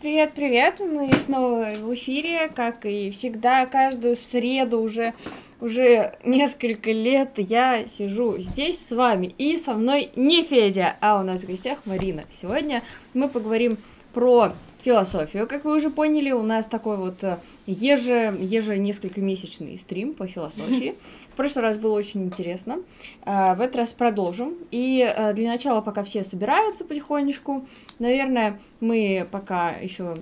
[0.00, 0.80] Привет, привет!
[0.80, 5.12] Мы снова в эфире, как и всегда, каждую среду уже
[5.60, 11.22] уже несколько лет я сижу здесь с вами, и со мной не Федя, а у
[11.22, 12.24] нас в гостях Марина.
[12.30, 13.76] Сегодня мы поговорим
[14.14, 15.46] про философию.
[15.46, 20.26] Как вы уже поняли, у нас такой вот э, еже, еже несколько месячный стрим по
[20.26, 20.94] философии.
[21.32, 22.80] В прошлый раз было очень интересно.
[23.24, 24.54] Э, в этот раз продолжим.
[24.70, 27.66] И э, для начала, пока все собираются потихонечку,
[27.98, 30.16] наверное, мы пока еще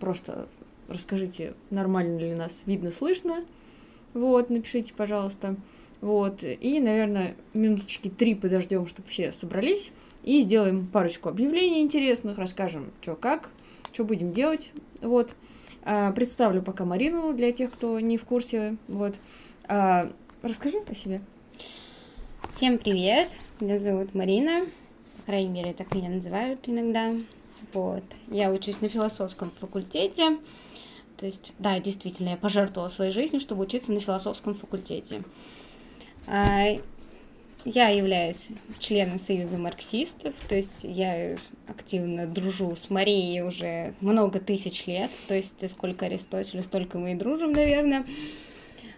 [0.00, 0.46] просто
[0.88, 3.44] расскажите, нормально ли нас видно, слышно.
[4.12, 5.56] Вот, напишите, пожалуйста.
[6.00, 9.92] Вот, и, наверное, минуточки три подождем, чтобы все собрались,
[10.24, 13.50] и сделаем парочку объявлений интересных, расскажем, что как,
[14.00, 14.72] что будем делать.
[15.02, 15.30] Вот.
[15.82, 18.76] А, представлю пока Марину для тех, кто не в курсе.
[18.88, 19.16] Вот.
[19.64, 20.10] А,
[20.40, 21.20] расскажи о себе.
[22.56, 23.28] Всем привет,
[23.60, 24.64] меня зовут Марина,
[25.18, 27.14] по крайней мере, так меня называют иногда.
[27.74, 28.02] Вот.
[28.28, 30.38] Я учусь на философском факультете.
[31.18, 35.22] То есть, да, действительно, я пожертвовала своей жизнью, чтобы учиться на философском факультете.
[37.64, 38.48] Я являюсь
[38.78, 41.36] членом Союза марксистов, то есть я
[41.66, 47.16] активно дружу с Марией уже много тысяч лет, то есть сколько Аристотеля, столько мы и
[47.16, 48.04] дружим, наверное.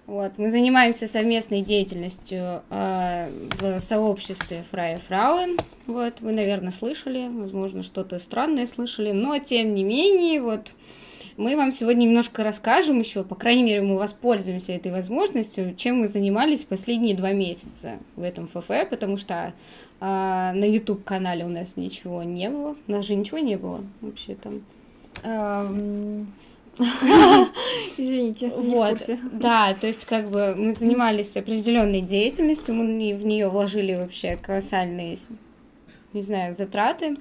[0.06, 5.58] Вот, мы занимаемся совместной деятельностью э, в сообществе Фрая Фрауэн.
[5.86, 10.74] Вот, вы, наверное, слышали, возможно, что-то странное слышали, но тем не менее, вот,
[11.36, 16.08] мы вам сегодня немножко расскажем еще, по крайней мере, мы воспользуемся этой возможностью, чем мы
[16.08, 19.52] занимались последние два месяца в этом ФФ, потому что
[20.00, 22.74] а, на YouTube-канале у нас ничего не было.
[22.86, 24.62] У нас же ничего не было вообще там.
[27.98, 28.50] Извините.
[28.56, 28.98] Вот,
[29.32, 35.18] да, то есть как бы мы занимались определенной деятельностью, мы в нее вложили вообще колоссальные,
[36.14, 37.16] не знаю, затраты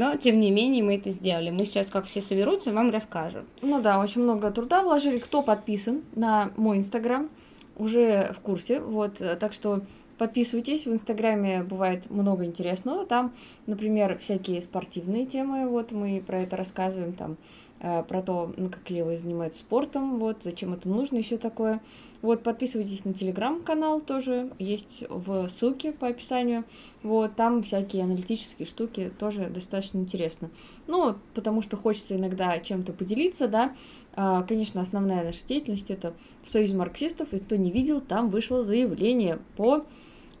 [0.00, 1.50] но тем не менее мы это сделали.
[1.50, 3.44] Мы сейчас, как все соберутся, вам расскажем.
[3.60, 5.18] Ну да, очень много труда вложили.
[5.18, 7.28] Кто подписан на мой инстаграм,
[7.76, 9.82] уже в курсе, вот, так что
[10.20, 13.06] Подписывайтесь, в Инстаграме бывает много интересного.
[13.06, 13.32] Там,
[13.64, 17.36] например, всякие спортивные темы, вот мы про это рассказываем, там, э,
[17.80, 21.80] про то, как левые занимаются спортом, вот, зачем это нужно и все такое.
[22.20, 26.64] Вот, подписывайтесь на телеграм-канал тоже, есть в ссылке по описанию.
[27.02, 30.50] Вот, там всякие аналитические штуки тоже достаточно интересно.
[30.86, 33.74] Ну, потому что хочется иногда чем-то поделиться, да.
[34.12, 36.12] А, конечно, основная наша деятельность это
[36.44, 39.86] Союз марксистов, и кто не видел, там вышло заявление по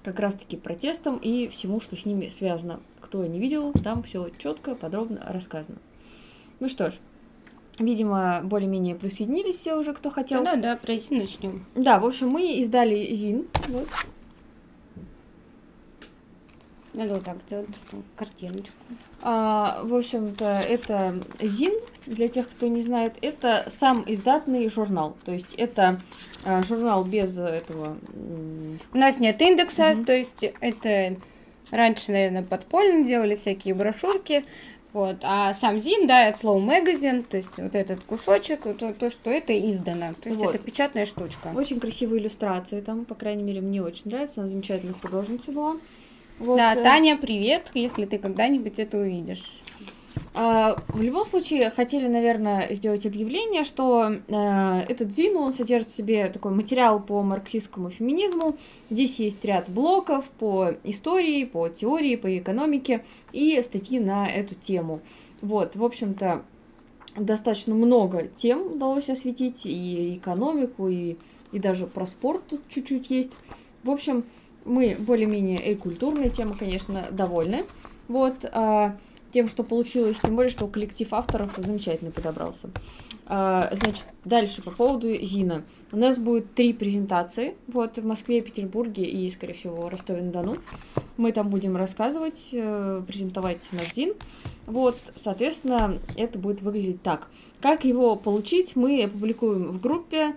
[0.02, 2.80] как раз-таки протестам и всему, что с ними связано.
[3.00, 5.78] Кто не видел, там все четко, подробно рассказано.
[6.58, 6.94] Ну что ж,
[7.80, 10.44] видимо, более-менее присоединились все уже, кто хотел.
[10.44, 11.66] Да, да, про ЗИН начнем.
[11.74, 13.46] Да, в общем, мы издали ЗИН.
[13.68, 13.88] Вот.
[16.92, 17.68] Надо вот так сделать
[18.16, 18.74] картиночку.
[19.22, 21.72] А, в общем-то, это ЗИН,
[22.06, 25.16] для тех, кто не знает, это сам издатный журнал.
[25.24, 26.00] То есть это
[26.44, 27.96] а, журнал без этого...
[28.92, 30.04] У нас нет индекса, угу.
[30.04, 31.16] то есть это
[31.70, 34.44] раньше, наверное, подпольно делали всякие брошюрки,
[34.92, 39.10] вот, а сам ЗИН, да, от слова магазин, то есть вот этот кусочек, то, то
[39.10, 40.54] что это издано, то есть вот.
[40.54, 41.52] это печатная штучка.
[41.54, 45.76] Очень красивые иллюстрации там, по крайней мере, мне очень нравится, она замечательная художница была.
[46.40, 46.56] Вот.
[46.56, 49.52] Да, э, Таня, привет, если ты когда-нибудь это увидишь.
[50.32, 55.96] А, в любом случае, хотели, наверное, сделать объявление, что э, этот ЗИН, он содержит в
[55.96, 58.56] себе такой материал по марксистскому феминизму.
[58.90, 65.00] Здесь есть ряд блоков по истории, по теории, по экономике и статьи на эту тему.
[65.42, 66.42] Вот, в общем-то,
[67.16, 71.16] достаточно много тем удалось осветить, и экономику, и,
[71.52, 73.36] и даже про спорт тут чуть-чуть есть.
[73.82, 74.24] В общем,
[74.64, 77.64] мы более-менее и культурные темы, конечно, довольны.
[78.08, 78.96] Вот, а,
[79.32, 82.70] тем, что получилось, тем более, что коллектив авторов замечательно подобрался.
[83.26, 85.62] А, значит, дальше по поводу Зина.
[85.92, 90.56] У нас будет три презентации, вот, в Москве, Петербурге и, скорее всего, Ростове-на-Дону.
[91.16, 94.14] Мы там будем рассказывать, э, презентовать наш Зин.
[94.66, 97.28] Вот, соответственно, это будет выглядеть так.
[97.60, 100.36] Как его получить, мы опубликуем в группе,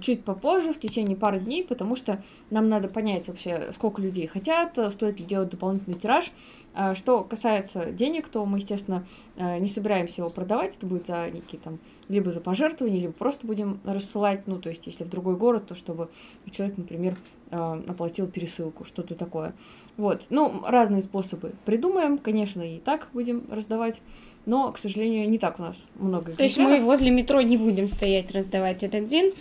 [0.00, 4.78] чуть попозже, в течение пары дней, потому что нам надо понять вообще, сколько людей хотят,
[4.92, 6.32] стоит ли делать дополнительный тираж.
[6.72, 9.04] А, что касается денег, то мы, естественно,
[9.36, 13.46] а, не собираемся его продавать, это будет за некие там, либо за пожертвования, либо просто
[13.46, 16.10] будем рассылать, ну, то есть, если в другой город, то чтобы
[16.50, 19.54] человек, например, э, оплатил пересылку, что-то такое.
[19.96, 24.00] Вот, ну, разные способы придумаем, конечно, и так будем раздавать,
[24.46, 26.32] но, к сожалению, не так у нас много.
[26.32, 29.32] То есть мы возле метро не будем стоять раздавать этот зин.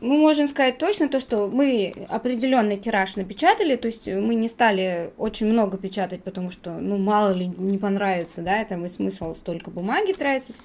[0.00, 5.12] Мы можем сказать точно то, что мы определенный тираж напечатали, то есть мы не стали
[5.16, 9.70] очень много печатать, потому что, ну, мало ли не понравится, да, это и смысл столько
[9.70, 10.56] бумаги тратить.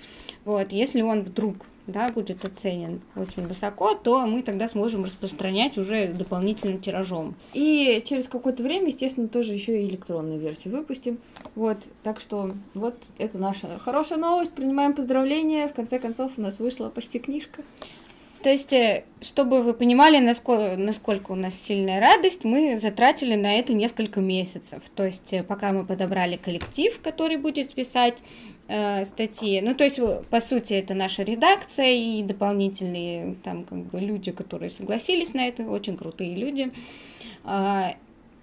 [0.43, 6.07] Вот, если он вдруг да, будет оценен очень высоко, то мы тогда сможем распространять уже
[6.07, 7.35] дополнительным тиражом.
[7.53, 11.19] И через какое-то время, естественно, тоже еще и электронную версию выпустим.
[11.55, 14.53] Вот, так что вот это наша хорошая новость.
[14.53, 15.67] Принимаем поздравления.
[15.67, 17.63] В конце концов, у нас вышла почти книжка.
[18.41, 23.53] То есть, э, чтобы вы понимали, насколько, насколько у нас сильная радость, мы затратили на
[23.59, 24.89] это несколько месяцев.
[24.95, 28.23] То есть, э, пока мы подобрали коллектив, который будет писать
[28.71, 29.61] э, статьи.
[29.61, 29.99] Ну, то есть,
[30.29, 35.63] по сути, это наша редакция и дополнительные там как бы люди, которые согласились на это,
[35.63, 36.71] очень крутые люди.
[37.43, 37.95] А,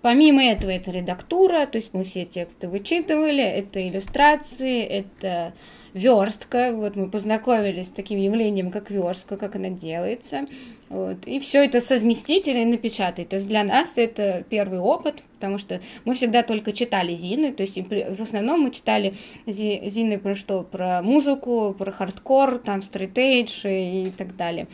[0.02, 5.54] помимо этого, это редактура, то есть мы все тексты вычитывали, это иллюстрации, это
[5.95, 6.73] верстка.
[6.75, 10.47] Вот мы познакомились с таким явлением, как верстка, как она делается.
[10.88, 11.26] Вот.
[11.26, 13.28] И все это совместить или напечатать.
[13.28, 17.62] То есть для нас это первый опыт, потому что мы всегда только читали Зины, то
[17.62, 19.14] есть в основном мы читали
[19.47, 20.62] Зины про что?
[20.62, 24.66] Про музыку, про хардкор, там, straight edge и так далее.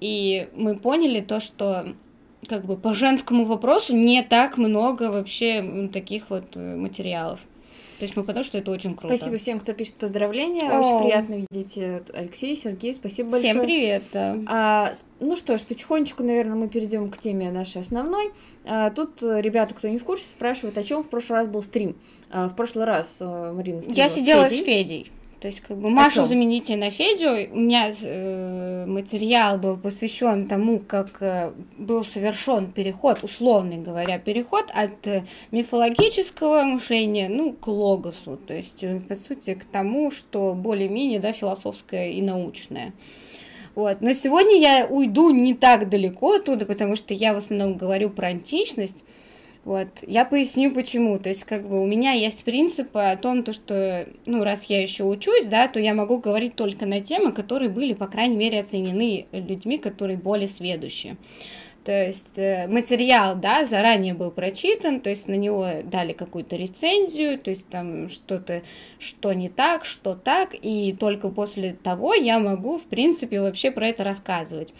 [0.00, 1.94] И мы поняли то, что
[2.48, 7.40] как бы по женскому вопросу не так много вообще таких вот э, материалов.
[7.98, 9.16] То есть мы потому что это очень круто.
[9.16, 10.70] Спасибо всем, кто пишет поздравления.
[10.70, 10.80] О.
[10.80, 12.94] Очень приятно видеть э, Алексей, Сергей.
[12.94, 13.52] Спасибо большое.
[13.52, 14.02] Всем привет.
[14.14, 18.32] А, ну что ж, потихонечку, наверное, мы перейдем к теме нашей основной.
[18.64, 21.62] А, тут э, ребята, кто не в курсе, спрашивают, о чем в прошлый раз был
[21.62, 21.96] стрим.
[22.30, 24.62] А, в прошлый раз э, Марина Я сидела с Федей.
[24.62, 25.12] С Федей.
[25.40, 27.52] То есть, как бы Машу замените на Федю.
[27.52, 34.70] У меня э, материал был посвящен тому, как э, был совершен переход, условно говоря, переход
[34.72, 38.38] от э, мифологического мышления, ну, к логосу.
[38.38, 42.94] То есть, э, по сути, к тому, что более-менее, да, философское и научное.
[43.74, 44.00] Вот.
[44.00, 48.28] Но сегодня я уйду не так далеко оттуда, потому что я в основном говорю про
[48.28, 49.04] античность.
[49.66, 51.18] Вот, я поясню почему.
[51.18, 54.80] То есть, как бы у меня есть принципы о том, то, что, ну, раз я
[54.80, 58.60] еще учусь, да, то я могу говорить только на темы, которые были, по крайней мере,
[58.60, 61.16] оценены людьми, которые более сведущие.
[61.86, 67.38] То есть э, материал, да, заранее был прочитан, то есть на него дали какую-то рецензию,
[67.38, 68.62] то есть там что-то,
[68.98, 73.86] что не так, что так, и только после того я могу, в принципе, вообще про
[73.86, 74.74] это рассказывать.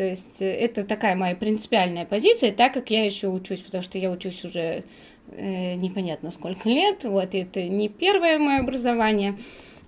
[0.00, 3.98] То есть э, это такая моя принципиальная позиция, так как я еще учусь, потому что
[3.98, 4.84] я учусь уже
[5.30, 9.36] э, непонятно сколько лет, вот, это не первое мое образование,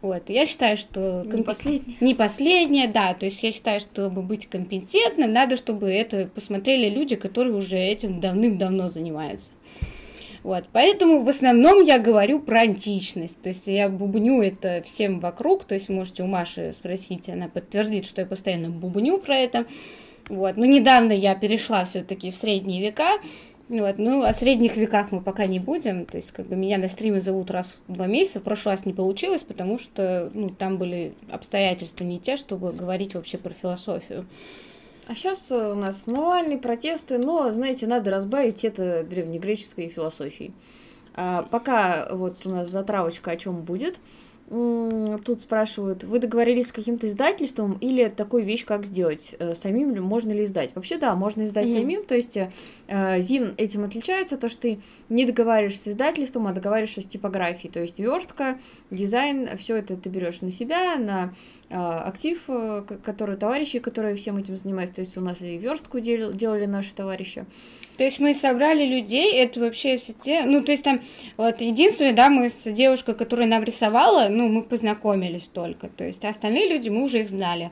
[0.02, 1.22] вот, я считаю, что...
[1.24, 1.96] Не последнее.
[2.02, 7.16] Не последнее, да, то есть я считаю, чтобы быть компетентным, надо, чтобы это посмотрели люди,
[7.16, 9.50] которые уже этим давным-давно занимаются.
[10.42, 15.64] Вот, поэтому в основном я говорю про античность, то есть я бубню это всем вокруг,
[15.64, 19.66] то есть можете у Маши спросить, она подтвердит, что я постоянно бубню про это.
[20.28, 23.18] Вот, но недавно я перешла все-таки в средние века,
[23.68, 26.88] вот, ну, о средних веках мы пока не будем, то есть, как бы, меня на
[26.88, 30.76] стриме зовут раз в два месяца, в прошлый раз не получилось, потому что, ну, там
[30.76, 34.26] были обстоятельства не те, чтобы говорить вообще про философию.
[35.08, 40.52] А сейчас у нас Навальный, протесты, но, знаете, надо разбавить это древнегреческой философией.
[41.14, 43.96] А пока вот у нас затравочка о чем будет–
[44.52, 49.34] Тут спрашивают, вы договорились с каким-то издательством или такую вещь, как сделать?
[49.38, 50.74] Э, самим ли можно ли издать?
[50.74, 51.80] Вообще, да, можно издать mm-hmm.
[51.80, 56.52] самим, то есть э, Зин этим отличается, то, что ты не договариваешься с издательством, а
[56.52, 58.58] договариваешься с типографией, то есть верстка,
[58.90, 61.32] дизайн, все это ты берешь на себя, на
[61.70, 65.98] э, актив, э, который товарищи, которые всем этим занимаются, то есть у нас и верстку
[65.98, 67.46] дел, делали наши товарищи.
[68.02, 71.00] То есть мы собрали людей, это вообще все те, ну, то есть там,
[71.36, 76.24] вот, единственное, да, мы с девушкой, которая нам рисовала, ну, мы познакомились только, то есть
[76.24, 77.70] остальные люди, мы уже их знали.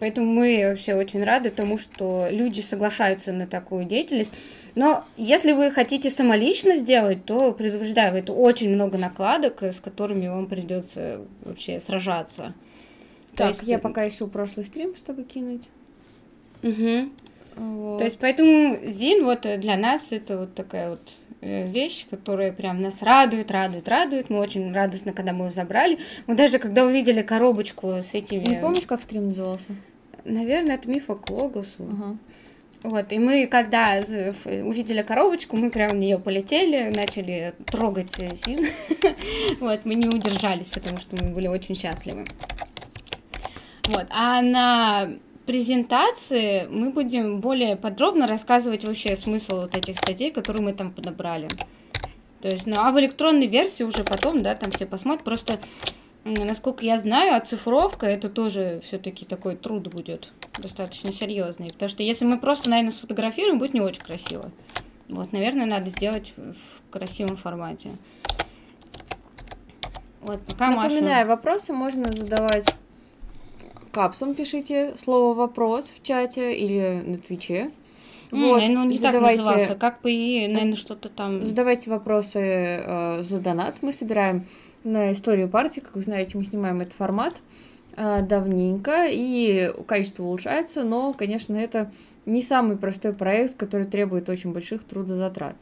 [0.00, 4.32] Поэтому мы вообще очень рады тому, что люди соглашаются на такую деятельность.
[4.74, 10.44] Но если вы хотите самолично сделать, то предупреждаю, это очень много накладок, с которыми вам
[10.44, 12.52] придется вообще сражаться.
[13.30, 13.62] Так, то есть...
[13.62, 15.70] я пока ищу прошлый стрим, чтобы кинуть.
[16.62, 17.08] Угу.
[17.56, 17.98] Вот.
[17.98, 22.80] То есть поэтому Зин вот для нас это вот такая вот э, вещь, которая прям
[22.82, 24.30] нас радует, радует, радует.
[24.30, 25.98] Мы очень радостно, когда мы его забрали.
[26.26, 28.44] Мы даже когда увидели коробочку с этими...
[28.44, 29.68] Не помнишь, как стрим назывался?
[30.24, 31.84] Наверное, это мифа к логосу.
[31.84, 32.18] Ага.
[32.84, 34.02] Вот, и мы, когда
[34.44, 38.60] увидели коробочку, мы прям в нее полетели, начали трогать Зин.
[39.60, 42.26] вот, мы не удержались, потому что мы были очень счастливы.
[43.88, 45.08] Вот, а на
[45.46, 51.48] презентации мы будем более подробно рассказывать вообще смысл вот этих статей, которые мы там подобрали.
[52.40, 55.24] То есть, ну, а в электронной версии уже потом, да, там все посмотрят.
[55.24, 55.60] Просто,
[56.24, 61.70] насколько я знаю, оцифровка это тоже все-таки такой труд будет достаточно серьезный.
[61.70, 64.50] Потому что если мы просто, наверное, сфотографируем, будет не очень красиво.
[65.08, 67.92] Вот, наверное, надо сделать в красивом формате.
[70.20, 71.36] Вот, пока Напоминаю, Маша...
[71.36, 72.66] вопросы можно задавать
[73.94, 77.70] капсом, пишите слово «вопрос» в чате или на Твиче.
[78.30, 81.44] Вот, mm, ну, не задавайте, так назывался, как бы и, наверное, что-то там...
[81.44, 83.76] Задавайте вопросы э, за донат.
[83.82, 84.44] Мы собираем
[84.82, 87.34] на историю партии, как вы знаете, мы снимаем этот формат
[87.96, 91.92] э, давненько, и качество улучшается, но, конечно, это
[92.26, 95.54] не самый простой проект, который требует очень больших трудозатрат.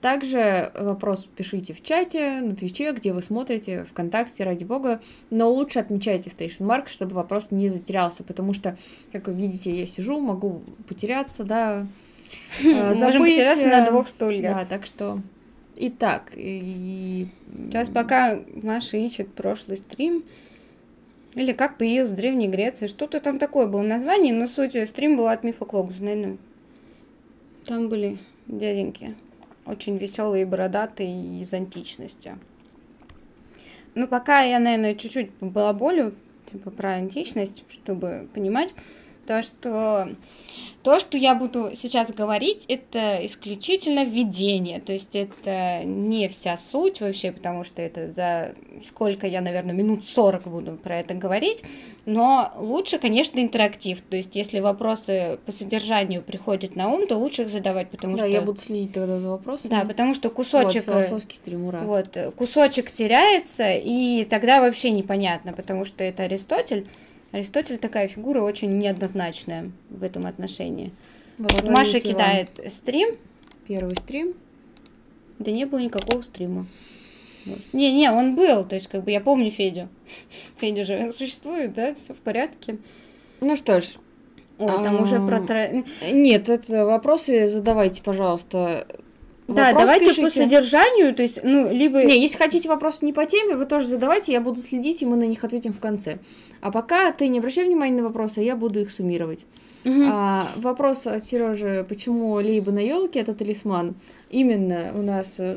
[0.00, 5.78] Также вопрос пишите в чате, на Твиче, где вы смотрите, ВКонтакте, ради бога, но лучше
[5.78, 8.76] отмечайте Station Mark, чтобы вопрос не затерялся, потому что,
[9.12, 11.86] как вы видите, я сижу, могу потеряться, да,
[12.64, 13.00] а, забыть.
[13.00, 14.54] Можем потеряться на двух стульях.
[14.56, 15.20] Да, так что...
[15.76, 17.28] Итак, и...
[17.66, 20.24] Сейчас пока Маша ищет прошлый стрим,
[21.34, 25.28] или как появился в Древней Греции, что-то там такое было название, но суть стрим был
[25.28, 26.38] от Мифоклогус, наверное.
[27.64, 28.18] Там были
[28.48, 29.14] дяденьки
[29.68, 32.38] очень веселые и бородатые из античности.
[33.94, 36.14] Ну, пока я, наверное, чуть-чуть была болью,
[36.50, 38.74] типа, про античность, чтобы понимать,
[39.28, 40.08] то, что
[40.82, 47.02] то, что я буду сейчас говорить, это исключительно введение, то есть это не вся суть
[47.02, 48.54] вообще, потому что это за
[48.86, 51.62] сколько я, наверное, минут 40 буду про это говорить,
[52.06, 57.42] но лучше, конечно, интерактив, то есть если вопросы по содержанию приходят на ум, то лучше
[57.42, 58.28] их задавать, потому да, что...
[58.28, 59.70] я буду следить тогда за вопросами.
[59.70, 60.86] Да, потому что кусочек...
[60.86, 61.80] Вот, философский стрим, ура.
[61.80, 66.86] Вот, кусочек теряется, и тогда вообще непонятно, потому что это Аристотель,
[67.32, 70.92] Аристотель такая фигура очень неоднозначная в этом отношении.
[71.38, 73.16] вот Маша кидает стрим.
[73.66, 74.34] Первый стрим.
[75.38, 76.66] Да не было никакого стрима.
[77.72, 79.88] Не-не, он был, то есть как бы я помню Федю.
[80.56, 82.78] Федя же существует, да, все в порядке.
[83.40, 83.96] Ну что ж.
[84.58, 85.40] Ой, там уже про...
[86.10, 88.86] Нет, это вопросы задавайте, пожалуйста,
[89.48, 90.22] да, давайте пишите.
[90.22, 92.04] по содержанию, то есть, ну, либо...
[92.04, 95.16] Не, если хотите вопросы не по теме, вы тоже задавайте, я буду следить, и мы
[95.16, 96.18] на них ответим в конце.
[96.60, 99.46] А пока ты не обращай внимания на вопросы, я буду их суммировать.
[99.86, 100.02] Угу.
[100.04, 103.94] А, вопрос от Сережи, почему либо на елке это талисман?
[104.28, 105.56] Именно у нас э,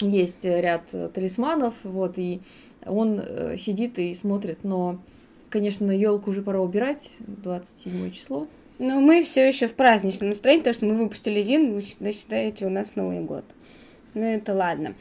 [0.00, 2.40] есть ряд талисманов, вот, и
[2.84, 4.98] он э, сидит и смотрит, но,
[5.48, 8.48] конечно, елку уже пора убирать, 27 число.
[8.84, 12.68] Ну, мы все еще в праздничном настроении, потому что мы выпустили ЗИН, вы считаете, у
[12.68, 13.44] нас Новый год.
[14.14, 14.96] Ну, это ладно.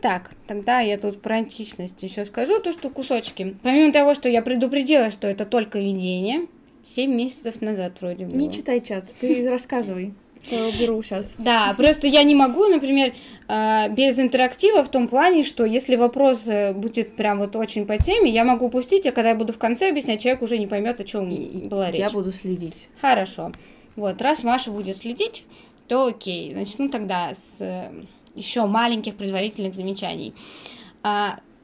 [0.00, 3.56] Так, тогда я тут про античность еще скажу, то, что кусочки.
[3.62, 6.48] Помимо того, что я предупредила, что это только видение,
[6.82, 8.36] 7 месяцев назад вроде бы.
[8.36, 10.14] Не читай чат, ты рассказывай
[10.50, 11.36] я уберу сейчас.
[11.38, 13.14] Да, просто я не могу, например,
[13.48, 17.98] а, без интерактива в том плане, что если вопрос э, будет прям вот очень по
[17.98, 21.00] теме, я могу упустить, а когда я буду в конце объяснять, человек уже не поймет,
[21.00, 21.28] о чем
[21.68, 22.00] была речь.
[22.00, 22.88] Я буду следить.
[23.00, 23.52] Хорошо.
[23.96, 25.44] Вот, раз Маша будет следить,
[25.86, 26.54] то окей.
[26.54, 27.90] Начну тогда с э,
[28.34, 30.34] еще маленьких предварительных замечаний.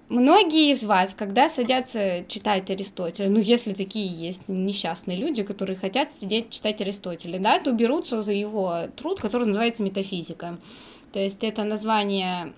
[0.08, 5.76] А, Многие из вас, когда садятся читать Аристотеля, ну, если такие есть несчастные люди, которые
[5.76, 10.58] хотят сидеть читать Аристотеля, да, то берутся за его труд, который называется «Метафизика».
[11.12, 12.52] То есть это название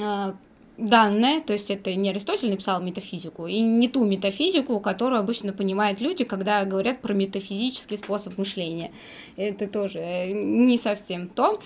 [0.00, 0.32] э,
[0.78, 6.00] данное, то есть это не Аристотель написал метафизику, и не ту метафизику, которую обычно понимают
[6.00, 8.92] люди, когда говорят про метафизический способ мышления.
[9.36, 11.60] Это тоже не совсем то.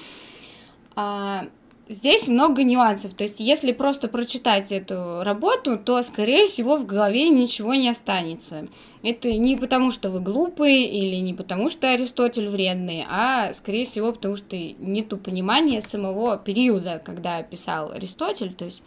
[1.91, 7.31] Здесь много нюансов, то есть если просто прочитать эту работу, то, скорее всего, в голове
[7.31, 8.69] ничего не останется.
[9.03, 14.13] Это не потому, что вы глупые или не потому, что Аристотель вредный, а, скорее всего,
[14.13, 18.83] потому что нету понимания самого периода, когда писал Аристотель, то есть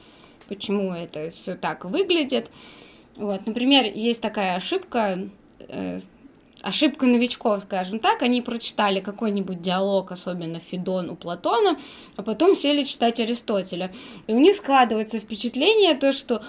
[0.48, 2.52] почему это все так выглядит.
[3.16, 6.02] Вот, например, есть такая ошибка, э,
[6.62, 11.78] ошибка новичков, скажем так, они прочитали какой-нибудь диалог, особенно Федон у Платона,
[12.16, 13.92] а потом сели читать Аристотеля.
[14.28, 16.42] И у них складывается впечатление то, что,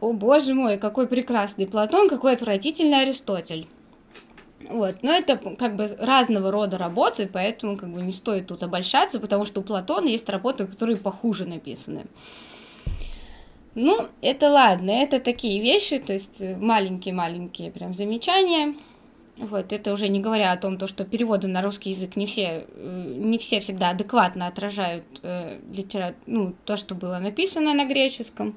[0.00, 3.68] о боже мой, какой прекрасный Платон, какой отвратительный Аристотель.
[4.68, 9.20] Вот, но это как бы разного рода работы, поэтому как бы не стоит тут обольщаться,
[9.20, 12.06] потому что у Платона есть работы, которые похуже написаны.
[13.74, 18.74] Ну, это ладно, это такие вещи, то есть маленькие-маленькие прям замечания.
[19.38, 22.66] Вот, это уже не говоря о том, то, что переводы на русский язык не все,
[22.74, 26.14] э, не все всегда адекватно отражают э, литера...
[26.26, 28.56] ну, то, что было написано на греческом.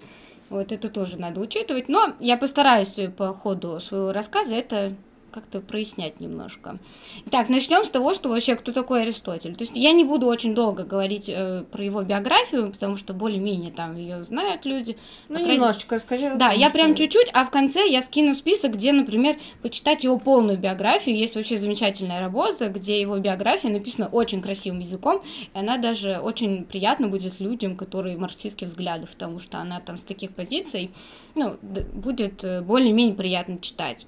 [0.50, 1.88] Вот это тоже надо учитывать.
[1.88, 4.94] Но я постараюсь по ходу своего рассказа это
[5.32, 6.78] как-то прояснять немножко.
[7.26, 9.56] Итак, начнем с того, что вообще кто такой Аристотель.
[9.56, 13.72] То есть я не буду очень долго говорить э, про его биографию, потому что более-менее
[13.72, 14.98] там ее знают люди.
[15.30, 16.34] Ну, По немножечко расскажи.
[16.36, 20.58] Да, я прям чуть-чуть, а в конце я скину список, где, например, почитать его полную
[20.58, 21.16] биографию.
[21.16, 25.22] Есть вообще замечательная работа, где его биография написана очень красивым языком,
[25.54, 30.04] и она даже очень приятна будет людям, которые марксистских взглядов, потому что она там с
[30.04, 30.92] таких позиций,
[31.36, 31.58] ну,
[31.94, 34.06] будет э, более-менее приятно читать.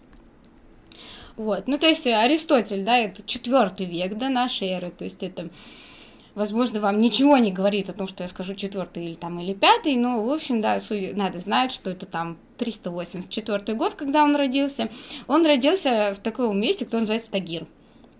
[1.35, 5.49] Вот, ну то есть Аристотель, да, это четвертый век до нашей эры, то есть это,
[6.35, 9.95] возможно, вам ничего не говорит о том, что я скажу четвертый или там или пятый,
[9.95, 10.77] но в общем, да,
[11.15, 14.89] надо знать, что это там 384 год, когда он родился.
[15.27, 17.65] Он родился в таком месте, которое называется Тагир.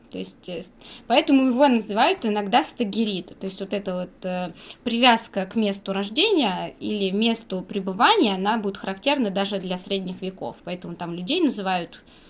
[0.10, 0.62] То есть, э,
[1.08, 3.38] поэтому его называют иногда стагирит.
[3.40, 4.52] То есть, вот эта вот э,
[4.84, 10.58] привязка к месту рождения или месту пребывания, она будет характерна даже для средних веков.
[10.64, 12.23] Поэтому там людей называют э,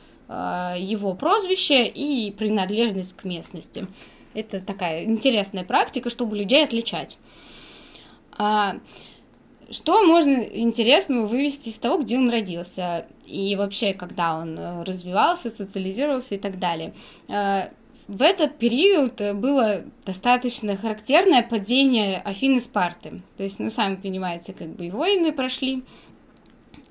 [0.78, 3.88] его прозвище и принадлежность к местности.
[4.34, 7.18] Это такая интересная практика, чтобы людей отличать.
[8.38, 8.78] А,
[9.70, 15.50] что можно интересного вывести из того, где он родился и вообще, когда он э, развивался,
[15.50, 16.94] социализировался и так далее?
[17.28, 17.70] Э,
[18.08, 23.22] в этот период было достаточно характерное падение Афины Спарты.
[23.38, 25.84] То есть, ну, сами понимаете, как бы и войны прошли,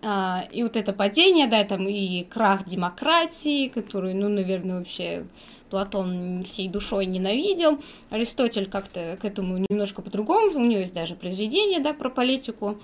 [0.02, 5.26] и вот это падение, да, там и крах демократии, который, ну, наверное, вообще
[5.70, 7.78] Платон всей душой ненавидел.
[8.10, 10.54] Аристотель как-то к этому немножко по-другому.
[10.54, 12.78] У него есть даже произведение, да, про политику,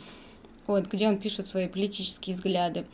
[0.67, 2.87] вот, где он пишет свои политические взгляды.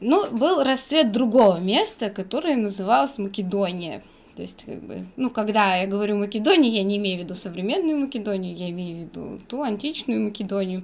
[0.00, 4.02] Ну, был расцвет другого места, которое называлось Македония.
[4.36, 7.98] То есть, как бы, ну, когда я говорю Македония, я не имею в виду современную
[7.98, 10.82] Македонию, я имею в виду ту античную Македонию.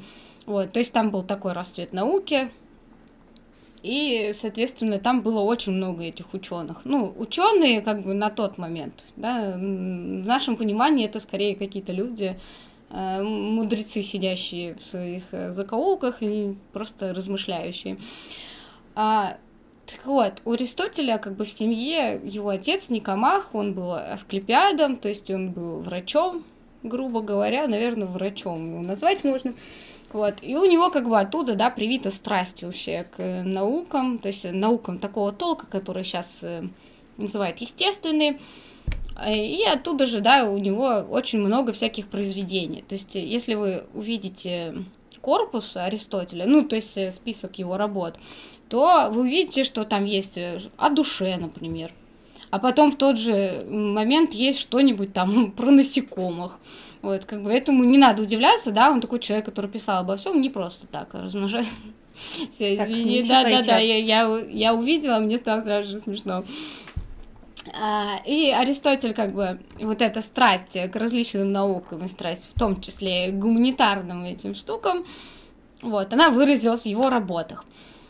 [0.49, 2.49] Вот, то есть там был такой расцвет науки,
[3.83, 6.81] и, соответственно, там было очень много этих ученых.
[6.85, 12.41] Ну, ученые, как бы на тот момент, да, в нашем понимании это скорее какие-то люди,
[12.89, 17.99] э, мудрецы, сидящие в своих э, закоулках и просто размышляющие.
[18.95, 19.37] А,
[19.85, 25.11] так вот, у Аристотеля как бы в семье его отец Никомах, он был асклепиадом, то
[25.11, 26.43] есть он был врачом,
[26.83, 29.53] грубо говоря, наверное, врачом его назвать можно.
[30.12, 30.37] Вот.
[30.42, 34.99] И у него как бы оттуда, да, привита страсть вообще к наукам, то есть наукам
[34.99, 36.62] такого толка, которые сейчас э,
[37.16, 38.38] называют естественные.
[39.27, 42.85] И оттуда же, да, у него очень много всяких произведений.
[42.88, 44.77] То есть, если вы увидите
[45.21, 48.14] корпус Аристотеля, ну, то есть э, список его работ,
[48.68, 51.92] то вы увидите, что там есть э, о душе, например.
[52.51, 56.59] А потом в тот же момент есть что-нибудь там про насекомых.
[57.03, 60.41] Вот, как бы этому не надо удивляться, да, он такой человек, который писал обо всем
[60.41, 61.69] не просто так, размножать.
[62.51, 66.45] Все, извини, да, да, да, я, я, я увидела, мне стало сразу же смешно.
[67.81, 72.81] А, и Аристотель, как бы, вот эта страсть к различным наукам и страсть, в том
[72.81, 75.05] числе гуманитарным этим штукам,
[75.83, 77.65] вот, она выразилась в его работах.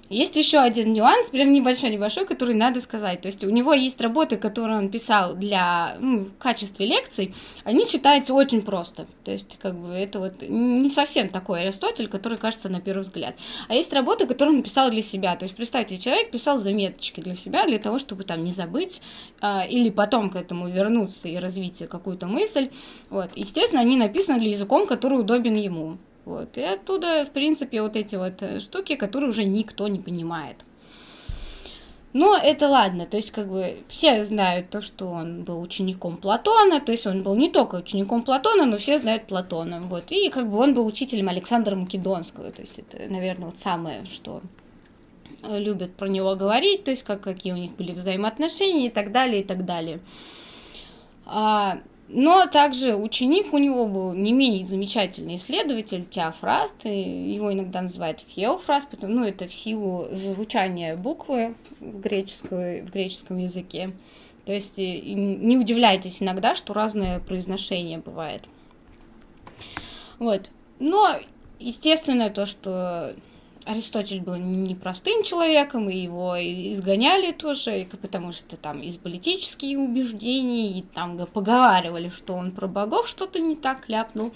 [0.08, 3.20] Есть еще один нюанс, прям небольшой-небольшой, который надо сказать.
[3.20, 7.86] То есть у него есть работы, которые он писал для, ну, в качестве лекций, они
[7.86, 9.06] читаются очень просто.
[9.24, 13.34] То есть, как бы, это вот не совсем такой Аристотель, который кажется на первый взгляд.
[13.68, 15.36] А есть работы, которые он писал для себя.
[15.36, 19.02] То есть, представьте, человек писал заметочки для себя, для того, чтобы там не забыть,
[19.40, 22.70] а, или потом к этому вернуться и развить какую-то мысль.
[23.10, 23.30] Вот.
[23.34, 25.98] Естественно, они написаны для языком, который удобен ему.
[26.28, 26.58] Вот.
[26.58, 30.56] И оттуда, в принципе, вот эти вот э, штуки, которые уже никто не понимает.
[32.12, 36.80] Но это ладно, то есть как бы все знают то, что он был учеником Платона,
[36.80, 40.50] то есть он был не только учеником Платона, но все знают Платона, вот, и как
[40.50, 44.40] бы он был учителем Александра Македонского, то есть это, наверное, вот самое, что
[45.48, 49.42] любят про него говорить, то есть как, какие у них были взаимоотношения и так далее,
[49.42, 50.00] и так далее.
[51.26, 57.82] А, но также ученик у него был не менее замечательный исследователь Теофраст, и его иногда
[57.82, 63.92] называют Феофраст, потому, ну, это в силу звучания буквы в, греческом, в греческом языке.
[64.46, 68.42] То есть не удивляйтесь иногда, что разное произношение бывает.
[70.18, 70.50] Вот.
[70.78, 71.10] Но,
[71.58, 73.14] естественно, то, что
[73.68, 80.82] Аристотель был непростым человеком, и его изгоняли тоже, потому что там из политических убеждений, и
[80.82, 84.32] там поговаривали, что он про богов что-то не так ляпнул.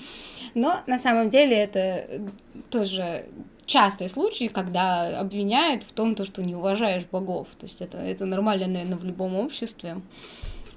[0.54, 2.30] Но на самом деле это
[2.68, 3.24] тоже
[3.64, 7.48] частый случай, когда обвиняют в том, что не уважаешь богов.
[7.58, 10.02] То есть это, это нормально, наверное, в любом обществе.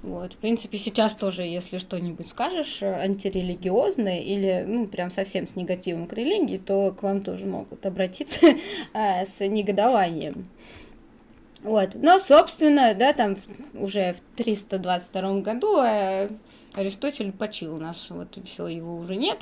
[0.06, 5.56] Вот, в принципе, сейчас тоже, если что-нибудь скажешь э, антирелигиозное или, ну, прям совсем с
[5.56, 8.46] негативом к религии, то к вам тоже могут обратиться
[8.94, 10.46] э, с негодованием.
[11.64, 11.96] Вот.
[11.96, 13.34] Но, собственно, да, там
[13.74, 16.28] уже в 322 году э,
[16.74, 19.38] Аристотель почил нас, вот и все, его уже нет.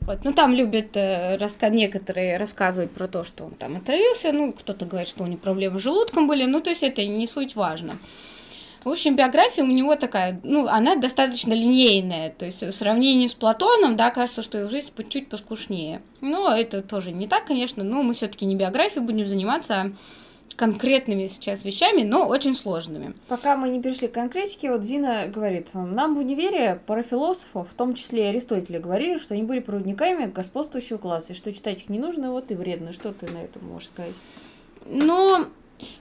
[0.00, 0.24] Вот.
[0.24, 1.68] Ну, там любят э, раска...
[1.68, 5.78] некоторые рассказывать про то, что он там отравился, ну, кто-то говорит, что у него проблемы
[5.78, 8.00] с желудком были, ну, то есть это не суть важно.
[8.88, 13.34] В общем, биография у него такая, ну, она достаточно линейная, то есть в сравнении с
[13.34, 16.00] Платоном, да, кажется, что его жизнь чуть поскушнее.
[16.22, 19.90] Но это тоже не так, конечно, но мы все-таки не биографией будем заниматься, а
[20.56, 23.12] конкретными сейчас вещами, но очень сложными.
[23.28, 27.74] Пока мы не перешли к конкретике, вот Зина говорит, нам в универе пара философов, в
[27.74, 31.90] том числе и Аристотеля, говорили, что они были проводниками господствующего класса, и что читать их
[31.90, 32.94] не нужно, вот и вредно.
[32.94, 34.14] Что ты на это можешь сказать?
[34.86, 35.46] Ну,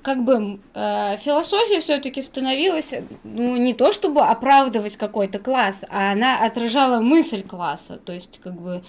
[0.02, 6.46] как бы э, философия все-таки становилась, ну, не то чтобы оправдывать какой-то класс, а она
[6.46, 8.84] отражала мысль класса, то есть, как бы,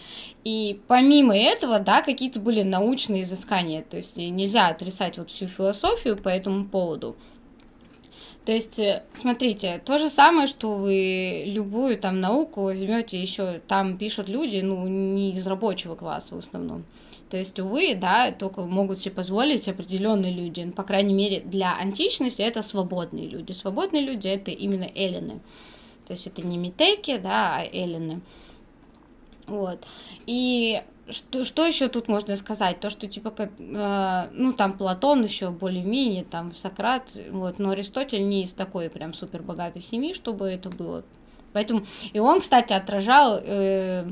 [0.44, 6.16] и помимо этого, да, какие-то были научные изыскания, то есть, нельзя отрицать вот всю философию
[6.16, 7.16] по этому поводу.
[8.48, 13.98] То есть, э, смотрите, то же самое, что вы любую там науку возьмете, еще там
[13.98, 16.84] пишут люди, ну, не из рабочего класса в основном.
[17.30, 20.62] То есть, увы, да, только могут себе позволить определенные люди.
[20.62, 23.52] Ну, по крайней мере, для античности это свободные люди.
[23.52, 25.40] Свободные люди это именно эллины.
[26.06, 28.20] То есть это не метеки, да, а эллины.
[29.46, 29.84] Вот.
[30.26, 32.80] И что, что еще тут можно сказать?
[32.80, 38.26] То, что типа, как, э, ну, там Платон еще более-менее, там Сократ, вот, но Аристотель
[38.26, 41.04] не из такой прям супер богатой семьи, чтобы это было.
[41.52, 44.10] Поэтому, и он, кстати, отражал э,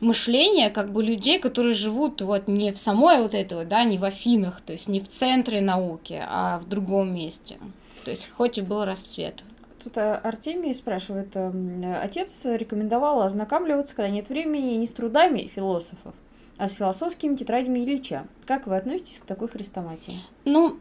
[0.00, 4.04] мышление как бы людей, которые живут вот не в самой вот этой да, не в
[4.04, 7.58] Афинах, то есть не в центре науки, а в другом месте.
[8.04, 9.42] То есть хоть и был расцвет.
[9.82, 16.14] Тут э, Артемий спрашивает, э, отец рекомендовал ознакомливаться, когда нет времени, не с трудами философов,
[16.56, 18.26] а с философскими тетрадями Ильича.
[18.46, 20.20] Как вы относитесь к такой хрестоматии?
[20.44, 20.78] Ну,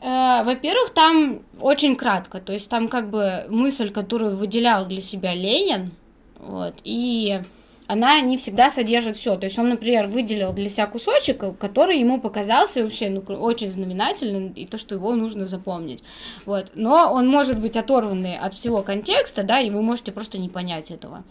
[0.00, 5.34] э, во-первых, там очень кратко, то есть там как бы мысль, которую выделял для себя
[5.34, 5.92] Ленин,
[6.40, 7.40] вот, и
[7.86, 9.36] она не всегда содержит все.
[9.36, 14.52] То есть он, например, выделил для себя кусочек, который ему показался вообще ну, очень знаменательным,
[14.52, 16.02] и то, что его нужно запомнить.
[16.44, 16.72] Вот.
[16.74, 20.90] Но он может быть оторванный от всего контекста, да, и вы можете просто не понять
[20.90, 21.24] этого.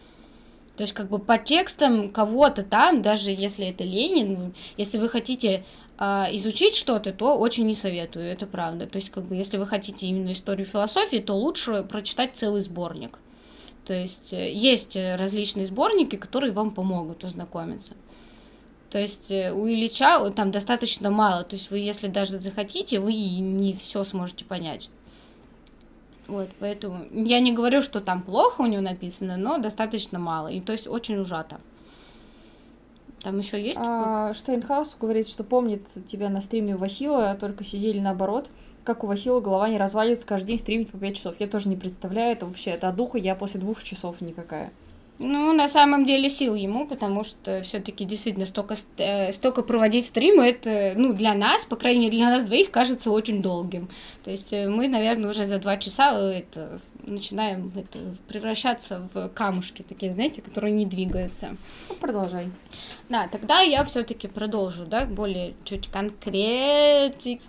[0.77, 5.63] То есть, как бы по текстам кого-то там, даже если это Ленин, если вы хотите
[5.97, 8.85] э, изучить что-то, то очень не советую, это правда.
[8.85, 13.19] То есть, как бы, если вы хотите именно историю философии, то лучше прочитать целый сборник.
[13.85, 17.93] То есть э, есть э, различные сборники, которые вам помогут ознакомиться.
[18.89, 21.43] То есть э, у Ильича там достаточно мало.
[21.43, 24.89] То есть вы, если даже захотите, вы не все сможете понять.
[26.27, 30.47] Вот, поэтому я не говорю, что там плохо у него написано, но достаточно мало.
[30.47, 31.59] И то есть очень ужато.
[33.25, 33.79] Там еще есть?
[33.81, 38.49] А, Штейнхаус говорит, что помнит тебя на стриме Васила, только сидели наоборот
[38.83, 41.35] как у Васила голова не развалится каждый день стримить по 5 часов.
[41.39, 42.69] Я тоже не представляю это вообще.
[42.69, 44.71] Это духа я после двух часов никакая.
[45.17, 50.45] Ну, на самом деле сил ему, потому что все-таки действительно столько, э, столько проводить стримы,
[50.45, 53.87] это, ну, для нас, по крайней мере, для нас двоих кажется очень долгим.
[54.25, 57.97] То есть э, мы, наверное, уже за два часа это, начинаем это,
[58.27, 61.55] превращаться в камушки такие, знаете, которые не двигаются.
[61.87, 62.49] Ну, продолжай.
[63.07, 67.45] Да, тогда я все-таки продолжу, да, более чуть конкретики.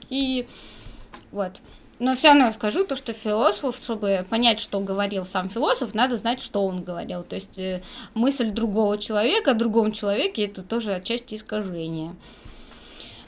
[1.33, 1.61] Вот.
[1.99, 6.43] Но все равно скажу то, что философ, чтобы понять, что говорил сам философ, надо знать,
[6.43, 7.23] что он говорил.
[7.23, 7.81] То есть э,
[8.13, 12.15] мысль другого человека о другом человеке это тоже отчасти искажение.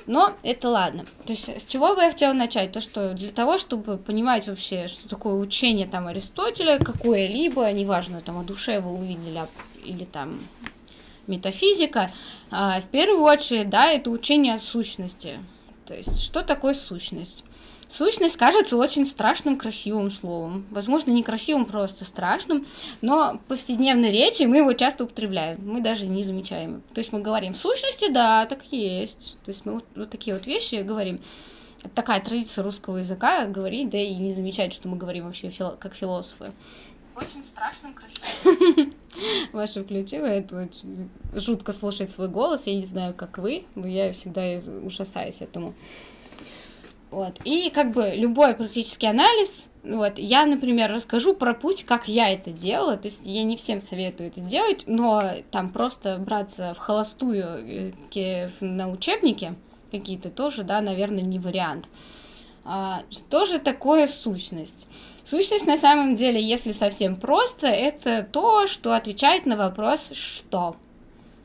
[0.09, 1.05] Но это ладно.
[1.27, 2.73] То есть с чего бы я хотела начать?
[2.73, 8.39] То, что для того, чтобы понимать вообще, что такое учение там Аристотеля, какое-либо, неважно, там
[8.39, 9.43] о душе вы увидели,
[9.85, 10.41] или там
[11.27, 12.11] метафизика,
[12.51, 15.39] а, в первую очередь, да, это учение о сущности.
[15.87, 17.45] То есть, что такое сущность?
[17.89, 20.67] Сущность кажется очень страшным, красивым словом.
[20.71, 22.67] Возможно, не красивым, просто страшным,
[23.01, 25.59] но в повседневной речи мы его часто употребляем.
[25.67, 26.83] Мы даже не замечаем.
[26.93, 29.39] То есть мы говорим, в сущности, да, так есть.
[29.45, 31.21] То есть мы вот, вот такие вот вещи говорим.
[31.95, 35.95] Такая традиция русского языка говорить, да и не замечать, что мы говорим вообще фило как
[35.95, 36.53] философы.
[37.17, 38.95] Очень страшным, красивым.
[39.53, 42.67] Маша включила, это вот жутко слушать свой голос.
[42.67, 44.43] Я не знаю, как вы, но я всегда
[44.85, 45.75] ужасаюсь этому.
[47.11, 47.41] Вот.
[47.45, 52.51] И как бы любой практический анализ, вот, я, например, расскажу про путь, как я это
[52.51, 57.93] делала, то есть я не всем советую это делать, но там просто браться в холостую
[58.15, 59.55] э, на учебнике
[59.91, 61.87] какие-то тоже, да, наверное, не вариант.
[62.65, 64.89] А, что же такое сущность?
[65.25, 70.77] Сущность на самом деле, если совсем просто, это то, что отвечает на вопрос «что?».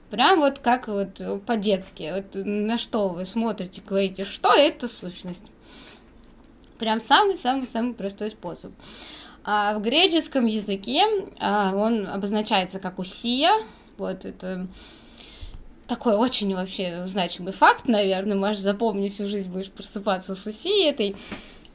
[0.10, 2.14] Прям вот как вот по-детски.
[2.14, 5.46] Вот на что вы смотрите, говорите, что это сущность.
[6.80, 8.72] Прям самый-самый-самый простой способ.
[9.46, 11.04] А в греческом языке
[11.40, 13.52] а, он обозначается как усия.
[13.98, 14.68] Вот это
[15.88, 21.16] такой очень вообще значимый факт, наверное, можешь запомнить всю жизнь, будешь просыпаться с усией этой.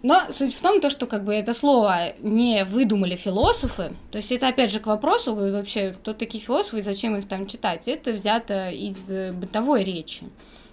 [0.03, 4.31] Но суть в том, то, что как бы это слово не выдумали философы, то есть
[4.31, 8.13] это опять же к вопросу вообще, кто такие философы и зачем их там читать, это
[8.13, 10.23] взято из бытовой речи.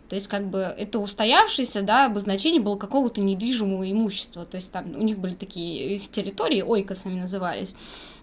[0.09, 4.45] То есть, как бы, это устоявшееся, да, обозначение было какого-то недвижимого имущества.
[4.45, 7.75] То есть, там у них были такие их территории, ойкосами назывались.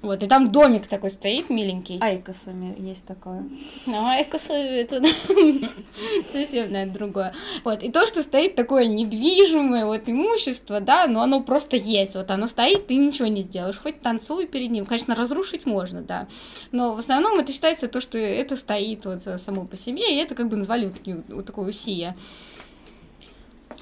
[0.02, 1.98] Вот, и там домик такой стоит миленький.
[2.00, 3.44] Айкосами есть такое.
[3.86, 5.00] Ну, айкосы это
[6.32, 7.34] совсем, наверное, другое.
[7.62, 12.16] Вот, и то, что стоит такое недвижимое вот имущество, да, но оно просто есть.
[12.16, 13.78] Вот оно стоит, ты ничего не сделаешь.
[13.78, 14.86] Хоть танцуй перед ним.
[14.86, 16.26] Конечно, разрушить можно, да.
[16.72, 20.34] Но в основном это считается то, что это стоит вот само по себе, и это
[20.34, 22.16] как бы назвали вот, такие, вот такое усия.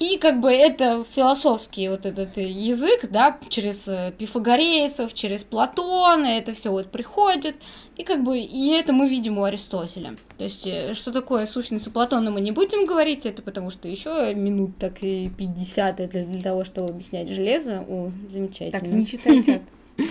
[0.01, 6.53] И как бы это философский вот этот язык, да, через э, пифагорейцев, через Платона, это
[6.53, 7.57] все вот приходит.
[7.97, 10.15] И как бы и это мы видим у Аристотеля.
[10.39, 13.87] То есть, э, что такое сущность у Платона, мы не будем говорить, это потому что
[13.87, 17.85] еще минут так и 50 это для того, чтобы объяснять железо.
[17.87, 18.79] О, замечательно.
[18.79, 19.61] Так, не читайте.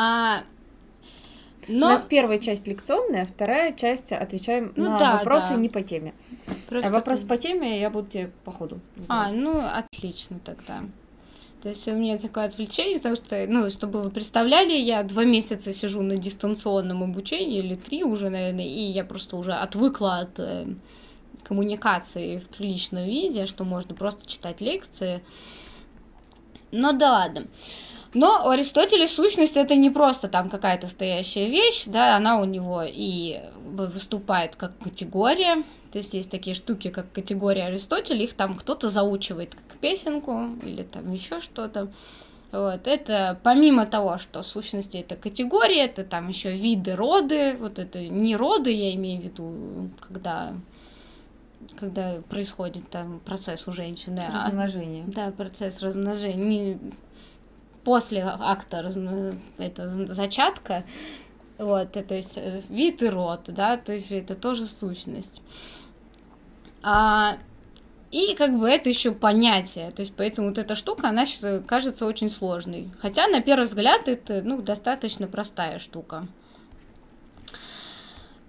[0.00, 0.44] А,
[1.68, 1.86] но...
[1.86, 5.56] У нас первая часть лекционная, вторая часть отвечаем ну, на да, вопросы да.
[5.56, 6.14] не по теме.
[6.68, 7.28] Просто а вопросы ты...
[7.28, 8.80] по теме я буду тебе по ходу.
[9.08, 10.80] А, ну отлично тогда.
[11.62, 15.72] То есть у меня такое отвлечение, потому что, ну, чтобы вы представляли, я два месяца
[15.72, 20.66] сижу на дистанционном обучении, или три уже, наверное, и я просто уже отвыкла от э,
[21.42, 25.20] коммуникации в приличном виде, что можно просто читать лекции.
[26.70, 27.46] Но да ладно.
[28.14, 32.82] Но у Аристотеля сущность это не просто там какая-то стоящая вещь, да, она у него
[32.86, 35.62] и выступает как категория.
[35.92, 40.82] То есть есть такие штуки, как категория Аристотеля, их там кто-то заучивает как песенку или
[40.82, 41.88] там еще что-то.
[42.50, 48.00] Вот, это помимо того, что сущности это категория, это там еще виды, роды, вот это
[48.08, 50.54] не роды, я имею в виду, когда
[51.78, 54.20] когда происходит там процесс у женщины.
[54.20, 55.04] А размножение.
[55.08, 56.36] А, да, процесс размножения.
[56.36, 56.78] Не,
[57.88, 58.86] после акта
[59.56, 60.84] это зачатка,
[61.56, 65.40] вот, то есть э, вид и род, да, то есть это тоже сущность.
[66.82, 67.38] А,
[68.10, 72.04] и как бы это еще понятие, то есть поэтому вот эта штука, она сейчас кажется
[72.04, 72.90] очень сложной.
[73.00, 76.26] Хотя на первый взгляд это, ну, достаточно простая штука.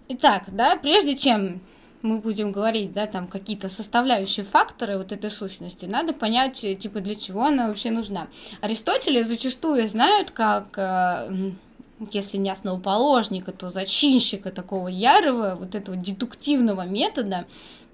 [0.10, 1.62] Итак, да, прежде чем
[2.02, 7.02] мы будем говорить, да, там какие-то составляющие факторы вот этой сущности, надо понять, э, типа,
[7.02, 8.28] для чего она вообще нужна.
[8.62, 11.52] Аристотеля зачастую знают как, э,
[12.12, 17.46] если не основоположника, то зачинщика такого ярого, вот этого дедуктивного метода,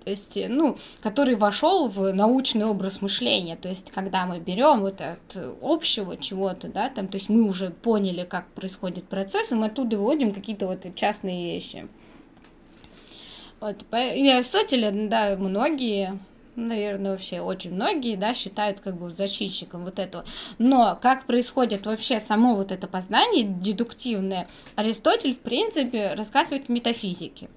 [0.03, 4.81] то есть, э, ну, который вошел в научный образ мышления, то есть, когда мы берем
[4.81, 9.55] вот от общего чего-то, да, там, то есть, мы уже поняли, как происходит процесс, и
[9.55, 11.87] мы оттуда выводим какие-то вот частные вещи.
[13.65, 16.19] Вот, и Аристотеля, да, многие,
[16.55, 20.23] наверное, вообще очень многие, да, считают как бы защитчиком вот этого.
[20.59, 27.49] Но как происходит вообще само вот это познание дедуктивное, Аристотель, в принципе, рассказывает в метафизике.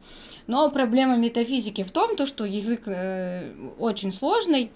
[0.47, 4.71] Но проблема метафизики в том, то, что язык э, очень сложный,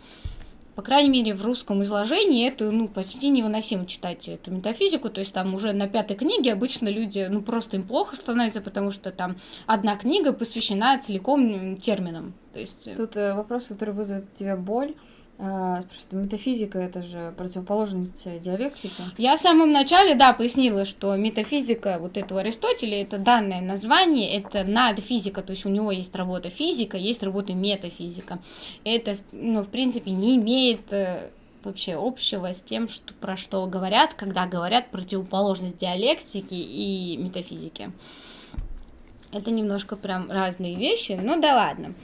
[0.75, 5.33] по крайней мере, в русском изложении это, ну, почти невыносимо читать эту метафизику, то есть
[5.33, 9.37] там уже на пятой книге обычно люди, ну, просто им плохо становится, потому что там
[9.67, 12.35] одна книга посвящена целиком терминам.
[12.53, 12.87] То есть...
[12.87, 14.95] Э, Тут э, вопрос, который вызовет у тебя боль,
[15.39, 19.03] что метафизика это же противоположность диалектики.
[19.19, 24.63] Я в самом начале, да, пояснила, что метафизика вот этого Аристотеля это данное название, это
[24.63, 28.39] надфизика, то есть у него есть работа физика, есть работа метафизика.
[28.85, 31.31] Это, ну, в принципе, не имеет э,
[31.65, 37.91] вообще общего с тем, что, про что говорят, когда говорят противоположность диалектики и метафизики.
[39.33, 41.95] Это немножко прям разные вещи, но да ладно.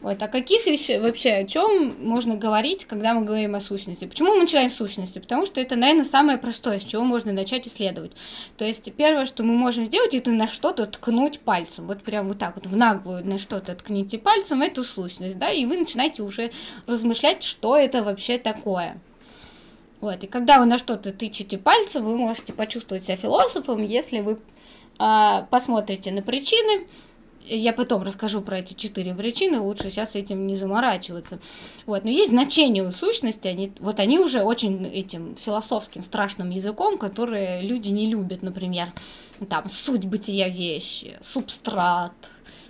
[0.00, 4.04] Вот, о каких вещах вообще, о чем можно говорить, когда мы говорим о сущности?
[4.04, 5.18] Почему мы начинаем с сущности?
[5.18, 8.12] Потому что это, наверное, самое простое, с чего можно начать исследовать.
[8.56, 11.88] То есть первое, что мы можем сделать, это на что-то ткнуть пальцем.
[11.88, 15.66] Вот прям вот так вот в наглую на что-то ткните пальцем, это сущность, да, и
[15.66, 16.52] вы начинаете уже
[16.86, 19.00] размышлять, что это вообще такое.
[20.00, 24.38] Вот, и когда вы на что-то тычете пальцем, вы можете почувствовать себя философом, если вы
[24.98, 26.86] а, посмотрите на причины,
[27.48, 31.38] я потом расскажу про эти четыре причины, лучше сейчас этим не заморачиваться.
[31.86, 36.98] Вот, но есть значение у сущности, они, вот они уже очень этим философским страшным языком,
[36.98, 38.92] которые люди не любят, например,
[39.48, 42.12] там, суть бытия вещи, субстрат,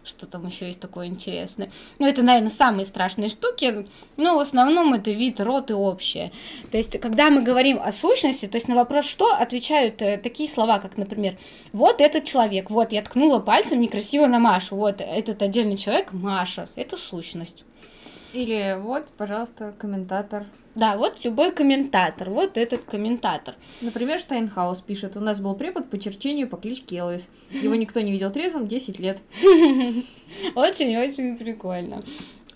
[0.09, 1.71] что там еще есть такое интересное.
[1.99, 6.33] Ну, это, наверное, самые страшные штуки, но в основном это вид, род и общее.
[6.71, 10.49] То есть, когда мы говорим о сущности, то есть на вопрос «что?» отвечают э, такие
[10.49, 11.37] слова, как, например,
[11.73, 16.69] «вот этот человек, вот я ткнула пальцем некрасиво на Машу, вот этот отдельный человек Маша,
[16.75, 17.65] это сущность».
[18.33, 20.45] Или вот, пожалуйста, комментатор.
[20.75, 23.57] Да, вот любой комментатор, вот этот комментатор.
[23.81, 27.29] Например, Штайнхаус пишет, у нас был препод по черчению по кличке Элвис.
[27.51, 29.19] Его никто не видел трезвым 10 лет.
[30.55, 32.03] Очень-очень прикольно.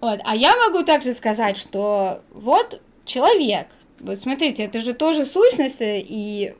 [0.00, 0.20] Вот.
[0.24, 6.54] А я могу также сказать, что вот человек, вот смотрите, это же тоже сущность, и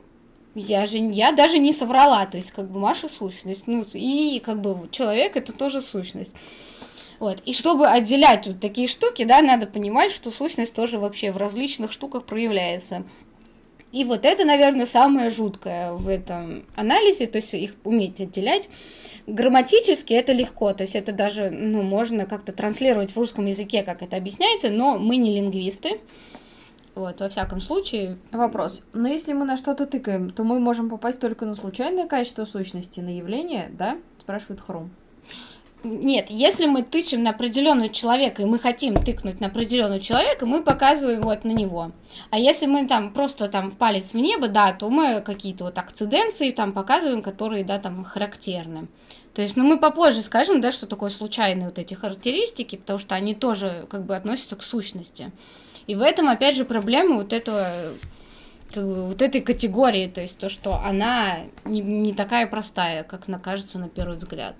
[0.55, 4.61] я же, я даже не соврала, то есть как бы Маша сущность, ну и как
[4.61, 6.35] бы человек это тоже сущность.
[7.23, 7.39] Вот.
[7.45, 11.93] И чтобы отделять вот такие штуки, да, надо понимать, что сущность тоже вообще в различных
[11.93, 13.05] штуках проявляется.
[13.93, 18.67] И вот это, наверное, самое жуткое в этом анализе, то есть их уметь отделять.
[19.25, 24.01] Грамматически это легко, то есть это даже, ну, можно как-то транслировать в русском языке, как
[24.01, 26.01] это объясняется, но мы не лингвисты.
[26.93, 28.17] Вот, во всяком случае.
[28.33, 28.83] Вопрос.
[28.91, 32.99] Но если мы на что-то тыкаем, то мы можем попасть только на случайное качество сущности,
[32.99, 33.97] на явление, да?
[34.19, 34.91] Спрашивает Хром.
[35.83, 40.63] Нет, если мы тычем на определенного человека, и мы хотим тыкнуть на определенного человека, мы
[40.63, 41.91] показываем вот на него.
[42.29, 45.77] А если мы там просто там в палец в небо, да, то мы какие-то вот
[45.77, 48.87] акциденции там показываем, которые, да, там характерны.
[49.33, 53.15] То есть, ну, мы попозже скажем, да, что такое случайные вот эти характеристики, потому что
[53.15, 55.31] они тоже как бы относятся к сущности.
[55.87, 57.67] И в этом, опять же, проблема вот этого
[58.73, 63.27] как бы, вот этой категории, то есть то, что она не, не такая простая, как
[63.27, 64.55] она кажется на первый взгляд.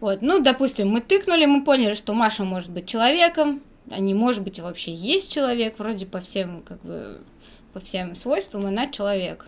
[0.00, 4.42] Вот, ну, допустим, мы тыкнули, мы поняли, что Маша может быть человеком, а не может
[4.42, 7.20] быть вообще есть человек, вроде по всем, как бы,
[7.72, 9.46] по всем свойствам она человек.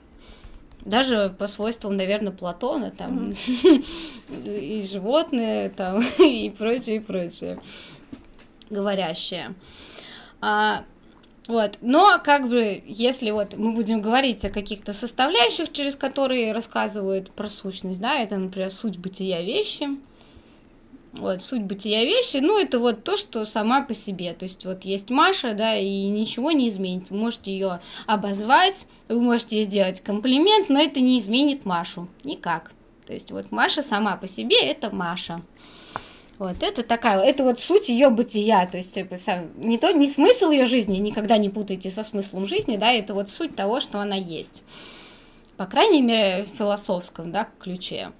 [0.80, 3.34] Даже по свойствам, наверное, Платона, там,
[4.44, 7.58] и животные, там, и прочее, и прочее,
[8.70, 9.54] говорящее.
[10.40, 10.84] А,
[11.46, 11.78] вот.
[11.80, 17.48] Но, как бы, если вот мы будем говорить о каких-то составляющих, через которые рассказывают про
[17.48, 19.88] сущность, да, это, например, суть бытия вещи,
[21.18, 24.32] вот, суть бытия вещи, ну, это вот то, что сама по себе.
[24.32, 27.10] То есть, вот есть Маша, да, и ничего не изменит.
[27.10, 32.08] Вы можете ее обозвать, вы можете ей сделать комплимент, но это не изменит Машу.
[32.24, 32.72] Никак.
[33.06, 35.40] То есть, вот Маша сама по себе это Маша.
[36.38, 39.16] Вот, это такая, это вот суть ее бытия, то есть типа,
[39.56, 43.28] не то, не смысл ее жизни, никогда не путайте со смыслом жизни, да, это вот
[43.28, 44.62] суть того, что она есть.
[45.56, 48.12] По крайней мере, в философском, да, ключе.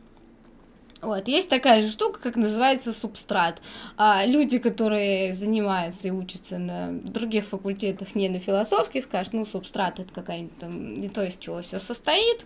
[1.00, 3.62] Вот, есть такая же штука, как называется субстрат.
[3.96, 10.00] А люди, которые занимаются и учатся на других факультетах, не на философских, скажут, ну, субстрат
[10.00, 12.44] это какая-нибудь там, не то, из чего все состоит.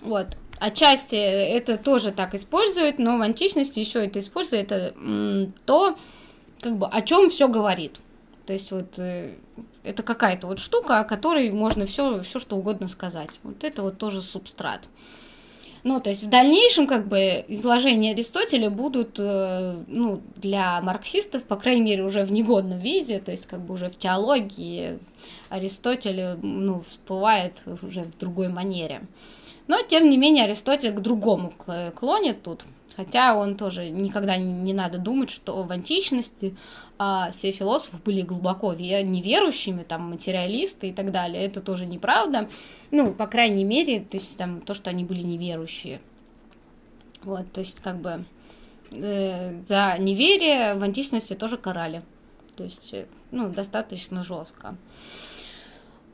[0.00, 0.26] Вот.
[0.58, 4.94] Отчасти это тоже так используют, но в античности еще это используют, это
[5.66, 5.98] то,
[6.60, 7.96] как бы, о чем все говорит.
[8.46, 9.34] То есть вот э,
[9.82, 13.30] это какая-то вот штука, о которой можно все, все что угодно сказать.
[13.42, 14.82] Вот это вот тоже субстрат.
[15.88, 21.54] Ну, то есть в дальнейшем как бы изложения Аристотеля будут, э, ну, для марксистов, по
[21.54, 24.98] крайней мере, уже в негодном виде, то есть как бы уже в теологии
[25.48, 29.02] Аристотель, ну, всплывает уже в другой манере.
[29.68, 31.52] Но, тем не менее, Аристотель к другому
[31.94, 32.64] клонит тут.
[32.96, 36.56] Хотя он тоже никогда не надо думать, что в античности
[36.98, 41.44] а, все философы были глубоко неверующими, там, материалисты и так далее.
[41.44, 42.48] Это тоже неправда.
[42.90, 46.00] Ну, по крайней мере, то есть там то, что они были неверующие.
[47.22, 48.24] Вот, то есть как бы
[48.92, 52.02] э, за неверие в античности тоже карали.
[52.56, 54.76] То есть, э, ну, достаточно жестко.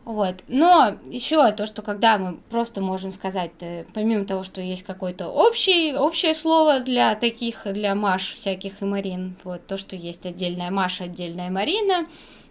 [0.04, 0.42] Вот.
[0.48, 5.28] Но еще то, что когда мы просто можем сказать, э, помимо того, что есть какое-то
[5.28, 10.72] общее, общее слово для таких, для Маш всяких и Марин, вот то, что есть отдельная
[10.72, 12.06] Маша, отдельная Марина,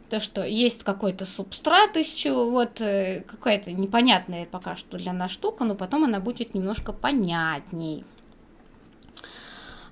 [0.10, 5.32] то, что есть какой-то субстрат из чего, вот э, какая-то непонятная пока что для нас
[5.32, 8.06] штука, но потом она будет немножко понятней.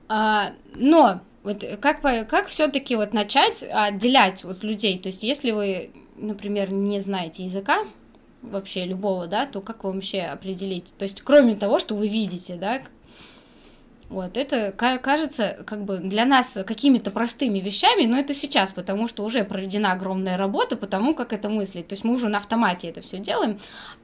[0.08, 5.92] А, но вот как, как все-таки вот начать отделять вот людей, то есть если вы
[6.20, 7.86] например, не знаете языка,
[8.42, 10.94] вообще любого, да, то как вы вообще определить?
[10.98, 12.82] То есть, кроме того, что вы видите, да,
[14.10, 19.24] вот, это кажется как бы для нас какими-то простыми вещами, но это сейчас, потому что
[19.24, 21.88] уже проведена огромная работа по тому, как это мыслить.
[21.88, 23.60] То есть мы уже на автомате это все делаем.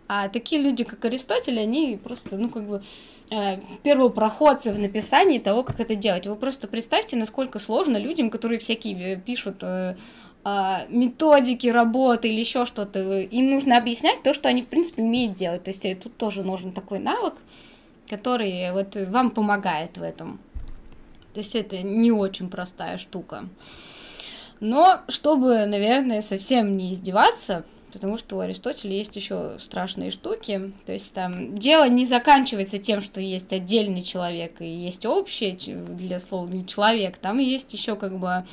[0.07, 2.83] А такие люди, как Аристотель, они просто, ну, как бы
[3.31, 6.27] э, первопроходцы в написании того, как это делать.
[6.27, 9.95] Вы просто представьте, насколько сложно людям, которые всякие пишут э,
[10.89, 13.19] методики работы или еще что-то.
[13.19, 15.63] Им нужно объяснять то, что они, в принципе, умеют делать.
[15.63, 17.33] То есть э, тут тоже нужен такой навык,
[18.07, 20.39] который вот вам помогает в этом.
[21.33, 23.45] То есть это не очень простая штука.
[24.59, 30.73] Но чтобы, наверное, совсем не издеваться, потому что у Аристотеля есть еще страшные штуки.
[30.85, 36.19] То есть там дело не заканчивается тем, что есть отдельный человек и есть общее для
[36.19, 37.17] слова человек.
[37.17, 38.45] Там есть еще как бы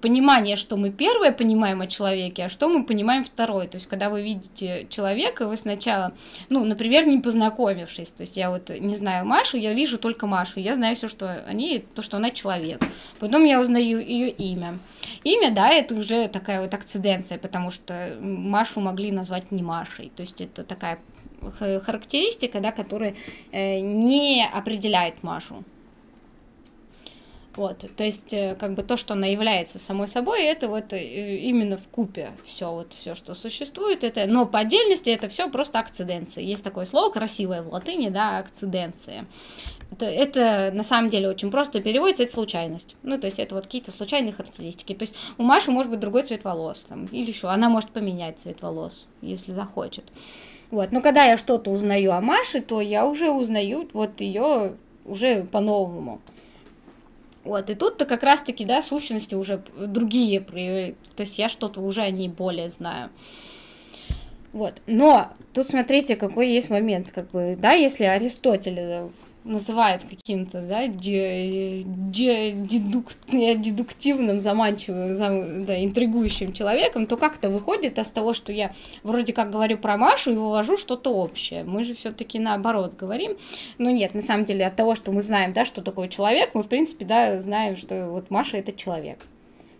[0.00, 3.66] понимание, что мы первое понимаем о человеке, а что мы понимаем второе.
[3.66, 6.12] То есть, когда вы видите человека, вы сначала,
[6.48, 10.60] ну, например, не познакомившись, то есть я вот не знаю Машу, я вижу только Машу,
[10.60, 12.82] я знаю все, что они, то, что она человек.
[13.18, 14.78] Потом я узнаю ее имя.
[15.24, 20.12] Имя, да, это уже такая вот акциденция, потому что Машу могли назвать не Машей.
[20.14, 20.98] То есть это такая
[21.84, 23.14] характеристика, да, которая
[23.52, 25.64] э, не определяет Машу.
[27.58, 31.38] Вот, то есть, э, как бы то, что она является самой собой, это вот э,
[31.38, 35.80] именно в купе все, вот все, что существует, это, но по отдельности это все просто
[35.80, 36.44] акциденция.
[36.44, 39.26] Есть такое слово красивое в латыни, да, акциденция.
[39.90, 42.94] Это, это на самом деле очень просто переводится, это случайность.
[43.02, 44.94] Ну, то есть это вот какие-то случайные характеристики.
[44.94, 48.38] То есть у Маши может быть другой цвет волос, там, или еще она может поменять
[48.38, 50.04] цвет волос, если захочет.
[50.70, 55.42] Вот, но когда я что-то узнаю о Маше, то я уже узнаю вот ее уже
[55.42, 56.20] по-новому.
[57.48, 62.10] Вот, и тут-то как раз-таки, да, сущности уже другие, то есть я что-то уже о
[62.10, 63.08] ней более знаю.
[64.52, 69.08] Вот, но тут смотрите, какой есть момент, как бы, да, если Аристотель э,
[69.48, 77.98] называют каким-то, да, де, де, дедук, дедуктивным, заманчивым, зам, да, интригующим человеком, то как-то выходит
[77.98, 78.72] из того, что я
[79.02, 81.64] вроде как говорю про Машу и вывожу что-то общее.
[81.64, 83.36] Мы же все-таки наоборот говорим.
[83.78, 86.62] Но нет, на самом деле от того, что мы знаем, да, что такое человек, мы,
[86.62, 89.18] в принципе, да, знаем, что вот Маша это человек.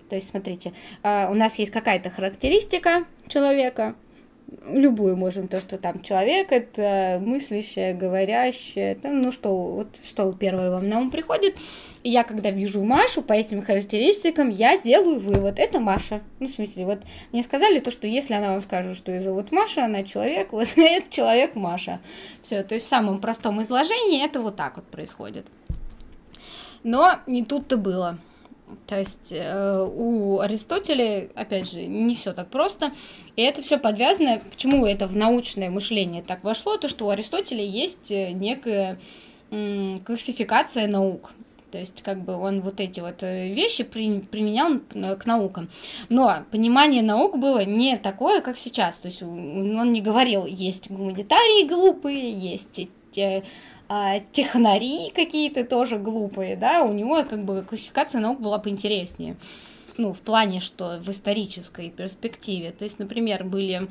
[0.09, 3.95] То есть, смотрите, а, у нас есть какая-то характеристика человека,
[4.67, 10.71] любую можем, то, что там человек, это мыслящее, говорящее, там, ну что, вот что первое
[10.71, 11.57] вам на ум приходит.
[12.03, 16.23] И я, когда вижу Машу по этим характеристикам, я делаю вывод, это Маша.
[16.39, 17.01] Ну, в смысле, вот
[17.33, 20.69] мне сказали то, что если она вам скажет, что ее зовут Маша, она человек, вот
[20.77, 22.01] это человек Маша.
[22.43, 25.47] Все, то есть в самом простом изложении это вот так вот происходит.
[26.85, 28.19] Но не тут-то было.
[28.87, 32.93] То есть э, у Аристотеля, опять же, не все так просто.
[33.37, 37.65] И это все подвязано, почему это в научное мышление так вошло, то что у Аристотеля
[37.65, 38.99] есть э, некая
[40.05, 41.31] классификация наук.
[41.71, 44.81] То есть, как бы он вот эти вот э, вещи при, применял
[45.17, 45.69] к наукам.
[46.09, 48.99] Но понимание наук было не такое, как сейчас.
[48.99, 52.89] То есть он не говорил, есть гуманитарии глупые, есть
[53.19, 53.43] те,
[53.89, 59.37] а, технари какие-то тоже глупые, да, у него как бы классификация наук была поинтереснее.
[59.97, 62.71] Ну, в плане, что в исторической перспективе.
[62.71, 63.89] То есть, например, были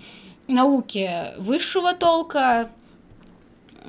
[0.48, 2.70] науки высшего толка,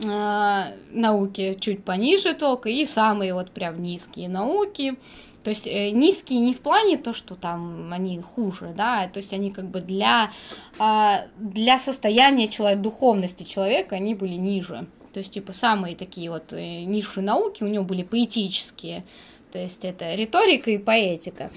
[0.02, 4.96] э, науки чуть пониже толка и самые вот прям низкие науки.
[5.44, 9.32] То есть э, низкие не в плане то, что там они хуже, да, то есть
[9.32, 10.32] они как бы для,
[10.80, 14.88] э, для состояния человека, духовности человека они были ниже.
[15.18, 19.02] То есть, типа, самые такие вот э, ниши науки у него были поэтические.
[19.50, 21.50] То есть это риторика и поэтика.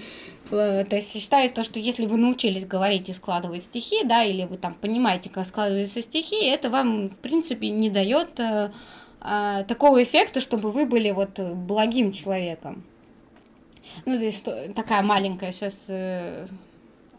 [0.50, 4.46] Э, то есть считают то, что если вы научились говорить и складывать стихи, да, или
[4.46, 8.72] вы там понимаете, как складываются стихи, это вам, в принципе, не дает э,
[9.20, 12.82] э, такого эффекта, чтобы вы были вот благим человеком.
[14.06, 14.44] Ну, то есть
[14.74, 15.88] такая маленькая сейчас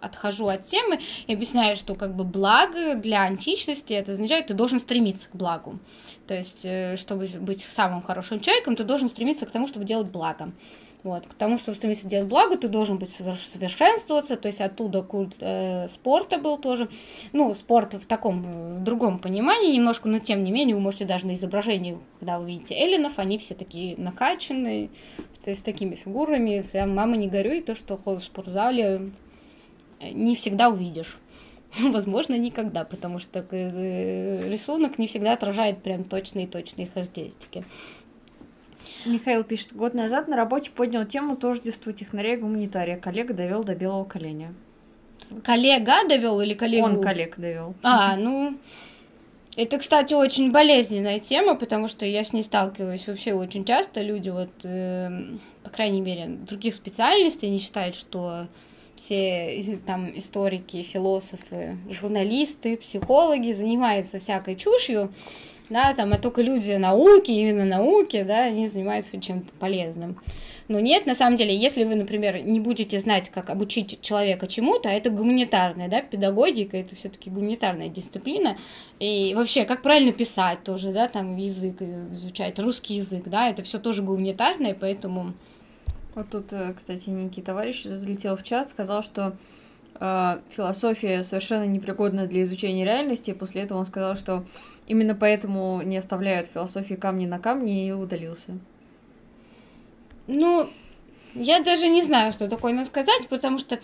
[0.04, 4.80] отхожу от темы и объясняю, что как бы благо для античности это означает, ты должен
[4.80, 5.80] стремиться к благу.
[6.28, 10.08] То есть, э, чтобы быть самым хорошим человеком, ты должен стремиться к тому, чтобы делать
[10.08, 10.52] благо.
[11.04, 15.36] Вот, к тому, чтобы стремиться делать благо, ты должен быть совершенствоваться, то есть оттуда культ
[15.42, 16.88] э, спорта был тоже.
[17.34, 21.28] Ну, спорт в таком в другом понимании немножко, но тем не менее, вы можете даже
[21.28, 24.90] на изображении, когда вы видите эллинов, они все такие накачанные,
[25.44, 29.12] то есть с такими фигурами, прям мама не горюй, то, что в спортзале
[30.12, 31.18] не всегда увидишь.
[31.80, 37.64] Возможно, никогда, потому что э, рисунок не всегда отражает прям точные-точные характеристики.
[39.06, 42.98] Михаил пишет, год назад на работе поднял тему тождества технаря и гуманитария.
[42.98, 44.54] Коллега довел до белого коленя.
[45.44, 46.86] Коллега довел или коллегу?
[46.86, 47.74] Он коллег довел.
[47.82, 48.58] А, ну,
[49.56, 54.02] это, кстати, очень болезненная тема, потому что я с ней сталкиваюсь вообще очень часто.
[54.02, 55.10] Люди вот, э,
[55.64, 58.48] по крайней мере, других специальностей, они считают, что
[58.96, 65.12] все там историки, философы, журналисты, психологи занимаются всякой чушью,
[65.70, 70.18] да, там, а только люди науки, именно науки, да, они занимаются чем-то полезным.
[70.68, 74.90] Но нет, на самом деле, если вы, например, не будете знать, как обучить человека чему-то,
[74.90, 78.58] а это гуманитарная, да, педагогика, это все-таки гуманитарная дисциплина,
[79.00, 81.82] и вообще, как правильно писать тоже, да, там язык
[82.12, 85.34] изучать, русский язык, да, это все тоже гуманитарное, поэтому...
[86.16, 89.36] Вот тут, э, кстати, некий товарищ залетел в чат, сказал, что
[90.00, 93.34] э, философия совершенно непригодна для изучения реальности.
[93.34, 94.46] После этого он сказал, что
[94.88, 98.58] именно поэтому не оставляют философии камни на камне и удалился.
[100.28, 100.68] Ну,
[101.34, 103.80] я даже не знаю, что такое надо сказать, потому что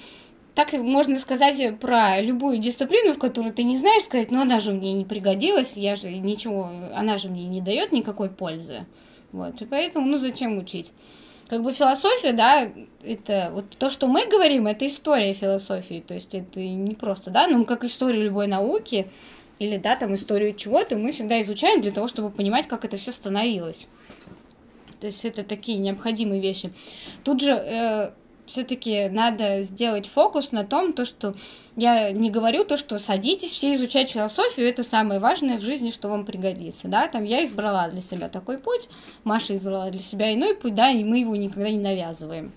[0.53, 4.71] так можно сказать про любую дисциплину, в которую ты не знаешь, сказать, ну она же
[4.71, 8.85] мне не пригодилась, я же ничего, она же мне не дает никакой пользы.
[9.31, 10.91] Вот, и поэтому, ну зачем учить?
[11.49, 12.71] Как бы философия, да,
[13.03, 17.47] это вот то, что мы говорим, это история философии, то есть это не просто, да,
[17.47, 19.09] ну как история любой науки,
[19.57, 23.11] или, да, там историю чего-то мы всегда изучаем для того, чтобы понимать, как это все
[23.11, 23.87] становилось.
[24.99, 26.71] То есть это такие необходимые вещи.
[27.23, 28.11] Тут же э,
[28.49, 31.33] все-таки надо сделать фокус на том, то, что
[31.75, 36.09] я не говорю то, что садитесь все изучать философию, это самое важное в жизни, что
[36.09, 38.89] вам пригодится, да, там я избрала для себя такой путь,
[39.23, 42.51] Маша избрала для себя иной путь, да, и мы его никогда не навязываем.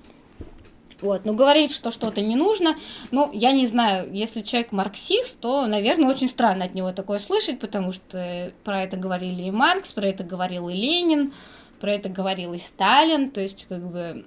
[1.03, 2.77] Вот, ну говорить, что что-то не нужно,
[3.11, 7.59] ну, я не знаю, если человек марксист, то, наверное, очень странно от него такое слышать,
[7.59, 11.33] потому что про это говорили и Маркс, про это говорил и Ленин,
[11.81, 14.25] про это говорил и Сталин, то есть, как бы,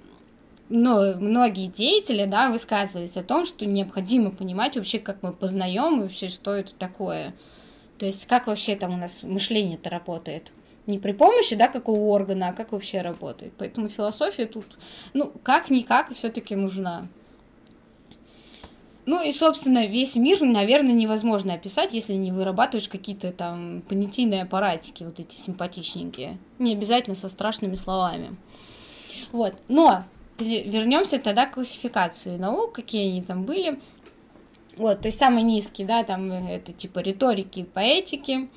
[0.68, 6.02] ну, многие деятели, да, высказывались о том, что необходимо понимать вообще, как мы познаем и
[6.04, 7.34] вообще, что это такое.
[7.98, 10.52] То есть, как вообще там у нас мышление-то работает.
[10.86, 13.52] Не при помощи, да, какого органа, а как вообще работает.
[13.58, 14.66] Поэтому философия тут,
[15.14, 17.08] ну, как-никак все-таки нужна.
[19.04, 25.04] Ну и, собственно, весь мир, наверное, невозможно описать, если не вырабатываешь какие-то там понятийные аппаратики,
[25.04, 26.38] вот эти симпатичненькие.
[26.58, 28.36] Не обязательно со страшными словами.
[29.30, 29.54] Вот.
[29.68, 30.04] Но
[30.38, 33.80] вернемся тогда к классификации наук, какие они там были.
[34.76, 38.50] Вот, то есть самый низкий, да, там это типа риторики поэтики,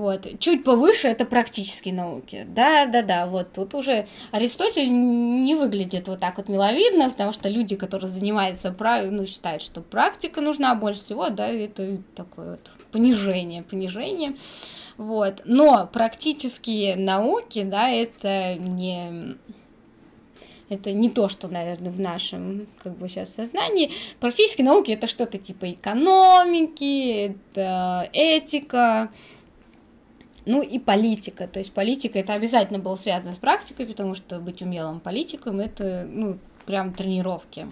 [0.00, 0.26] вот.
[0.38, 2.46] Чуть повыше это практические науки.
[2.48, 3.26] Да, да, да.
[3.26, 8.72] Вот тут уже Аристотель не выглядит вот так вот миловидно, потому что люди, которые занимаются
[8.72, 9.04] прав...
[9.10, 14.36] ну, считают, что практика нужна больше всего, да, это такое вот понижение, понижение.
[14.96, 15.42] Вот.
[15.44, 19.36] Но практические науки, да, это не
[20.70, 23.90] это не то, что, наверное, в нашем, как бы, сейчас сознании.
[24.20, 29.10] Практические науки— это что-то типа экономики, это этика,
[30.46, 31.48] ну и политика.
[31.48, 36.06] То есть политика это обязательно было связано с практикой, потому что быть умелым политиком это
[36.08, 37.68] ну, прям тренировки.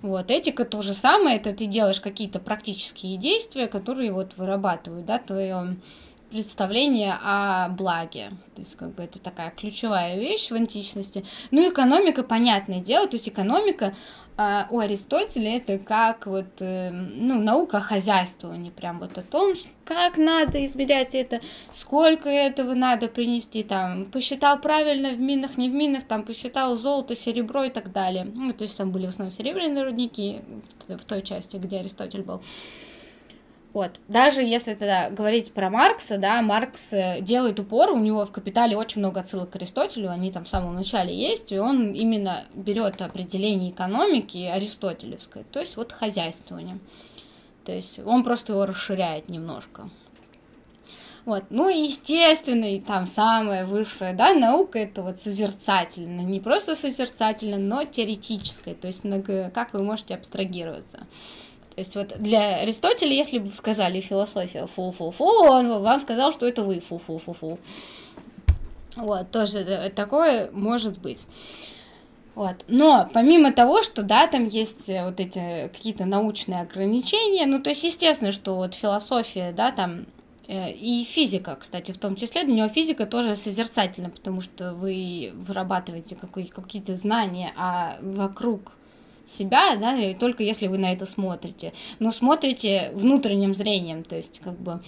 [0.00, 5.20] Вот, этика то же самое, это ты делаешь какие-то практические действия, которые вот вырабатывают, да,
[5.20, 5.76] твое
[6.32, 8.30] представление о благе.
[8.54, 11.24] То есть, как бы это такая ключевая вещь в античности.
[11.50, 13.94] Ну, экономика, понятное дело, то есть экономика
[14.36, 19.52] а у Аристотеля это как вот, э, ну, наука хозяйствования, прям вот о том,
[19.84, 25.74] как надо измерять это, сколько этого надо принести, там, посчитал правильно в минах, не в
[25.74, 28.26] минах, там, посчитал золото, серебро и так далее.
[28.34, 30.40] Ну, то есть там были в основном серебряные рудники
[30.88, 32.42] в той части, где Аристотель был.
[33.72, 34.00] Вот.
[34.06, 38.76] Даже если тогда говорить про Маркса, да, Маркс э, делает упор, у него в «Капитале»
[38.76, 43.00] очень много отсылок к Аристотелю, они там в самом начале есть, и он именно берет
[43.00, 46.78] определение экономики аристотелевской, то есть вот хозяйствование.
[47.64, 49.88] То есть он просто его расширяет немножко.
[51.24, 51.44] Вот.
[51.50, 57.58] Ну и, естественно, и там самая высшая, да, наука это вот созерцательная, не просто созерцательная,
[57.58, 59.04] но теоретическая, то есть
[59.54, 61.06] как вы можете абстрагироваться.
[61.74, 66.64] То есть вот для Аристотеля, если бы сказали философия фу-фу-фу, он вам сказал, что это
[66.64, 67.58] вы фу-фу-фу-фу.
[68.96, 71.26] Вот, тоже такое может быть.
[72.34, 72.64] Вот.
[72.68, 77.70] Но помимо того, что да, там есть э, вот эти какие-то научные ограничения, ну то
[77.70, 80.06] есть естественно, что вот философия, да, там
[80.48, 85.32] э, и физика, кстати, в том числе, для него физика тоже созерцательна, потому что вы
[85.34, 88.72] вырабатываете какие-то знания, а вокруг
[89.24, 91.72] себя, да, только если вы на это смотрите.
[91.98, 94.80] Но смотрите внутренним зрением, то есть как бы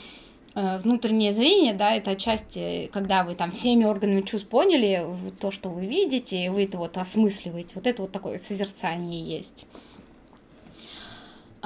[0.55, 5.07] э, внутреннее зрение, да, это отчасти, когда вы там всеми органами чувств поняли
[5.41, 7.75] то, что вы видите, и вы это вот осмысливаете.
[7.75, 9.67] Вот это вот такое созерцание есть.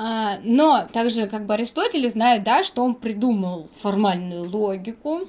[0.01, 5.23] А, но также как бы Аристотель знает, да, что он придумал формальную логику,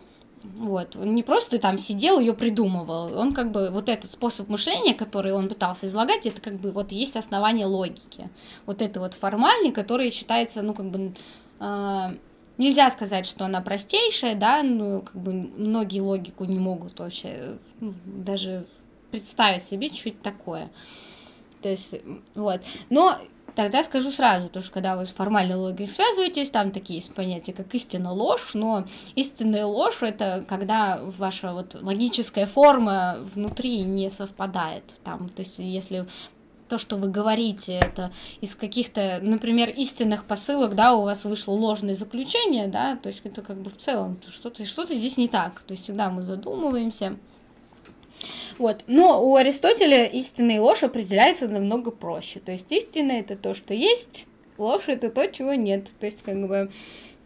[0.44, 4.94] вот, он не просто там сидел, ее придумывал, он как бы вот этот способ мышления,
[4.94, 8.30] который он пытался излагать, это как бы вот есть основание логики.
[8.66, 11.14] Вот это вот формальный, который считается, ну как бы
[11.60, 12.08] э,
[12.58, 17.94] нельзя сказать, что она простейшая, да, ну как бы многие логику не могут вообще, ну,
[18.06, 18.66] даже
[19.12, 20.70] представить себе чуть такое.
[21.62, 21.96] То есть,
[22.36, 22.62] вот.
[22.90, 23.18] Но
[23.56, 27.54] тогда скажу сразу, потому что когда вы с формальной логикой связываетесь, там такие есть понятия,
[27.54, 28.86] как истина ложь, но
[29.16, 34.84] истинная ложь это когда ваша вот логическая форма внутри не совпадает.
[35.04, 36.08] Там, то есть, если
[36.70, 41.96] то, что вы говорите, это из каких-то, например, истинных посылок, да, у вас вышло ложное
[41.96, 45.74] заключение, да, то есть это как бы в целом что-то что здесь не так, то
[45.74, 47.18] есть всегда мы задумываемся.
[48.60, 48.84] Вот.
[48.88, 52.40] Но у Аристотеля истина и ложь определяется намного проще.
[52.40, 55.90] То есть истина это то, что есть, ложь это то, чего нет.
[56.00, 56.70] То есть, как бы,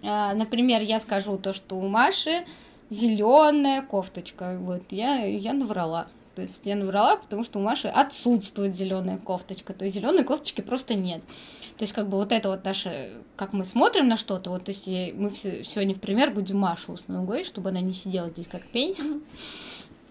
[0.04, 2.46] э, например, я скажу то, что у Маши
[2.92, 4.58] зеленая кофточка.
[4.60, 6.08] Вот, я, я наврала.
[6.36, 9.74] То есть я наврала, потому что у Маши отсутствует зеленая кофточка.
[9.74, 11.22] То есть зеленой кофточки просто нет.
[11.78, 15.16] То есть, как бы вот это вот наше, как мы смотрим на что-то, вот если
[15.18, 18.96] мы все, сегодня в пример будем Машу говорить, чтобы она не сидела здесь как пень.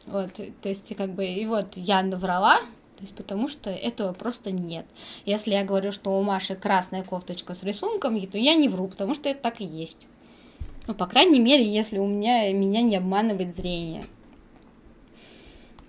[0.06, 2.58] Вот, то есть, как бы, и вот я наврала,
[2.96, 4.86] то есть, потому что этого просто нет.
[5.24, 9.14] Если я говорю, что у Маши красная кофточка с рисунком, то я не вру, потому
[9.14, 10.06] что это так и есть.
[10.86, 14.04] Ну, по крайней мере, если у меня меня не обманывает зрение.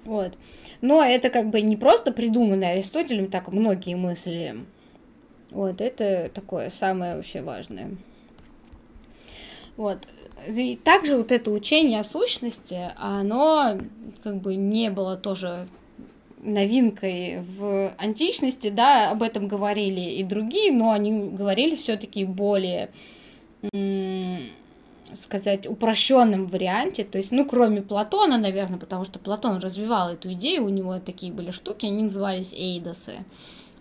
[0.06, 0.38] Вот.
[0.82, 4.56] Но это как бы не просто придуманное Аристотелем, так многие мысли.
[5.50, 7.96] Вот, это такое самое вообще важное.
[9.78, 10.08] Вот.
[10.48, 13.78] И также вот это учение о сущности, оно
[14.24, 15.68] как бы не было тоже
[16.42, 22.90] новинкой в античности, да, об этом говорили и другие, но они говорили все-таки более
[25.16, 30.66] сказать, упрощенном варианте, то есть, ну, кроме Платона, наверное, потому что Платон развивал эту идею,
[30.66, 33.14] у него такие были штуки, они назывались эйдосы.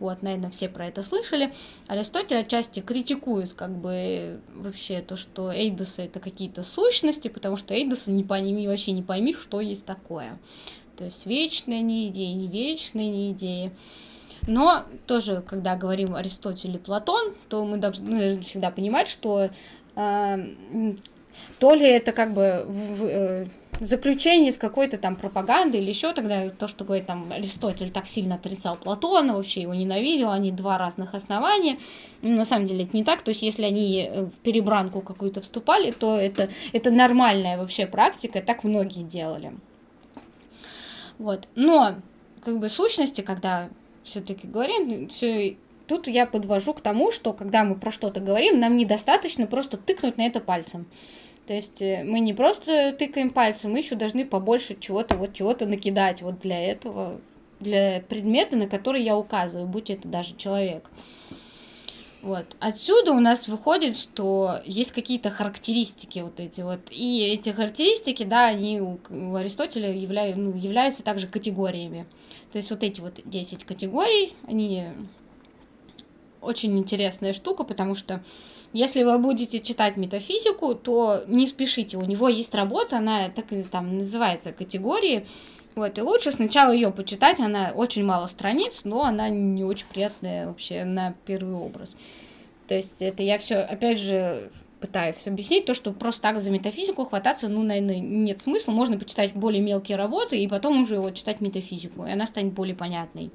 [0.03, 1.53] Вот, наверное, все про это слышали.
[1.87, 8.11] Аристотель отчасти критикует как бы вообще то, что эйдосы это какие-то сущности, потому что эйдосы
[8.11, 10.37] не пойми, вообще не пойми, что есть такое.
[10.97, 13.71] То есть вечные не идеи, не вечные не идеи.
[14.49, 19.51] Но тоже, когда говорим Аристотель и Платон, то мы должны всегда понимать, что
[19.95, 20.37] э,
[21.61, 23.47] то ли это как бы в, э,
[23.81, 28.37] заключение из какой-то там пропаганды или еще тогда то, что говорит там Аристотель так сильно
[28.37, 31.79] отрицал Платона, вообще его ненавидел, они два разных основания.
[32.21, 35.41] Ну, на самом деле это не так, то есть если они э, в перебранку какую-то
[35.41, 39.53] вступали, то это, это нормальная вообще практика, так многие делали.
[41.19, 41.49] Вот.
[41.55, 41.97] Но,
[42.45, 43.69] как бы, сущности, когда
[44.03, 45.57] все-таки говорим, все
[45.87, 50.17] тут я подвожу к тому, что когда мы про что-то говорим, нам недостаточно просто тыкнуть
[50.17, 50.87] на это пальцем.
[51.53, 55.67] То есть э, мы не просто тыкаем пальцем, мы еще должны побольше чего-то вот чего-то
[55.67, 57.21] накидать вот для этого,
[57.61, 60.91] для предмета, на который я указываю, будь это даже человек.
[62.23, 62.47] Вот.
[62.59, 66.81] Отсюда у нас выходит, что есть какие-то характеристики вот эти вот.
[66.89, 72.07] И эти характеристики, да, они у, у Аристотеля являют, ну, являются также категориями.
[72.53, 74.85] То есть вот эти вот 10 категорий, они
[76.41, 78.23] очень интересная штука, потому что
[78.73, 83.63] если вы будете читать метафизику, то не спешите, у него есть работа, она так и
[83.63, 85.27] там называется категории,
[85.75, 90.47] вот, и лучше сначала ее почитать, она очень мало страниц, но она не очень приятная
[90.47, 91.97] вообще на первый образ.
[92.69, 94.51] То есть это я все, опять же,
[94.81, 98.73] пытаюсь объяснить, то, что просто так за метафизику хвататься, ну, наверное, нет смысла.
[98.73, 102.75] Можно почитать более мелкие работы и потом уже вот читать метафизику, и она станет более
[102.75, 103.31] понятной.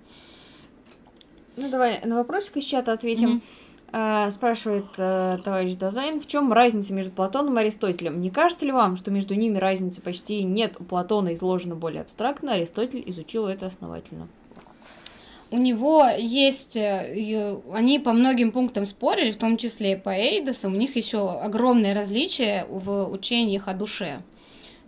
[1.55, 3.35] Ну, давай на вопросик из чата ответим.
[3.35, 3.66] Mm-hmm.
[3.89, 8.19] Спрашивает э, товарищ Дазайн, в чем разница между Платоном и Аристотелем?
[8.19, 10.75] Не кажется ли вам, что между ними разницы почти нет?
[10.79, 14.27] У Платона изложено более абстрактно, Аристотель изучил это основательно.
[15.49, 20.67] У него есть, э, они по многим пунктам спорили, в том числе и по Эйдосу,
[20.67, 24.19] у них еще огромное различие в учениях о душе.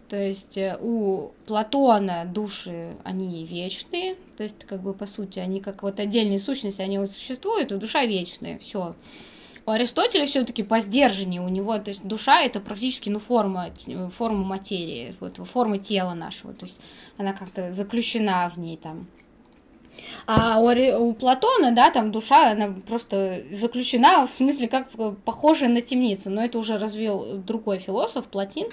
[0.09, 5.61] То есть э, у Платона души, они вечные, то есть как бы по сути они
[5.61, 8.95] как вот отдельные сущности, они вот существуют, и душа вечная, все.
[9.67, 13.67] У Аристотеля все-таки по сдержанию у него, то есть душа это практически ну форма,
[14.11, 16.79] форма материи, вот форма тела нашего, то есть
[17.17, 19.05] она как-то заключена в ней там.
[20.27, 24.89] А у, у Платона, да, там душа, она просто заключена, в смысле, как
[25.25, 28.67] похожая на темницу, но это уже развил другой философ, Платин,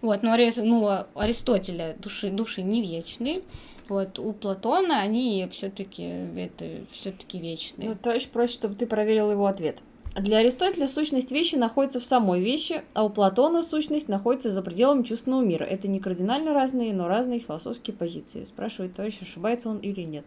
[0.00, 3.42] вот, но ну, Аристотеля души, души не вечные,
[3.88, 6.04] вот, у Платона они все-таки
[6.36, 7.90] это все-таки вечные.
[7.90, 9.78] Ну, то есть проще, чтобы ты проверил его ответ.
[10.14, 15.04] Для Аристотеля сущность вещи находится в самой вещи, а у Платона сущность находится за пределами
[15.04, 15.64] чувственного мира.
[15.64, 18.44] Это не кардинально разные, но разные философские позиции.
[18.44, 20.26] Спрашивает товарищ, ошибается он или нет.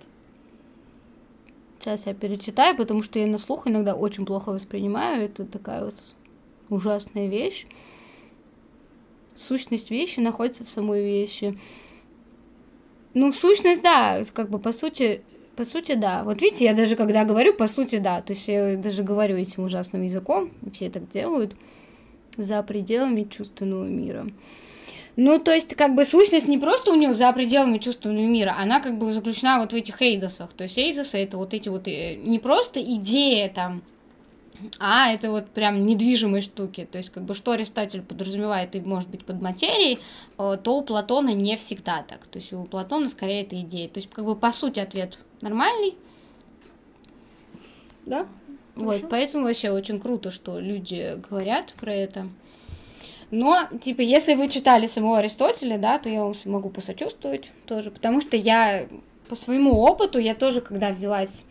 [1.86, 5.26] Сейчас я перечитаю, потому что я на слух иногда очень плохо воспринимаю.
[5.26, 5.94] Это такая вот
[6.70, 7.68] ужасная вещь.
[9.36, 11.60] Сущность вещи находится в самой вещи.
[13.14, 15.22] Ну, сущность, да, как бы по сути,
[15.56, 16.24] по сути, да.
[16.24, 18.20] Вот видите, я даже когда говорю, по сути, да.
[18.24, 21.56] То есть я даже говорю этим ужасным языком, все так делают,
[22.36, 24.26] за пределами чувственного мира.
[25.18, 28.82] Ну, то есть, как бы сущность не просто у него за пределами чувственного мира, она
[28.82, 30.52] как бы заключена вот в этих эйдосах.
[30.54, 33.82] То есть эйдосы это вот эти вот э, не просто идея там,
[34.80, 36.88] а это вот прям недвижимые штуки.
[36.90, 40.00] То есть, как бы, что Аристотель подразумевает и может быть под материей,
[40.38, 42.28] э, то у Платона не всегда так.
[42.28, 43.88] То есть у Платона скорее это идея.
[43.88, 45.96] То есть, как бы, по сути, ответ нормальный.
[48.06, 48.28] Да.
[48.76, 49.08] Вот, Хорошо.
[49.10, 52.28] поэтому вообще очень круто, что люди говорят про это.
[53.32, 58.22] Но, типа, если вы читали самого Аристотеля, да, то я вам могу посочувствовать тоже, потому
[58.22, 58.88] что я
[59.28, 61.46] по своему опыту, я тоже, когда взялась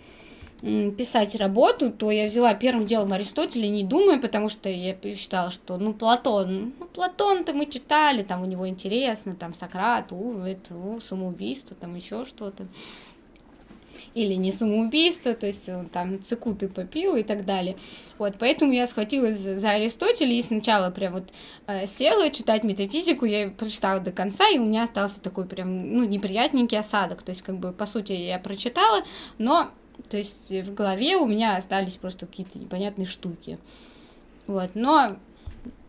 [0.96, 5.76] писать работу, то я взяла первым делом Аристотеля, не думая, потому что я считала, что,
[5.76, 11.00] ну, Платон, ну, Платон-то мы читали, там у него интересно, там Сократ, у, это, у,
[11.00, 12.66] самоубийство, там еще что-то
[14.14, 17.76] или не самоубийство, то есть он там цикуты попил и так далее.
[18.18, 21.24] Вот, поэтому я схватилась за Аристотеля и сначала прям вот
[21.66, 26.04] э, села читать метафизику, я прочитала до конца, и у меня остался такой прям, ну,
[26.04, 29.02] неприятненький осадок, то есть как бы, по сути, я прочитала,
[29.38, 29.70] но,
[30.08, 33.58] то есть в голове у меня остались просто какие-то непонятные штуки.
[34.46, 35.16] Вот, но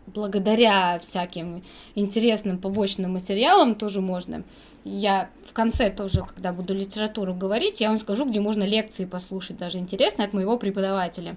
[0.07, 1.63] благодаря всяким
[1.95, 4.43] интересным побочным материалам тоже можно.
[4.83, 9.57] Я в конце тоже, когда буду литературу говорить, я вам скажу, где можно лекции послушать,
[9.57, 11.35] даже интересно, от моего преподавателя.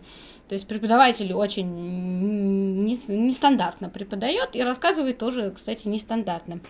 [0.48, 6.60] То есть преподаватель очень нестандартно преподает и рассказывает тоже, кстати, нестандартно.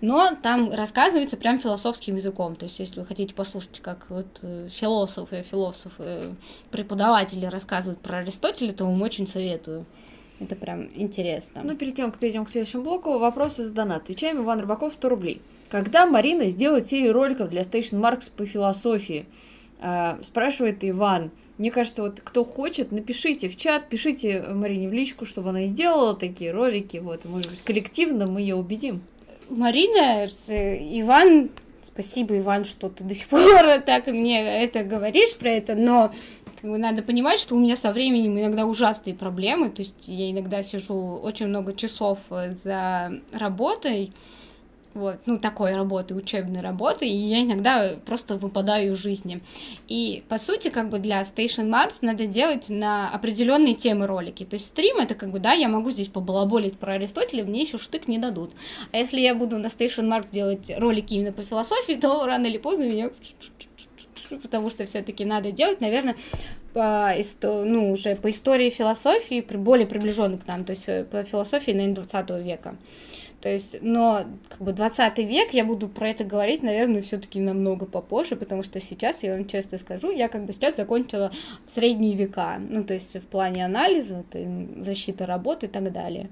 [0.00, 2.54] Но там рассказывается прям философским языком.
[2.56, 6.34] То есть если вы хотите послушать, как вот э, философы, философы,
[6.70, 9.86] преподаватели рассказывают про Аристотеля, то вам очень советую.
[10.38, 11.62] Это прям интересно.
[11.64, 14.02] Ну, перед тем, как перейдем к следующему блоку, вопросы из донат.
[14.02, 15.40] Отвечаем Иван Рыбаков, 100 рублей.
[15.70, 19.26] Когда Марина сделает серию роликов для Station Marks по философии?
[19.80, 21.30] А, спрашивает Иван.
[21.58, 26.14] Мне кажется, вот кто хочет, напишите в чат, пишите Марине в личку, чтобы она сделала
[26.14, 26.98] такие ролики.
[26.98, 29.00] Вот, может быть, коллективно мы ее убедим.
[29.48, 35.74] Марина, Иван, спасибо, Иван, что ты до сих пор так мне это говоришь про это,
[35.74, 36.12] но
[36.62, 41.16] надо понимать, что у меня со временем иногда ужасные проблемы, то есть я иногда сижу
[41.16, 44.12] очень много часов э, за работой,
[44.96, 49.42] вот, ну, такой работы, учебной работы, и я иногда просто выпадаю из жизни.
[49.88, 54.44] И, по сути, как бы для Station Mars надо делать на определенные темы ролики.
[54.44, 57.76] То есть стрим это как бы, да, я могу здесь побалаболить про Аристотеля, мне еще
[57.76, 58.52] штык не дадут.
[58.92, 62.58] А если я буду на Station Mars делать ролики именно по философии, то рано или
[62.58, 63.10] поздно меня
[64.30, 66.16] потому что все-таки надо делать, наверное,
[66.72, 67.12] по,
[67.42, 72.04] ну, уже по истории философии, более приближенный к нам, то есть э, по философии, наверное,
[72.04, 72.76] 20 века.
[73.40, 77.86] То есть, но как бы 20 век я буду про это говорить, наверное, все-таки намного
[77.86, 81.30] попозже, потому что сейчас, я вам честно скажу, я как бы сейчас закончила
[81.66, 84.24] средние века, ну, то есть в плане анализа,
[84.78, 86.28] защиты работы и так далее.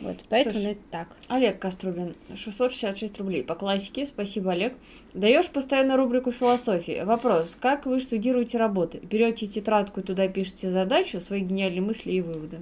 [0.00, 1.16] Вот, поэтому Слушай, это так.
[1.28, 3.44] Олег Кострубин, 666 рублей.
[3.44, 4.74] По классике, спасибо, Олег.
[5.12, 7.02] Даешь постоянно рубрику философии.
[7.04, 8.98] Вопрос, как вы штудируете работы?
[8.98, 12.60] Берете тетрадку, туда пишете задачу, свои гениальные мысли и выводы?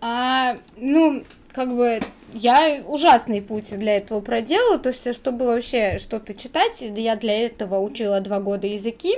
[0.00, 2.00] А, ну, как бы
[2.34, 7.78] я ужасный путь для этого проделала, то есть, чтобы вообще что-то читать, я для этого
[7.78, 9.14] учила два года языки,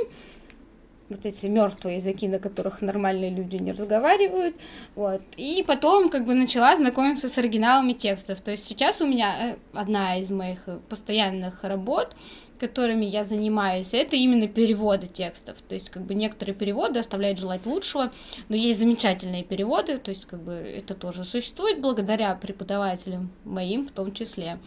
[1.09, 4.57] вот эти мертвые языки, на которых нормальные люди не разговаривают,
[4.95, 9.35] вот, и потом как бы начала знакомиться с оригиналами текстов, то есть сейчас у меня
[9.41, 12.17] э, одна из моих постоянных работ,
[12.59, 17.67] которыми я занимаюсь, это именно переводы текстов, то есть как бы некоторые переводы оставляют желать
[17.67, 18.13] лучшего,
[18.49, 23.93] но есть замечательные переводы, то есть как бы это тоже существует благодаря преподавателям моим в
[23.93, 24.59] том числе.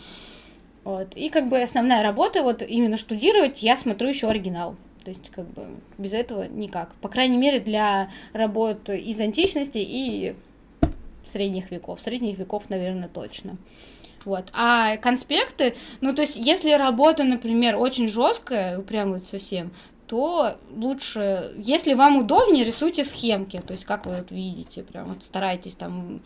[0.84, 1.14] Вот.
[1.16, 4.76] И как бы основная работа, вот именно штудировать, я смотрю еще оригинал.
[5.04, 6.93] То есть, как бы, без этого никак.
[6.95, 10.36] По крайней мере, для работ из античности и
[11.26, 12.02] средних веков.
[12.02, 13.58] Средних веков, наверное, точно.
[14.26, 14.50] Вот.
[14.54, 19.72] А конспекты, ну, то есть, если работа, например, очень жесткая, прям вот совсем,
[20.08, 25.24] то лучше, если вам удобнее, рисуйте схемки, то есть, как вы вот видите, прям вот
[25.24, 26.22] старайтесь там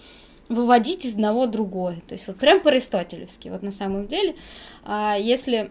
[0.49, 4.35] выводить из одного другое, то есть, вот прям по-аристотелевски, вот на самом деле,
[4.83, 5.69] а если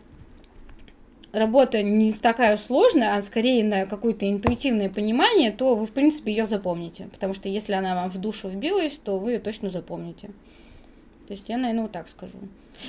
[1.33, 6.47] работа не такая сложная, а скорее на какое-то интуитивное понимание, то вы, в принципе, ее
[6.47, 7.09] запомните.
[7.12, 10.28] Потому что если она вам в душу вбилась, то вы ее точно запомните.
[11.26, 12.37] То есть я, наверное, вот так скажу.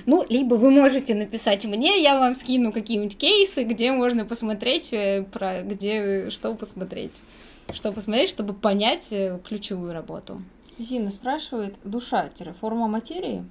[0.06, 5.24] Ну, либо вы можете написать мне, я вам скину какие-нибудь кейсы, где можно посмотреть, э,
[5.24, 7.22] про где что посмотреть.
[7.74, 10.42] Что посмотреть, чтобы понять э, ключевую работу.
[10.80, 13.46] Зина спрашивает, душа-форма материи?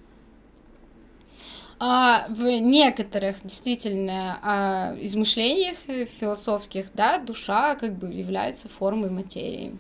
[1.84, 5.76] А в некоторых действительно а, измышлениях
[6.20, 9.76] философских, да, душа как бы является формой материи.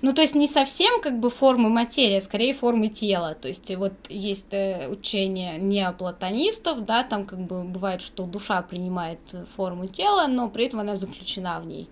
[0.00, 3.34] Ну, то есть не совсем как бы формы материи, а скорее формы тела.
[3.34, 9.18] То есть вот есть э, учение неоплатонистов, да, там как бы бывает, что душа принимает
[9.56, 11.88] форму тела, но при этом она заключена в ней.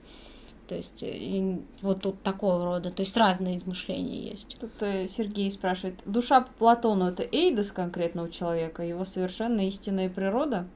[0.72, 4.56] То есть и вот тут такого рода, то есть разные измышления есть.
[4.58, 10.66] Тут э, Сергей спрашивает, душа по Платону это эйдос конкретного человека, его совершенно истинная природа?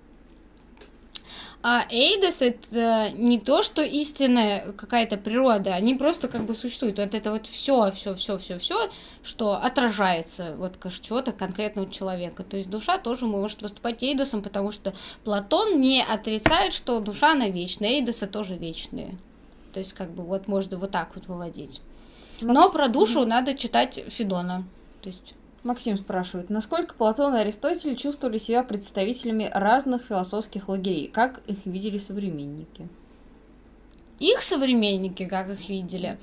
[1.63, 6.99] А Эйдос это не то, что истинная какая-то природа, они просто как бы существуют.
[6.99, 8.91] Вот это вот все, все, все, все, все,
[9.23, 12.45] что отражается вот чего-то конкретного человека.
[12.45, 14.93] То есть душа тоже может выступать Эйдосом, потому что
[15.25, 19.17] Платон не отрицает, что душа она вечная, Эйдосы тоже вечные.
[19.77, 21.83] То есть как бы вот можно вот так вот выводить.
[22.41, 24.65] Но про душу надо читать Федона.
[25.03, 31.09] То есть Максим спрашивает, насколько Платон и Аристотель чувствовали себя представителями разных философских лагерей?
[31.09, 32.89] Как их видели современники?
[34.19, 36.19] Их современники, как их видели?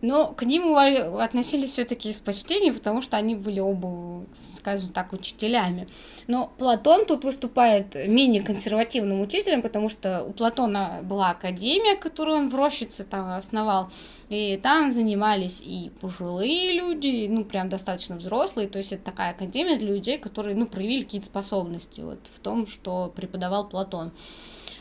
[0.00, 5.88] Но к ним относились все-таки с почтением, потому что они были оба, скажем так, учителями.
[6.28, 12.48] Но Платон тут выступает менее консервативным учителем, потому что у Платона была академия, которую он
[12.48, 13.90] в Рощице там основал,
[14.28, 19.76] и там занимались и пожилые люди, ну, прям достаточно взрослые, то есть это такая академия
[19.76, 24.12] для людей, которые, ну, проявили какие-то способности вот в том, что преподавал Платон.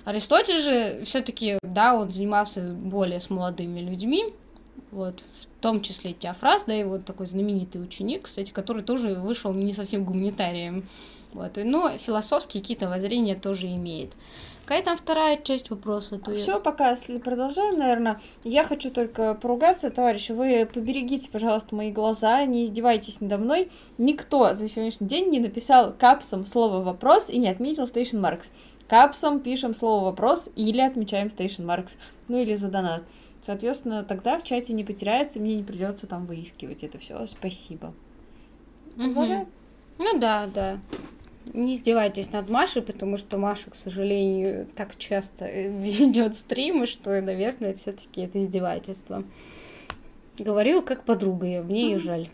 [0.03, 4.25] Аристотель же все-таки, да, он занимался более с молодыми людьми,
[4.91, 9.53] вот, в том числе Теофраз, да, и вот такой знаменитый ученик, кстати, который тоже вышел
[9.53, 10.87] не совсем гуманитарием,
[11.33, 14.13] вот, но философские какие-то воззрения тоже имеет.
[14.67, 16.19] Какая там вторая часть вопроса?
[16.19, 16.59] То Все, я...
[16.59, 18.19] пока продолжаем, наверное.
[18.43, 20.33] Я хочу только поругаться, товарищи.
[20.33, 23.71] Вы поберегите, пожалуйста, мои глаза, не издевайтесь надо мной.
[23.97, 28.51] Никто за сегодняшний день не написал капсом слово вопрос и не отметил Station Marks.
[28.89, 31.91] Капсом пишем слово вопрос или отмечаем Station Marks.
[32.27, 33.03] Ну или за донат.
[33.47, 37.25] Соответственно, тогда в чате не потеряется, мне не придется там выискивать это все.
[37.27, 37.93] Спасибо.
[38.97, 39.47] Угу.
[39.99, 40.79] Ну да, да.
[41.53, 47.73] Не издевайтесь над Машей, потому что Маша, к сожалению, так часто ведет стримы, что, наверное,
[47.73, 49.23] все-таки это издевательство.
[50.37, 52.27] Говорю как подруга, я мне ее жаль.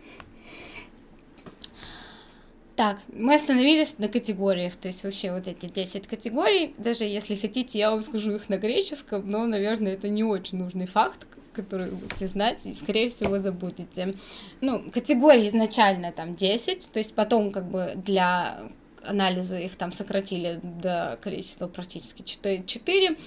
[2.75, 7.77] Так, мы остановились на категориях, то есть вообще вот эти 10 категорий, даже если хотите,
[7.77, 11.97] я вам скажу их на греческом, но, наверное, это не очень нужный факт, который вы
[11.97, 14.15] будете знать, и, скорее всего, забудете.
[14.61, 18.63] Ну, категории изначально там 10, то есть потом как бы для
[19.05, 22.63] анализа их там сократили до количества практически 4.
[22.65, 23.17] 4.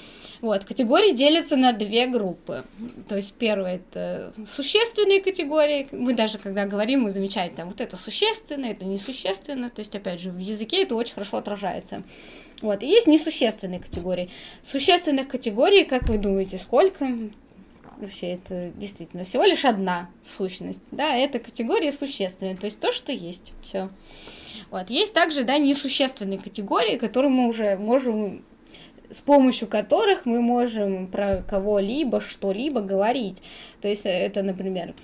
[0.41, 2.65] Вот, категории делятся на две группы.
[3.09, 5.89] То есть первая это существенные категории.
[5.93, 9.71] Мы даже когда говорим, мы замечаем там вот это существенно, это несущественно.
[9.71, 12.03] То есть, опять же, в языке это очень хорошо отражается.
[12.63, 14.31] Вот, и есть несущественные категории.
[14.63, 17.07] Существенных категорий, как вы думаете, сколько?
[17.99, 20.83] Вообще, это действительно всего лишь одна сущность.
[20.91, 23.53] Да, это категория существенная, то есть то, что есть.
[23.63, 23.89] Все.
[24.71, 24.91] Вот.
[24.91, 28.45] Есть также, да, несущественные категории, которые мы уже можем
[29.11, 33.41] с помощью которых мы можем про кого-либо, что-либо говорить.
[33.81, 34.95] То есть это, например,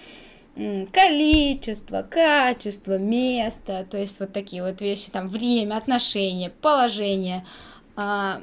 [0.93, 7.47] количество, качество, место, то есть вот такие вот вещи, там время, отношения, положение,
[7.97, 8.43] а,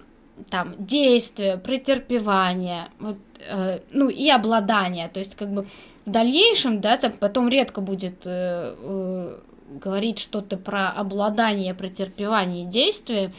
[0.49, 3.18] там действие, претерпевание, вот,
[3.49, 5.66] э, ну и обладание, то есть как бы
[6.05, 9.38] в дальнейшем, да, там потом редко будет э,
[9.70, 13.32] говорить что-то про обладание, претерпевание действия,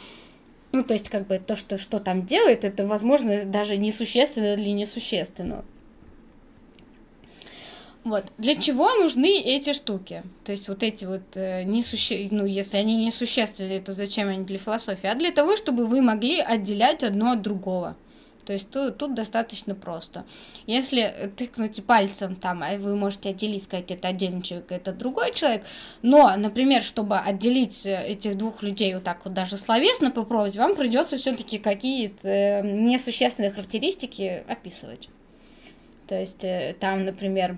[0.71, 4.69] ну, то есть, как бы, то, что, что там делает, это, возможно, даже несущественно или
[4.69, 5.65] несущественно.
[8.03, 8.25] Вот.
[8.37, 10.23] Для чего нужны эти штуки?
[10.43, 12.29] То есть вот эти вот э, несуще...
[12.31, 15.07] ну, если они несущественные, то зачем они для философии?
[15.07, 17.95] А для того, чтобы вы могли отделять одно от другого.
[18.51, 20.25] То есть тут, тут достаточно просто.
[20.67, 25.63] Если тыкнуть пальцем там, а вы можете отделить, сказать, это отдельный человек, это другой человек,
[26.01, 30.75] но, например, чтобы отделить э, этих двух людей вот так вот даже словесно попробовать, вам
[30.75, 35.07] придется все-таки какие-то э, несущественные характеристики описывать.
[36.07, 37.57] То есть э, там, например,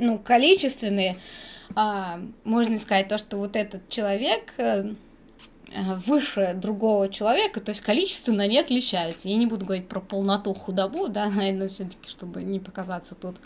[0.00, 1.18] ну, количественные,
[1.76, 4.88] а, можно сказать то, что вот этот человек Э,
[5.74, 9.28] выше другого человека, то есть количественно они отличаются.
[9.28, 13.36] Я не буду говорить про полноту, худобу, да, наверное, все-таки, чтобы не показаться тут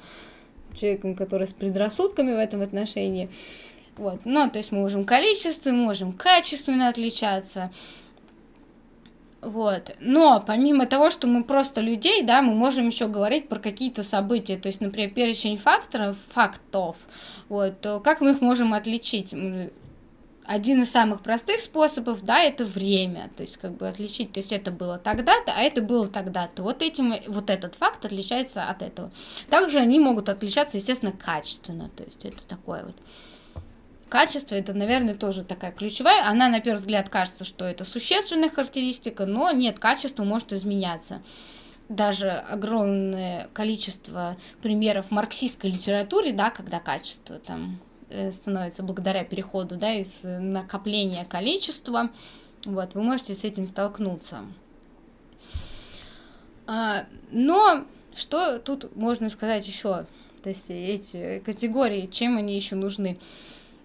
[0.74, 3.30] человеком, который с предрассудками в этом отношении.
[3.96, 7.70] Вот, ну, то есть мы можем количественно, можем качественно отличаться.
[9.40, 9.94] Вот.
[10.00, 14.56] Но помимо того, что мы просто людей, да, мы можем еще говорить про какие-то события,
[14.56, 17.06] то есть, например, перечень факторов, фактов,
[17.48, 19.32] вот, то как мы их можем отличить?
[20.48, 24.50] Один из самых простых способов, да, это время, то есть как бы отличить, то есть
[24.50, 26.62] это было тогда-то, а это было тогда-то.
[26.62, 29.12] Вот этим, вот этот факт отличается от этого.
[29.50, 32.96] Также они могут отличаться, естественно, качественно, то есть это такое вот.
[34.08, 36.26] Качество это, наверное, тоже такая ключевая.
[36.26, 41.20] Она, на первый взгляд, кажется, что это существенная характеристика, но нет, качество может изменяться.
[41.90, 47.80] Даже огромное количество примеров в марксистской литературе, да, когда качество там
[48.32, 52.10] становится благодаря переходу, да, из накопления количества,
[52.64, 54.44] вот, вы можете с этим столкнуться.
[56.66, 57.84] А, но
[58.14, 60.06] что тут можно сказать еще?
[60.42, 63.18] То есть эти категории, чем они еще нужны?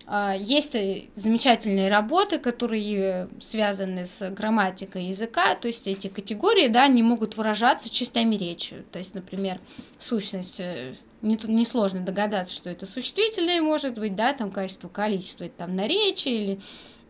[0.06, 0.76] А, есть
[1.16, 7.89] замечательные работы, которые связаны с грамматикой языка, то есть эти категории, да, они могут выражаться
[7.89, 8.84] частями речи.
[8.91, 9.60] То есть, например,
[9.99, 15.60] сущность э, несложно не догадаться, что это существительное может быть, да, там качество, количество, это
[15.60, 16.60] там наречие или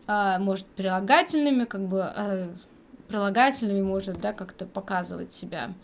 [0.06, 2.54] а, может прилагательными, как бы а,
[3.08, 5.74] прилагательными может, да, как-то показывать себя.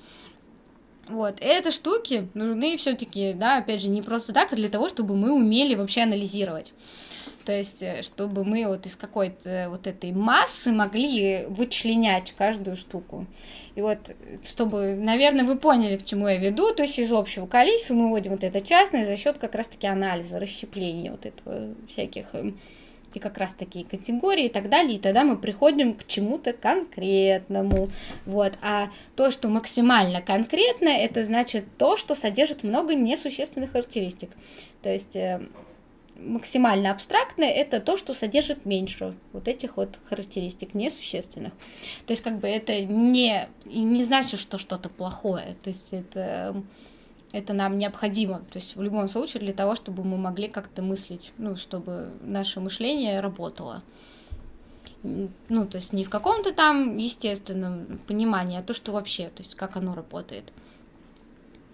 [1.11, 5.17] Вот, эти штуки нужны все-таки, да, опять же, не просто так, а для того, чтобы
[5.17, 6.73] мы умели вообще анализировать.
[7.45, 13.27] То есть, э, чтобы мы вот из какой-то вот этой массы могли вычленять каждую штуку.
[13.75, 17.95] И вот, чтобы, наверное, вы поняли, к чему я веду, то есть из общего количества
[17.95, 22.57] мы вводим вот это частное за счет как раз-таки анализа, расщепления вот этого всяких эм,
[23.15, 27.91] и как раз такие категории и так далее, и тогда мы приходим к чему-то конкретному,
[28.27, 34.31] вот, а то, что максимально конкретно, это значит то, что содержит много несущественных характеристик,
[34.83, 35.41] то есть э,
[36.21, 41.53] максимально абстрактное это то, что содержит меньше вот этих вот характеристик несущественных.
[42.07, 45.57] То есть как бы это не, не значит, что что-то плохое.
[45.63, 46.63] То есть это,
[47.33, 48.41] это нам необходимо.
[48.51, 52.61] То есть в любом случае для того, чтобы мы могли как-то мыслить, ну, чтобы наше
[52.61, 53.83] мышление работало.
[55.03, 59.55] Ну, то есть не в каком-то там естественном понимании, а то, что вообще, то есть
[59.55, 60.53] как оно работает.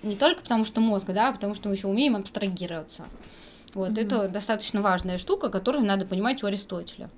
[0.03, 3.07] Не только потому, что мозг, да, а потому что мы еще умеем абстрагироваться.
[3.75, 4.07] Вот, mm-hmm.
[4.07, 7.11] это достаточно важная штука, которую надо понимать у Аристотеля.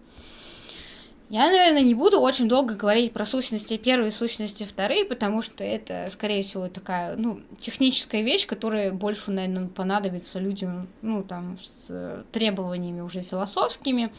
[1.30, 5.62] Я, наверное, не буду очень долго говорить про сущности первой и сущности второй, потому что
[5.62, 12.24] это, скорее всего, такая, ну, техническая вещь, которая больше, наверное, понадобится людям, ну, там, с
[12.32, 14.10] требованиями уже философскими.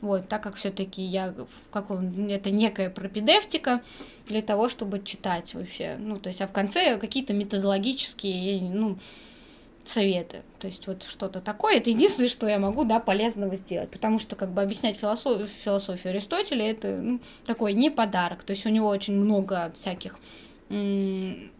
[0.00, 3.82] Вот, так как все-таки я в каком это некая пропедевтика
[4.26, 5.96] для того, чтобы читать вообще.
[5.98, 8.98] Ну, то есть, а в конце какие-то методологические, ну,
[9.88, 10.42] советы.
[10.58, 11.76] То есть вот что-то такое.
[11.76, 13.90] Это единственное, что я могу, да, полезного сделать.
[13.90, 18.44] Потому что как бы объяснять философию, философию Аристотеля это ну, такой не подарок.
[18.44, 20.16] То есть у него очень много всяких
[20.70, 21.50] м-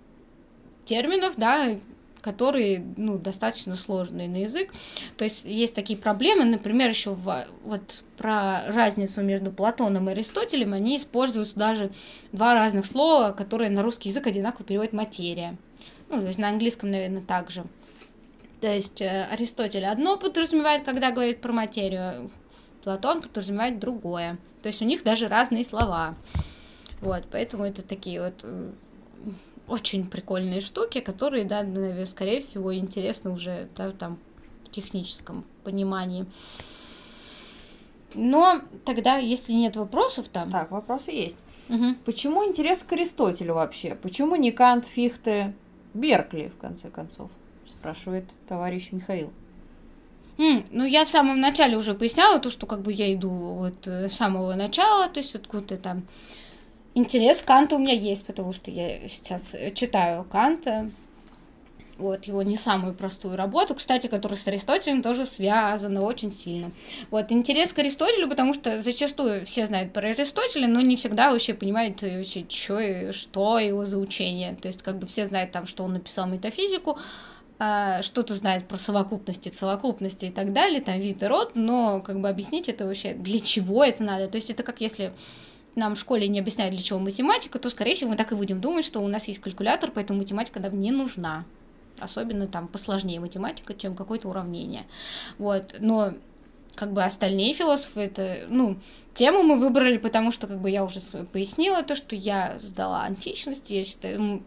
[0.84, 1.78] терминов, да,
[2.26, 4.72] которые, ну, достаточно сложные на язык.
[5.16, 10.72] То есть есть такие проблемы, например, еще в, вот про разницу между Платоном и Аристотелем,
[10.72, 11.92] они используют даже
[12.32, 15.56] два разных слова, которые на русский язык одинаково переводят материя.
[16.08, 17.64] Ну, то есть на английском, наверное, также.
[18.60, 22.30] То есть э, Аристотель одно подразумевает, когда говорит про материю,
[22.82, 24.38] Платон подразумевает другое.
[24.62, 26.14] То есть у них даже разные слова.
[27.00, 28.44] Вот, поэтому это такие вот
[29.68, 34.18] очень прикольные штуки, которые, да, наверное, скорее всего, интересны уже да, там
[34.64, 36.26] в техническом понимании.
[38.14, 40.50] Но тогда, если нет вопросов там...
[40.50, 41.36] Так, вопросы есть.
[41.68, 41.96] Угу.
[42.04, 43.94] Почему интерес к Аристотелю вообще?
[43.96, 45.54] Почему не Кант, Фихте,
[45.92, 47.30] Беркли, в конце концов?
[47.86, 49.30] Спрашивает товарищ Михаил.
[50.38, 53.86] Mm, ну, я в самом начале уже поясняла то, что как бы я иду вот
[53.86, 56.02] э, с самого начала, то есть откуда там
[56.94, 60.90] интерес к Канту у меня есть, потому что я сейчас читаю Канта,
[61.96, 66.70] вот его не самую простую работу, кстати, которая с Аристотелем тоже связана очень сильно.
[67.10, 71.54] Вот интерес к Аристотелю, потому что зачастую все знают про Аристотеля, но не всегда вообще
[71.54, 74.56] понимают вообще, что и что его за учение.
[74.60, 76.98] То есть как бы все знают там, что он написал метафизику,
[77.58, 82.28] что-то знает про совокупности, целокупности и так далее, там вид и род, но как бы
[82.28, 84.28] объяснить это вообще, для чего это надо.
[84.28, 85.14] То есть это как если
[85.74, 88.60] нам в школе не объясняют, для чего математика, то, скорее всего, мы так и будем
[88.60, 91.44] думать, что у нас есть калькулятор, поэтому математика нам не нужна.
[91.98, 94.86] Особенно там посложнее математика, чем какое-то уравнение.
[95.38, 96.14] Вот, но
[96.74, 98.78] как бы остальные философы, это, ну,
[99.14, 101.00] тему мы выбрали, потому что, как бы, я уже
[101.32, 104.42] пояснила то, что я сдала античность, я считаю,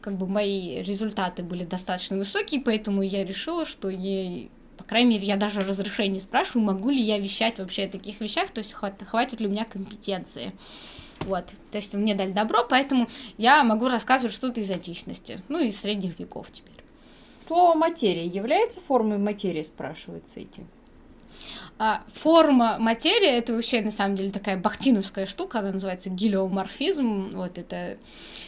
[0.00, 5.26] как бы мои результаты были достаточно высокие, поэтому я решила, что я, по крайней мере,
[5.26, 9.40] я даже разрешение спрашиваю, могу ли я вещать вообще о таких вещах, то есть хватит
[9.40, 10.52] ли у меня компетенции.
[11.20, 15.72] Вот, то есть мне дали добро, поэтому я могу рассказывать что-то из античности, ну и
[15.72, 16.84] средних веков теперь.
[17.40, 20.68] Слово материя является формой материи, спрашивается этим.
[21.78, 27.30] А форма материи это вообще на самом деле такая бахтиновская штука, она называется гелиоморфизм.
[27.34, 27.98] Вот это.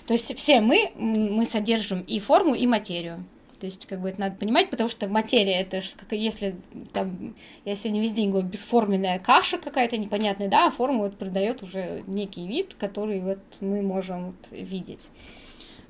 [0.07, 3.25] То есть все мы, мы содержим и форму, и материю.
[3.61, 6.57] То есть, как бы это надо понимать, потому что материя, это же, как если
[6.95, 7.35] там,
[7.67, 12.03] я сегодня весь день говорю, бесформенная каша какая-то непонятная, да, а форма вот придает уже
[12.07, 15.11] некий вид, который вот мы можем вот видеть.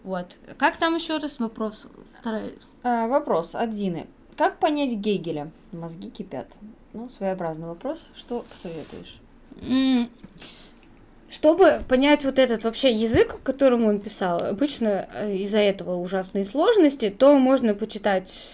[0.02, 0.36] Вот.
[0.58, 1.86] Как там еще раз вопрос?
[2.18, 2.58] Второй.
[2.82, 4.08] А, вопрос от Зины.
[4.36, 5.50] Как понять Гегеля?
[5.72, 6.58] Мозги кипят.
[6.92, 8.06] Ну, своеобразный вопрос.
[8.14, 9.20] Что посоветуешь?
[11.30, 17.08] Чтобы понять вот этот вообще язык, которым он писал, обычно э, из-за этого ужасные сложности,
[17.08, 18.48] то можно почитать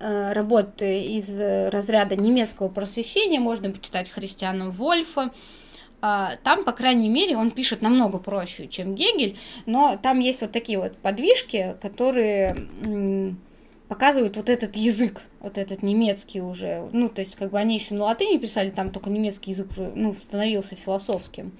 [0.00, 5.30] э, работы из разряда немецкого просвещения, можно почитать Христиана Вольфа.
[6.02, 10.50] Э, там, по крайней мере, он пишет намного проще, чем Гегель, но там есть вот
[10.50, 12.66] такие вот подвижки, которые
[13.88, 17.94] показывают вот этот язык, вот этот немецкий уже, ну, то есть, как бы они еще
[17.94, 21.52] на латыни писали, там только немецкий язык уже, ну, становился философским.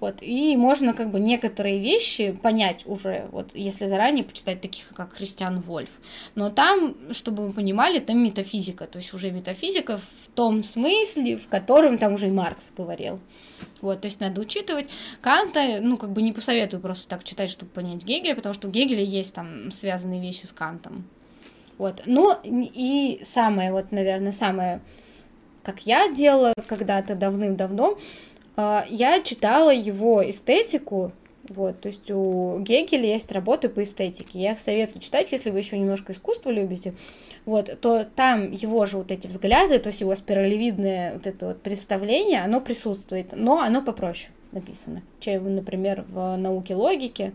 [0.00, 5.12] Вот, и можно как бы некоторые вещи понять уже, вот если заранее почитать таких, как
[5.12, 6.00] Христиан Вольф.
[6.36, 11.48] Но там, чтобы вы понимали, там метафизика, то есть уже метафизика в том смысле, в
[11.48, 13.18] котором там уже и Маркс говорил.
[13.80, 14.88] Вот, то есть надо учитывать.
[15.20, 18.70] Канта, ну, как бы не посоветую просто так читать, чтобы понять Гегеля, потому что у
[18.70, 21.08] Гегеля есть там связанные вещи с Кантом.
[21.78, 22.02] Вот.
[22.06, 24.80] Ну, и самое, вот, наверное, самое,
[25.62, 27.98] как я делала когда-то давным-давно,
[28.56, 31.12] а, я читала его эстетику,
[31.48, 34.38] вот, то есть у Гегеля есть работы по эстетике.
[34.38, 36.94] Я их советую читать, если вы еще немножко искусство любите.
[37.46, 41.62] Вот, то там его же вот эти взгляды, то есть его спиралевидное вот это вот
[41.62, 47.32] представление, оно присутствует, но оно попроще написано, чем, например, в науке логики,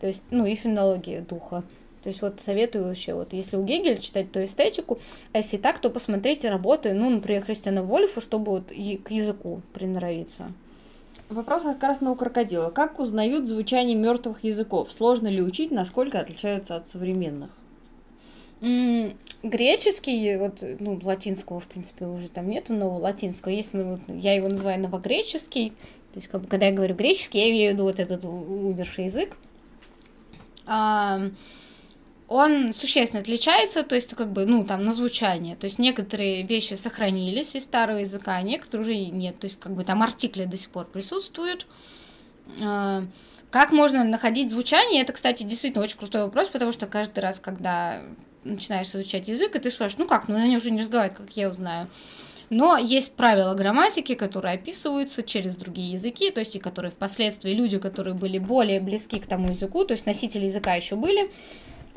[0.00, 1.64] то есть, ну, и фенологии духа.
[2.08, 4.98] То есть вот советую вообще, вот если у Гегеля читать, то эстетику,
[5.34, 10.50] а если так, то посмотрите работы, ну, например, Христиана Вольфа, чтобы вот к языку приноровиться.
[11.28, 12.70] Вопрос от красного крокодила.
[12.70, 14.90] Как узнают звучание мертвых языков?
[14.90, 17.50] Сложно ли учить, насколько отличаются от современных?
[19.42, 24.32] Греческий, вот, ну, латинского, в принципе, уже там нету нового латинского, есть, ну, вот, я
[24.32, 25.72] его называю новогреческий,
[26.12, 29.04] то есть, как бы, когда я говорю греческий, я имею в виду вот этот умерший
[29.04, 29.36] язык.
[30.70, 31.20] А,
[32.28, 35.56] он существенно отличается, то есть как бы, ну, там, на звучание.
[35.56, 39.38] То есть некоторые вещи сохранились из старого языка, а некоторые уже нет.
[39.38, 41.66] То есть как бы там артикли до сих пор присутствуют.
[42.60, 43.04] А,
[43.50, 45.02] как можно находить звучание?
[45.02, 48.02] Это, кстати, действительно очень крутой вопрос, потому что каждый раз, когда
[48.44, 51.48] начинаешь изучать язык, и ты спрашиваешь, ну как, ну они уже не разговаривают, как я
[51.48, 51.88] узнаю.
[52.50, 57.78] Но есть правила грамматики, которые описываются через другие языки, то есть и которые впоследствии люди,
[57.78, 61.30] которые были более близки к тому языку, то есть носители языка еще были,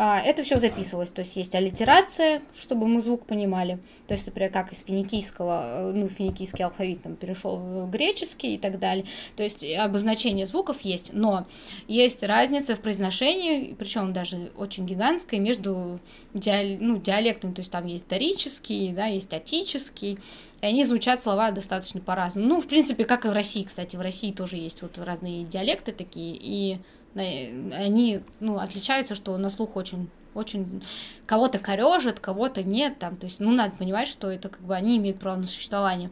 [0.04, 4.74] это все записывалось, то есть есть аллитерация, чтобы мы звук понимали, то есть, например, как
[4.74, 9.06] из финикийского, э, ну, финикийский алфавит там перешел в греческий и так далее,
[9.36, 11.46] то есть обозначение звуков есть, но
[11.88, 16.00] есть разница в произношении, причем даже очень гигантская, между
[16.34, 20.18] диал, ну, диалектами, то есть там есть дорический, да, есть атический,
[20.62, 22.48] и они звучат слова достаточно по-разному.
[22.48, 25.92] Ну, в принципе, как и в России, кстати, в России тоже есть вот разные диалекты
[25.92, 26.78] такие, и
[27.16, 30.82] они ну, отличаются, что на слух очень очень
[31.26, 34.98] кого-то корежит, кого-то нет, там, то есть, ну, надо понимать, что это как бы они
[34.98, 36.10] имеют право на существование.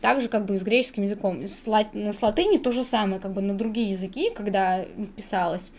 [0.00, 1.46] Также как бы с греческим языком.
[1.46, 1.94] С, лат...
[1.94, 4.84] с латыни то же самое, как бы на другие языки, когда
[5.16, 5.70] писалось.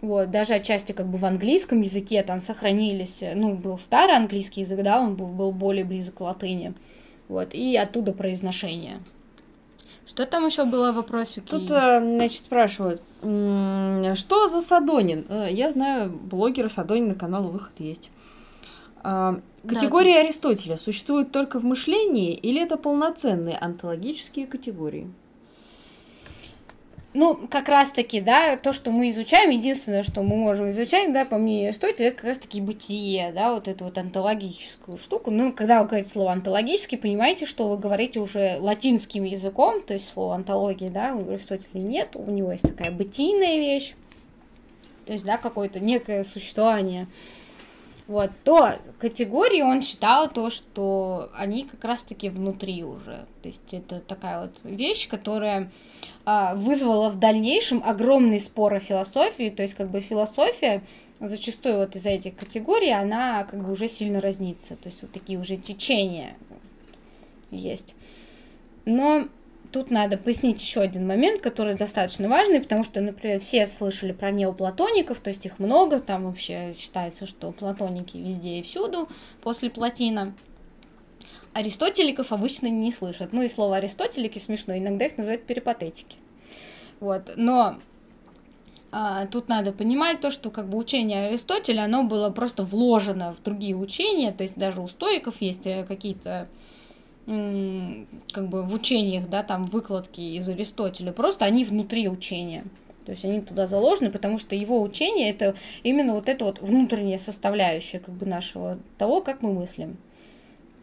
[0.00, 4.82] Вот, даже отчасти как бы в английском языке там сохранились, ну, был старый английский язык,
[4.82, 6.74] да, он был, был более близок к латыни.
[7.28, 9.00] Вот, и оттуда произношение.
[10.06, 11.40] Что там еще было в вопросе?
[11.40, 15.26] Тут, э, значит, спрашивают, что за Садонин?
[15.28, 18.10] Э, я знаю блогера Садонина, канал «Выход» есть.
[19.02, 20.24] Категории да, тут...
[20.24, 25.10] Аристотеля существуют только в мышлении или это полноценные онтологические категории?
[27.16, 31.38] Ну, как раз-таки, да, то, что мы изучаем, единственное, что мы можем изучать, да, по
[31.38, 35.30] мнению Аристотеля, это как раз-таки бытие, да, вот эту вот онтологическую штуку.
[35.30, 40.10] Ну, когда вы говорите слово онтологический, понимаете, что вы говорите уже латинским языком, то есть
[40.10, 43.94] слово онтологии, да, у Аристотеля нет, у него есть такая бытийная вещь,
[45.06, 47.06] то есть, да, какое-то некое существование
[48.06, 53.24] вот, то категории он считал то, что они как раз-таки внутри уже.
[53.42, 55.70] То есть это такая вот вещь, которая
[56.26, 59.48] а, вызвала в дальнейшем огромный спор о философии.
[59.48, 60.82] То есть как бы философия
[61.18, 64.76] зачастую вот из-за этих категорий, она как бы уже сильно разнится.
[64.76, 66.36] То есть вот такие уже течения
[67.50, 67.94] есть.
[68.84, 69.28] Но
[69.74, 74.30] тут надо пояснить еще один момент, который достаточно важный, потому что, например, все слышали про
[74.30, 79.08] неоплатоников, то есть их много, там вообще считается, что платоники везде и всюду
[79.42, 80.32] после Платина.
[81.54, 83.32] аристотеликов обычно не слышат.
[83.32, 86.18] Ну и слово аристотелики смешно, иногда их называют перипатетики.
[87.00, 87.80] Вот, но
[88.92, 93.42] а, тут надо понимать то, что как бы учение Аристотеля, оно было просто вложено в
[93.42, 96.48] другие учения, то есть даже у стоиков есть э, какие-то
[97.26, 102.64] как бы в учениях, да, там выкладки из Аристотеля, просто они внутри учения.
[103.06, 107.18] То есть они туда заложены, потому что его учение это именно вот это вот внутренняя
[107.18, 109.96] составляющая как бы нашего того, как мы мыслим.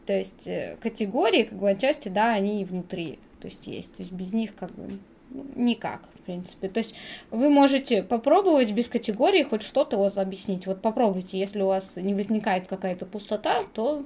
[0.05, 3.97] То есть э, категории, как бы отчасти, да, они и внутри, то есть есть.
[3.97, 4.99] То есть без них как бы
[5.29, 6.69] ну, никак, в принципе.
[6.69, 6.95] То есть
[7.29, 10.67] вы можете попробовать без категории хоть что-то вот объяснить.
[10.67, 14.03] Вот попробуйте, если у вас не возникает какая-то пустота, то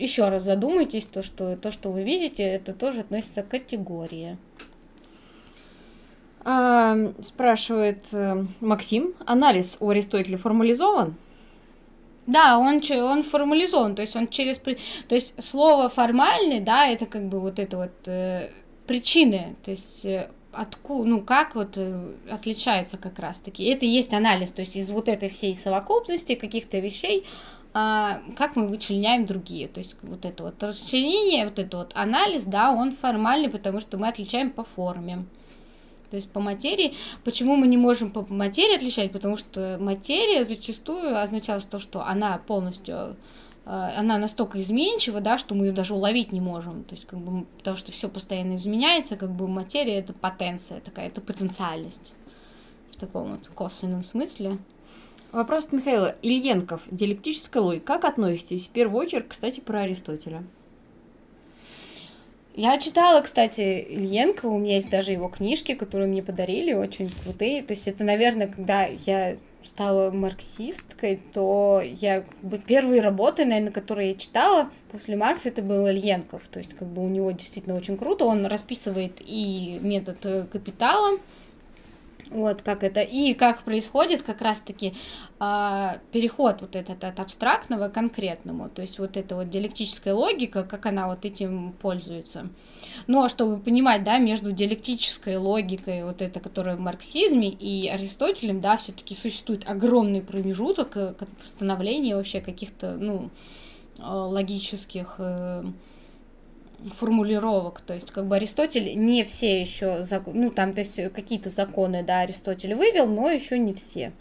[0.00, 4.38] еще раз задумайтесь, то, что то, что вы видите, это тоже относится к категории.
[6.42, 11.14] А, спрашивает э, Максим, анализ у Аристотеля формализован?
[12.26, 14.58] Да, он, он формализован, то есть он через...
[14.58, 18.48] То есть слово формальный, да, это как бы вот это вот э,
[18.86, 23.64] причины, то есть э, откуда, ну, как вот э, отличается как раз-таки.
[23.64, 27.26] Это и есть анализ, то есть из вот этой всей совокупности каких-то вещей,
[27.72, 29.68] а, как мы вычленяем другие.
[29.68, 33.96] То есть вот это вот расчленение, вот это вот анализ, да, он формальный, потому что
[33.96, 35.24] мы отличаем по форме.
[36.10, 36.94] То есть по материи.
[37.22, 39.12] Почему мы не можем по материи отличать?
[39.12, 43.16] Потому что материя зачастую означала то, что она полностью
[43.64, 46.82] э, она настолько изменчива, да, что мы ее даже уловить не можем.
[46.82, 51.06] То есть, как бы, потому что все постоянно изменяется, как бы материя это потенция такая,
[51.06, 52.14] это потенциальность
[52.90, 54.58] в таком вот косвенном смысле.
[55.32, 56.16] Вопрос от Михаила.
[56.22, 57.86] Ильенков, диалектическая логика.
[57.86, 58.66] Как относитесь?
[58.66, 60.42] В первую очередь, кстати, про Аристотеля.
[62.56, 67.62] Я читала, кстати, Ильенко, у меня есть даже его книжки, которые мне подарили, очень крутые.
[67.62, 73.72] То есть это, наверное, когда я стала марксисткой, то я как бы первые работы, наверное,
[73.72, 76.48] которые я читала после Маркса, это был Ильенков.
[76.48, 81.18] То есть как бы у него действительно очень круто, он расписывает и метод э, капитала,
[82.30, 84.94] вот как это и как происходит как раз-таки
[85.40, 90.62] э, переход вот этот от абстрактного к конкретному, то есть вот эта вот диалектическая логика,
[90.62, 92.48] как она вот этим пользуется.
[93.06, 98.76] Но чтобы понимать, да, между диалектической логикой, вот это, которая в марксизме, и Аристотелем, да,
[98.76, 103.30] все-таки существует огромный промежуток к становлению вообще каких-то, ну,
[103.98, 105.64] а, логических э,
[106.88, 112.02] формулировок, то есть как бы Аристотель не все еще, ну там, то есть какие-то законы,
[112.02, 114.12] да, Аристотель вывел, но еще не все.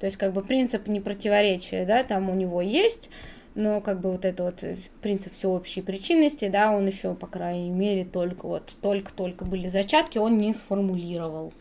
[0.00, 3.10] То есть как бы принцип непротиворечия, да, там у него есть,
[3.54, 4.62] но как бы вот это вот
[5.00, 10.38] принцип всеобщей причинности, да, он еще, по крайней мере, только вот, только-только были зачатки, он
[10.38, 11.52] не сформулировал.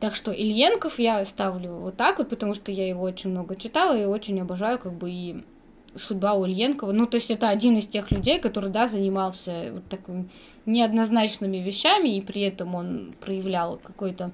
[0.00, 3.96] Так что Ильенков я ставлю вот так вот, потому что я его очень много читала
[3.96, 5.44] и очень обожаю, как бы и
[5.96, 6.92] судьба Ульенкова.
[6.92, 10.28] Ну, то есть это один из тех людей, который, да, занимался вот такими
[10.66, 14.32] неоднозначными вещами, и при этом он проявлял какой-то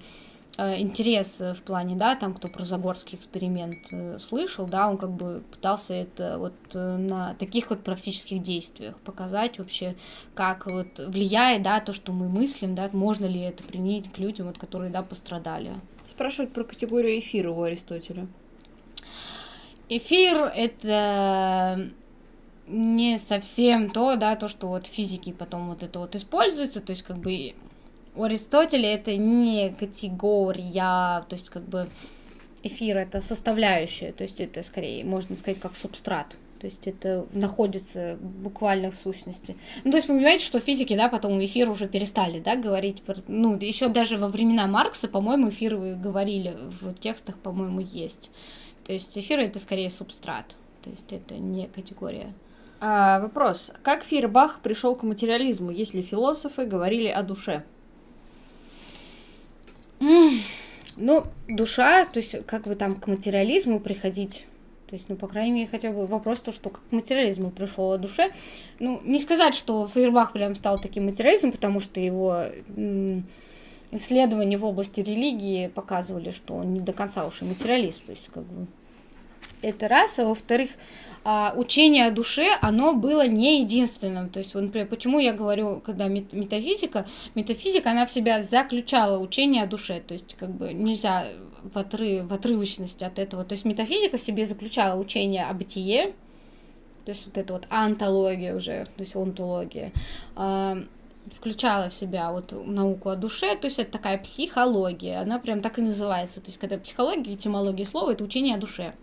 [0.59, 5.10] э, интерес в плане, да, там, кто про Загорский эксперимент э, слышал, да, он как
[5.10, 9.94] бы пытался это вот э, на таких вот практических действиях показать вообще,
[10.34, 14.47] как вот влияет, да, то, что мы мыслим, да, можно ли это применить к людям,
[14.47, 15.72] вот, которые, да, пострадали.
[16.09, 18.26] Спрашивают про категорию эфира у Аристотеля.
[19.97, 21.90] Эфир— это
[22.66, 26.90] не совсем то, да, то, что вот в физике потом вот это вот используется, то
[26.90, 27.52] есть как бы
[28.14, 31.89] у Аристотеля это не категория, то есть как бы
[32.62, 36.39] эфир это составляющая, то есть это скорее, можно сказать, как субстрат.
[36.59, 39.56] То есть это находится буквально в сущности.
[39.82, 43.02] Ну, то есть вы понимаете, что физики, да, потом эфир уже перестали, да, говорить.
[43.02, 48.31] Про, ну, еще даже во времена Маркса, по-моему, эфиры говорили в текстах, по-моему, есть.
[48.84, 50.46] То есть эфир это скорее субстрат,
[50.82, 52.32] то есть это не категория.
[52.80, 53.72] А, вопрос.
[53.82, 57.64] Как Фейербах пришел к материализму, если философы говорили о душе?
[60.96, 64.46] Ну, душа, то есть как вы там к материализму приходить?
[64.88, 67.92] То есть, ну, по крайней мере, хотя бы вопрос то, что как к материализму пришел
[67.92, 68.30] о душе.
[68.78, 72.44] Ну, не сказать, что Фейербах прям стал таким материализмом, потому что его
[73.93, 78.06] исследования в области религии показывали, что он не до конца уж и материалист.
[78.06, 78.66] То есть, как бы,
[79.60, 80.19] это раз.
[80.19, 80.70] А во-вторых,
[81.24, 84.28] а, учение о душе, оно было не единственным.
[84.31, 89.66] То есть, например, почему я говорю, когда метафизика, метафизика, она в себя заключала учение о
[89.66, 90.01] душе.
[90.01, 91.27] То есть, как бы нельзя
[91.62, 93.44] в, отрыв, в отрывочности от этого.
[93.44, 96.14] То есть, метафизика в себе заключала учение о бытие,
[97.05, 99.93] то есть вот это вот антология уже, то есть онтология,
[100.36, 100.78] а,
[101.43, 105.77] включала в себя вот науку о душе, то есть это такая психология, она прям так
[105.81, 106.40] и называется.
[106.40, 108.94] То есть когда психология, этимология слова, это учение о душе.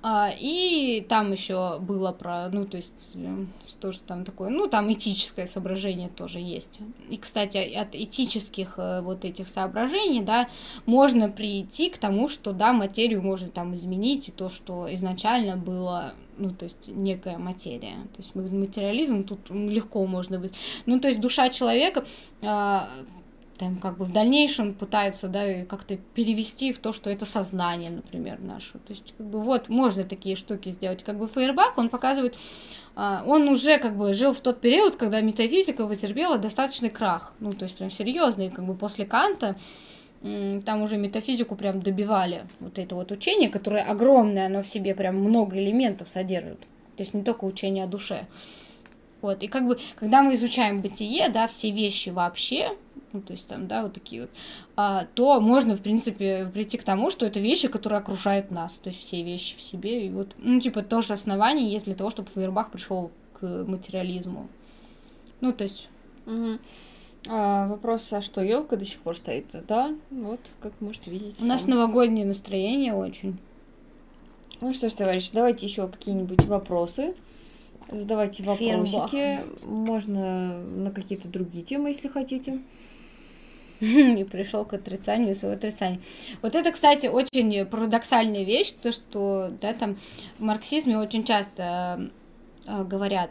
[0.00, 4.68] А, и там еще было про, ну, то есть, э, что же там такое, ну,
[4.68, 6.78] там этическое соображение тоже есть.
[7.10, 10.48] И, кстати, от этических э, вот этих соображений, да,
[10.86, 16.14] можно прийти к тому, что, да, материю можно там изменить, и то, что изначально было
[16.38, 17.96] ну, то есть некая материя.
[18.14, 20.54] То есть материализм тут легко можно быть.
[20.86, 22.04] Ну, то есть душа человека
[22.42, 22.88] а,
[23.58, 28.40] там как бы в дальнейшем пытается, да, как-то перевести в то, что это сознание, например,
[28.40, 28.74] наше.
[28.74, 31.02] То есть, как бы, вот, можно такие штуки сделать.
[31.02, 32.38] Как бы Фейербах, он показывает,
[32.94, 37.34] а, он уже как бы жил в тот период, когда метафизика потерпела достаточный крах.
[37.40, 39.56] Ну, то есть, прям серьезный, как бы после Канта,
[40.22, 45.16] там уже метафизику прям добивали вот это вот учение, которое огромное, оно в себе прям
[45.16, 46.60] много элементов содержит.
[46.96, 48.26] То есть не только учение о душе.
[49.20, 52.76] Вот, и как бы, когда мы изучаем бытие, да, все вещи вообще,
[53.12, 54.30] ну, то есть там, да, вот такие вот,
[54.76, 58.90] а, то можно, в принципе, прийти к тому, что это вещи, которые окружают нас, то
[58.90, 62.30] есть все вещи в себе, и вот, ну, типа, тоже основание есть для того, чтобы
[62.30, 64.48] Фейербах пришел к материализму.
[65.40, 65.88] Ну, то есть...
[66.26, 66.58] Угу.
[67.28, 69.54] А, вопрос, а что, елка до сих пор стоит?
[69.66, 71.36] Да, вот, как можете видеть.
[71.36, 71.48] У там.
[71.48, 73.38] нас новогоднее настроение очень.
[74.60, 77.14] Ну что ж, товарищи, давайте еще какие-нибудь вопросы.
[77.90, 79.10] Задавайте вопросики.
[79.10, 79.62] Фербах.
[79.62, 82.60] Можно на какие-то другие темы, если хотите.
[83.80, 86.00] И пришел к отрицанию своего отрицания.
[86.42, 89.96] Вот это, кстати, очень парадоксальная вещь, то, что да, там
[90.38, 92.10] в марксизме очень часто
[92.66, 93.30] э, говорят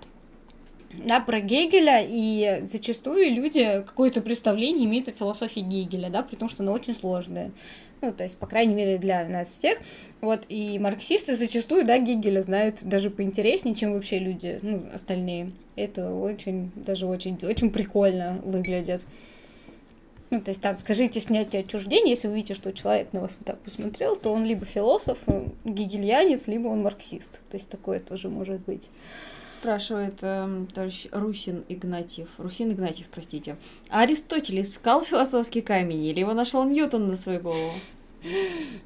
[0.93, 6.49] да, про Гегеля, и зачастую люди какое-то представление имеют о философии Гегеля, да, при том,
[6.49, 7.51] что она очень сложная
[8.01, 9.79] ну, то есть, по крайней мере, для нас всех,
[10.21, 16.13] вот, и марксисты зачастую, да, Гегеля знают даже поинтереснее, чем вообще люди, ну, остальные, это
[16.13, 19.03] очень, даже очень, очень прикольно выглядит.
[20.29, 23.45] Ну, то есть там скажите снятие отчуждения, если вы видите, что человек на вас вот
[23.45, 27.41] так посмотрел, то он либо философ, э, гегельянец, либо он марксист.
[27.49, 28.89] То есть такое тоже может быть.
[29.59, 32.27] Спрашивает э, товарищ Русин Игнатьев.
[32.37, 33.57] Русин Игнатьев, простите.
[33.89, 37.71] А Аристотель искал философский камень или его нашел Ньютон на свою голову?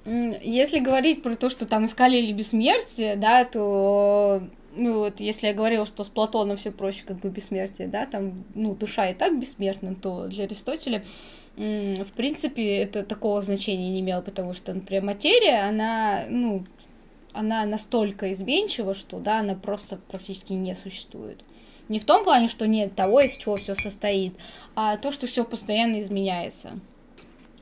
[0.06, 4.44] Если говорить про то, что там искали или бессмертие, да, то
[4.76, 8.44] ну вот, если я говорила, что с Платоном все проще, как бы бессмертие, да, там,
[8.56, 11.04] ну, душа и так бессмертна, то для Аристотеля,
[11.58, 16.64] в принципе, это такого значения не имело, потому что, например, материя, она, ну,
[17.34, 21.44] она настолько изменчива, что, да, она просто практически не существует.
[21.90, 24.36] Не в том плане, что нет того, из чего все состоит,
[24.76, 26.80] а то, что все постоянно изменяется.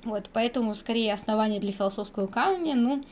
[0.03, 3.03] Вот, поэтому скорее основания для философского камня, ну,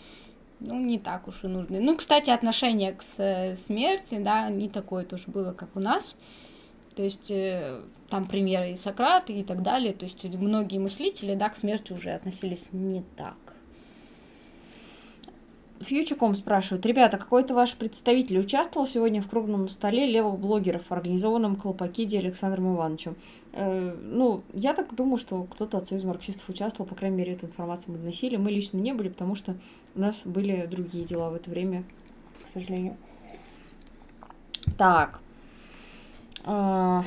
[0.59, 1.79] ну, не так уж и нужны.
[1.81, 6.15] Ну, кстати, отношение к смерти, да, не такое тоже было, как у нас.
[6.95, 7.79] То есть э,
[8.09, 9.93] там примеры и Сократа и так далее.
[9.93, 13.56] То есть многие мыслители, да, к смерти уже относились не так.
[15.79, 22.19] Фьючеком спрашивает, ребята, какой-то ваш представитель участвовал сегодня в круглом столе левых блогеров, организованном Колпакиде
[22.19, 23.15] Александром Ивановичем?
[23.53, 27.45] Э, ну, я так думаю, что кто-то от Союза марксистов участвовал, по крайней мере, эту
[27.45, 28.37] информацию мы доносили.
[28.37, 29.55] Мы лично не были, потому что
[29.95, 31.83] у нас были другие дела в это время,
[32.45, 32.97] к сожалению.
[34.77, 35.19] Так.
[36.43, 37.03] А,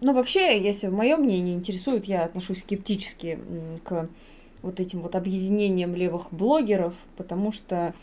[0.00, 3.38] ну, вообще, если мое мнение интересует, я отношусь скептически
[3.84, 4.08] к
[4.62, 7.94] вот этим вот объединением левых блогеров, потому что,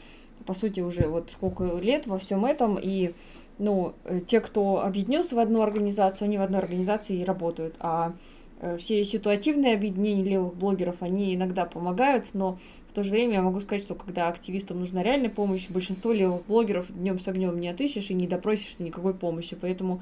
[0.46, 3.14] по сути, уже вот сколько лет во всем этом, и,
[3.60, 8.14] ну, э, те, кто объединился в одну организацию, они в одной организации и работают, а
[8.60, 12.58] э, все ситуативные объединения левых блогеров, они иногда помогают, но
[12.90, 16.46] в то же время я могу сказать, что когда активистам нужна реальная помощь, большинство левых
[16.48, 19.56] блогеров днем с огнем не отыщешь и не допросишься никакой помощи.
[19.60, 20.02] Поэтому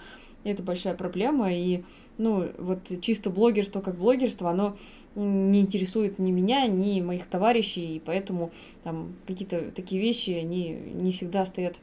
[0.52, 1.84] это большая проблема, и,
[2.18, 4.78] ну, вот чисто блогерство как блогерство, оно
[5.16, 8.52] не интересует ни меня, ни моих товарищей, и поэтому
[8.84, 11.76] там какие-то такие вещи, они не всегда стоят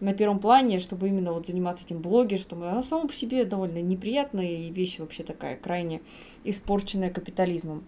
[0.00, 2.62] на первом плане, чтобы именно вот заниматься этим блогерством.
[2.62, 6.00] Оно само по себе довольно неприятная и вещь вообще такая крайне
[6.44, 7.84] испорченная капитализмом.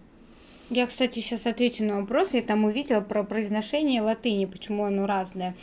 [0.69, 2.33] Я, кстати, сейчас отвечу на вопрос.
[2.33, 5.53] Я там увидела про произношение латыни, почему оно разное.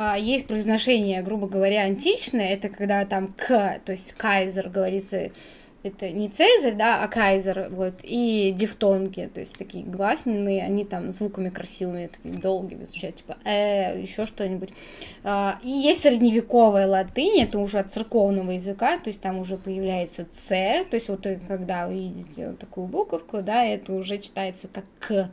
[0.00, 5.32] А, есть произношение, грубо говоря, античное, это когда там к, то есть кайзер говорится,
[5.82, 11.10] это не Цезарь, да, а Кайзер, вот, и дифтонги, то есть такие гласненные, они там
[11.10, 14.68] звуками красивыми, такие долгими звучат, типа э, еще что-нибудь.
[15.24, 20.28] А, и есть средневековая латынь, это уже от церковного языка, то есть там уже появляется
[20.32, 25.32] С, то есть вот когда увидите вот такую буковку, да, это уже читается как К,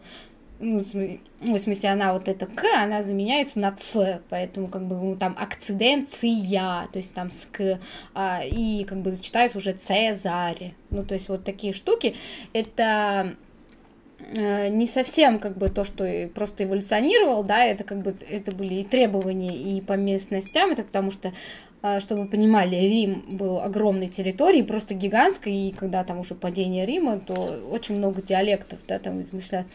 [0.60, 5.16] ну, в смысле, она вот эта К, она заменяется на Ц, поэтому как бы ну,
[5.18, 7.80] там акциденция, то есть там с К,
[8.14, 10.74] а, и как бы читается уже Цезарь.
[10.92, 12.16] Ну, то есть вот такие штуки,
[12.54, 13.36] это
[14.20, 18.76] э, не совсем как бы то, что просто эволюционировал, да, это как бы это были
[18.76, 21.34] и требования и по местностям, это потому что
[21.84, 26.86] э, чтобы вы понимали, Рим был огромной территорией, просто гигантской, и когда там уже падение
[26.86, 27.34] Рима, то
[27.70, 29.68] очень много диалектов, да, там измышляют.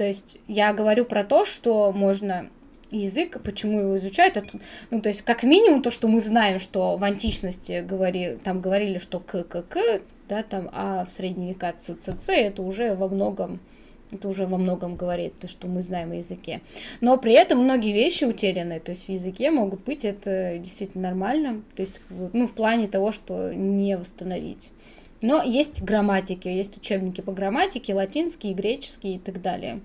[0.00, 2.48] То есть я говорю про то, что можно
[2.90, 4.58] язык, почему его изучают, это,
[4.88, 8.96] ну, то есть, как минимум, то, что мы знаем, что в античности говори, там говорили,
[8.96, 12.94] что к, к, к, да, там, а в средние века ц, ц, ц, это уже
[12.94, 13.60] во многом
[14.10, 16.62] это уже во многом говорит, то, что мы знаем о языке.
[17.02, 21.62] Но при этом многие вещи утеряны, то есть в языке могут быть, это действительно нормально,
[21.76, 24.72] то есть, ну, в плане того, что не восстановить.
[25.20, 29.80] Но есть грамматики, есть учебники по грамматике, латинские, греческие и так далее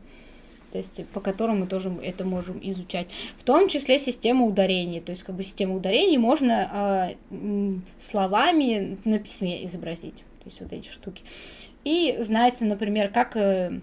[0.76, 3.08] то есть по которым мы тоже это можем изучать.
[3.38, 9.18] В том числе систему ударений, то есть как бы систему ударений можно э, словами на
[9.20, 11.24] письме изобразить, то есть вот эти штуки.
[11.86, 13.80] И знаете, например, как э,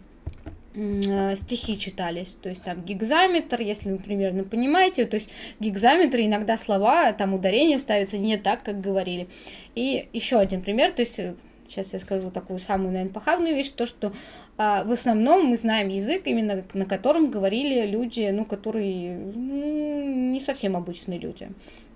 [1.36, 5.28] стихи читались, то есть там гигзаметр, если вы примерно понимаете, то есть
[5.60, 9.28] гигзаметр иногда слова, там ударение ставится не так, как говорили.
[9.74, 11.34] И еще один пример, то есть э,
[11.72, 14.12] сейчас я скажу такую самую, наверное, похабную вещь, то, что
[14.56, 20.40] а, в основном мы знаем язык, именно на котором говорили люди, ну, которые ну, не
[20.40, 21.48] совсем обычные люди.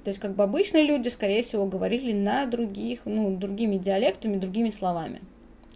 [0.04, 4.70] То есть, как бы обычные люди, скорее всего, говорили на других, ну, другими диалектами, другими
[4.70, 5.20] словами.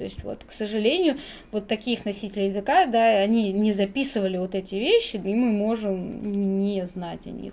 [0.00, 1.18] То есть, вот, к сожалению,
[1.52, 6.86] вот таких носителей языка, да, они не записывали вот эти вещи, и мы можем не
[6.86, 7.52] знать о них,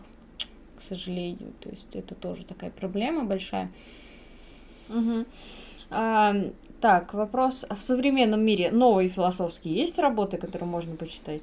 [0.78, 1.52] к сожалению.
[1.60, 3.70] То есть, это тоже такая проблема большая.
[4.88, 5.26] Угу.
[5.90, 6.36] А,
[6.80, 7.66] так, вопрос.
[7.70, 11.42] В современном мире новые философские есть работы, которые можно почитать?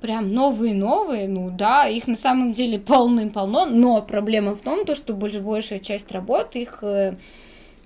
[0.00, 5.14] Прям новые-новые, ну да, их на самом деле полным-полно, но проблема в том, то, что
[5.14, 7.18] больш, большая часть работ их э,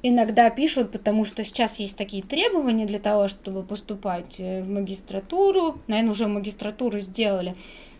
[0.03, 5.81] иногда пишут, потому что сейчас есть такие требования для того, чтобы поступать э, в магистратуру,
[5.87, 7.55] наверное, уже магистратуру сделали,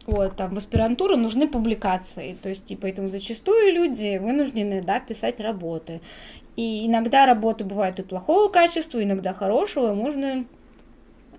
[0.07, 5.39] вот, там, в аспирантуру нужны публикации, то есть, и поэтому зачастую люди вынуждены, да, писать
[5.41, 6.01] работы.
[6.57, 10.47] И иногда работы бывают и плохого качества, иногда хорошего, можно,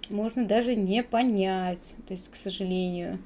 [0.09, 3.19] можно даже не понять, то есть, к сожалению.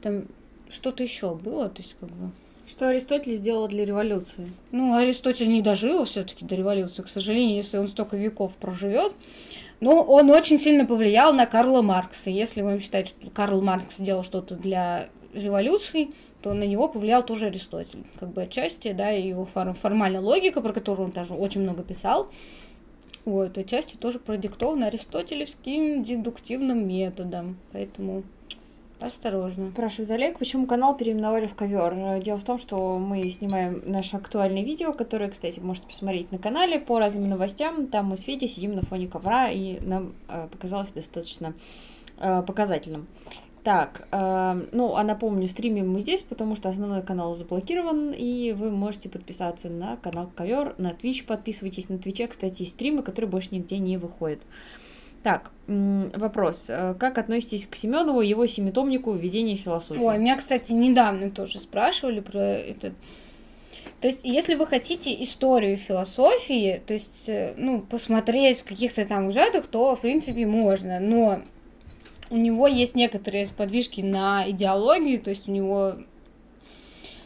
[0.00, 0.24] Там
[0.70, 2.30] что-то еще было, то есть, как бы...
[2.74, 4.50] Что Аристотель сделал для революции?
[4.72, 9.12] Ну, Аристотель не дожил все-таки до революции, к сожалению, если он столько веков проживет.
[9.78, 12.30] Но он очень сильно повлиял на Карла Маркса.
[12.30, 16.10] Если вы считаете, что Карл Маркс сделал что-то для революции,
[16.42, 18.02] то на него повлиял тоже Аристотель.
[18.18, 22.28] Как бы отчасти, да, и его формальная логика, про которую он тоже очень много писал,
[23.24, 27.56] вот, отчасти тоже продиктована аристотелевским дедуктивным методом.
[27.70, 28.24] Поэтому
[29.04, 29.70] Осторожно.
[29.70, 32.22] Спрашивает Олег, почему канал переименовали в ковер?
[32.22, 36.38] Дело в том, что мы снимаем наше актуальное видео, которое, кстати, вы можете посмотреть на
[36.38, 37.88] канале по разным новостям.
[37.88, 41.52] Там мы с Федей сидим на фоне ковра, и нам э, показалось достаточно
[42.18, 43.06] э, показательным.
[43.62, 48.70] Так, э, ну, а напомню, стримим мы здесь, потому что основной канал заблокирован, и вы
[48.70, 51.90] можете подписаться на канал Ковер, на Twitch подписывайтесь.
[51.90, 54.40] На Твиче, кстати, есть стримы, которые больше нигде не выходят.
[55.24, 56.66] Так, вопрос.
[56.68, 59.98] Э, как относитесь к Семенову и его семитомнику «Введение философии»?
[59.98, 62.92] Ой, меня, кстати, недавно тоже спрашивали про это.
[64.02, 69.28] То есть, если вы хотите историю философии, то есть, э, ну, посмотреть в каких-то там
[69.28, 71.00] ужатых, то, в принципе, можно.
[71.00, 71.40] Но
[72.28, 75.94] у него есть некоторые подвижки на идеологию, то есть у него,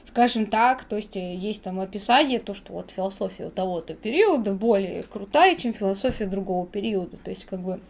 [0.09, 5.03] скажем так, то есть э, есть там описание, то, что вот философия того-то периода более
[5.03, 7.81] крутая, чем философия другого периода, то есть как бы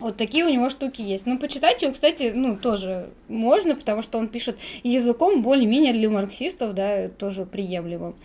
[0.00, 1.26] вот такие у него штуки есть.
[1.26, 6.74] Ну, почитать его, кстати, ну, тоже можно, потому что он пишет языком более-менее для марксистов,
[6.74, 8.16] да, тоже приемлемым.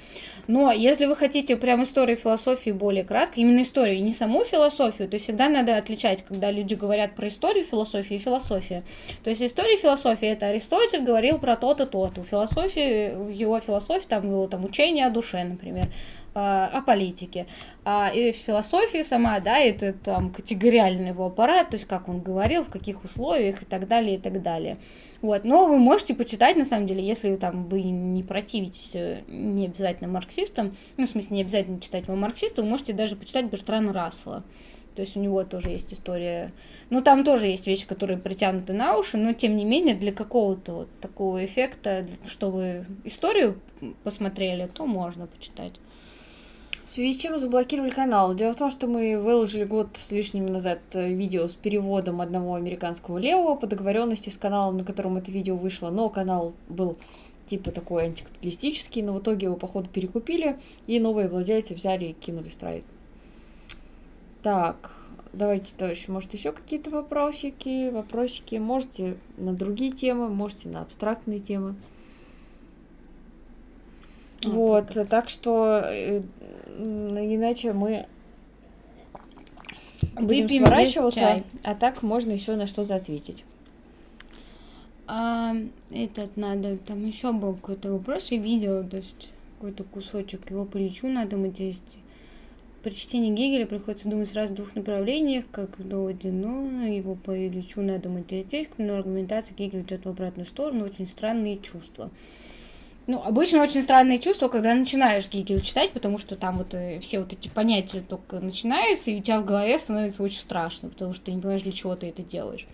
[0.47, 5.17] Но если вы хотите прям историю философии более кратко, именно историю, не саму философию, то
[5.17, 8.83] всегда надо отличать, когда люди говорят про историю философии и философия.
[9.23, 12.21] То есть история философии это Аристотель говорил про то-то, то-то.
[12.21, 15.87] У философии, его философии, там было там учение о душе, например
[16.33, 17.45] о политике.
[17.85, 22.63] А и философия сама, да, это там категориальный его аппарат, то есть как он говорил,
[22.63, 24.77] в каких условиях и так далее, и так далее.
[25.21, 29.65] Вот, но вы можете почитать, на самом деле, если там вы не противитесь э, не
[29.65, 33.93] обязательно марксистам, ну, в смысле, не обязательно читать вам марксиста, вы можете даже почитать Бертрана
[33.93, 34.43] Рассела.
[34.95, 36.51] То есть у него тоже есть история.
[36.89, 40.73] Ну, там тоже есть вещи, которые притянуты на уши, но тем не менее для какого-то
[40.73, 43.59] вот такого эффекта, чтобы историю
[44.03, 45.73] посмотрели, то можно почитать.
[46.93, 48.35] В связи с чем заблокировали канал?
[48.35, 52.53] Дело в том, что мы выложили год с лишним назад э, видео с переводом одного
[52.53, 56.97] американского левого по договоренности с каналом, на котором это видео вышло, но канал был
[57.47, 62.49] типа такой антикапиталистический, но в итоге его, походу, перекупили, и новые владельцы взяли и кинули
[62.49, 62.83] страйк.
[64.43, 64.91] Так,
[65.33, 68.57] давайте, товарищи, может, еще какие-то вопросики, вопросики.
[68.57, 71.73] Можете на другие темы, можете на абстрактные темы.
[74.49, 76.21] Вот, так, так что э,
[76.77, 78.05] иначе мы
[80.15, 81.43] будем Выпьем сворачиваться, чай.
[81.63, 83.43] а так можно еще на что-то ответить.
[85.07, 85.55] А,
[85.91, 91.07] этот надо, там еще был какой-то вопрос, я видела, то есть какой-то кусочек, его полечу,
[91.07, 91.81] надо здесь
[92.83, 98.09] при чтении Гегеля приходится думать сразу в двух направлениях, как Нона, его по Ильичу надо
[98.09, 102.11] материалистическому, но аргументация Гегеля идет в обратную сторону, очень странные чувства.
[103.05, 107.19] Ну, обычно очень странные чувства, когда начинаешь Гегель читать, потому что там вот э, все
[107.19, 111.25] вот эти понятия только начинаются, и у тебя в голове становится очень страшно, потому что
[111.25, 112.65] ты не понимаешь, для чего ты это делаешь.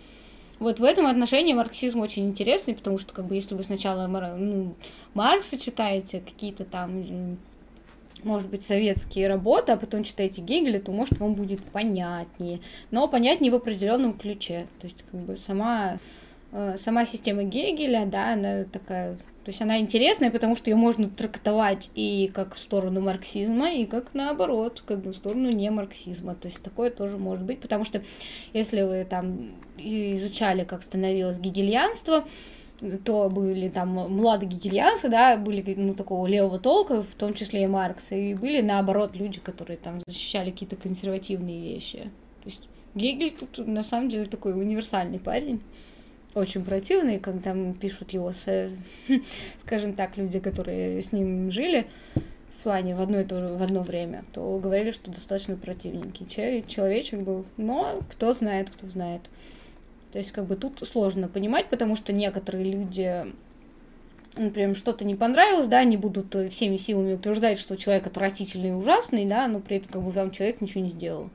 [0.59, 4.75] Вот в этом отношении марксизм очень интересный, потому что, как бы, если вы сначала ну,
[5.15, 7.37] Маркса читаете, какие-то там,
[8.23, 12.59] может быть, советские работы, а потом читаете Гегеля, то, может, вам будет понятнее.
[12.91, 14.67] Но понятнее в определенном ключе.
[14.79, 15.97] То есть, как бы, сама, э,
[16.77, 19.17] сама система Гегеля, да, она такая
[19.49, 23.85] то есть она интересная, потому что ее можно трактовать и как в сторону марксизма, и
[23.85, 26.35] как наоборот, как бы в сторону не марксизма.
[26.35, 28.03] То есть такое тоже может быть, потому что
[28.53, 32.25] если вы там изучали, как становилось гегельянство,
[33.03, 37.67] то были там младые гегельянцы, да, были ну, такого левого толка, в том числе и
[37.67, 42.11] Маркса, и были наоборот люди, которые там защищали какие-то консервативные вещи.
[42.43, 45.61] То есть Гегель тут на самом деле такой универсальный парень
[46.35, 48.71] очень противный, когда пишут его, с,
[49.57, 51.87] скажем так, люди, которые с ним жили
[52.59, 57.21] в плане в одно, и то, в одно время, то говорили, что достаточно противненький человечек
[57.21, 57.45] был.
[57.57, 59.21] Но кто знает, кто знает.
[60.11, 63.27] То есть, как бы тут сложно понимать, потому что некоторые люди,
[64.35, 69.25] например, что-то не понравилось, да, они будут всеми силами утверждать, что человек отвратительный и ужасный,
[69.25, 71.29] да, но при этом как бы вам человек ничего не сделал.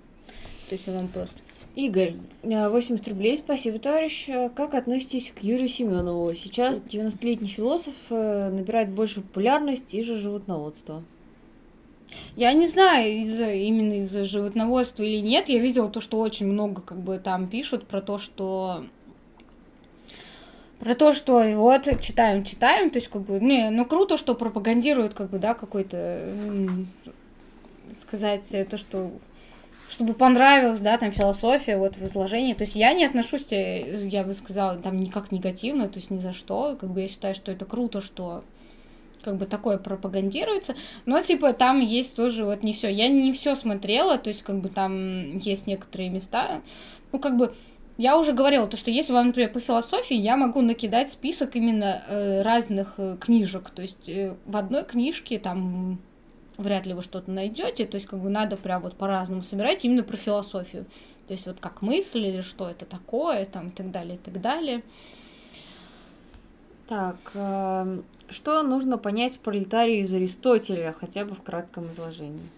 [0.68, 1.36] То есть он вам просто
[1.74, 4.28] Игорь, 80 э, рублей, спасибо, товарищ.
[4.54, 6.32] Как относитесь к Юрию Семенову?
[6.34, 11.02] Сейчас 90-летний философ э, набирает больше популярность и же животноводство.
[12.36, 15.48] Я не знаю, из именно из-за животноводства или нет.
[15.48, 18.84] Я видела то, что очень много как бы там пишут про то, что
[20.78, 25.14] про то, что вот читаем, читаем, то есть как бы, не, ну круто, что пропагандируют
[25.14, 26.34] как бы, да, какой-то,
[27.98, 29.10] сказать, то, что
[29.94, 32.54] чтобы понравилась, да, там философия вот в изложении.
[32.54, 36.18] То есть я не отношусь, э, я бы сказала, там никак негативно, то есть ни
[36.18, 36.76] за что.
[36.78, 38.44] Как бы я считаю, что это круто, что
[39.22, 40.74] как бы такое пропагандируется,
[41.06, 42.88] но типа там есть тоже вот не все.
[42.88, 46.60] Я не все смотрела, то есть как бы там есть некоторые места,
[47.10, 47.54] ну как бы
[47.96, 52.02] я уже говорила, то, что если вам, например, по философии, я могу накидать список именно
[52.08, 53.70] э, разных э, книжек.
[53.70, 56.00] То есть э, в одной книжке там
[56.56, 60.02] вряд ли вы что-то найдете, то есть как бы надо прям вот по-разному собирать именно
[60.02, 60.84] про философию,
[61.26, 64.40] то есть вот как мысли или что это такое, там и так далее, и так
[64.40, 64.82] далее.
[66.88, 72.48] Так, э, что нужно понять пролетарию из Аристотеля, хотя бы в кратком изложении?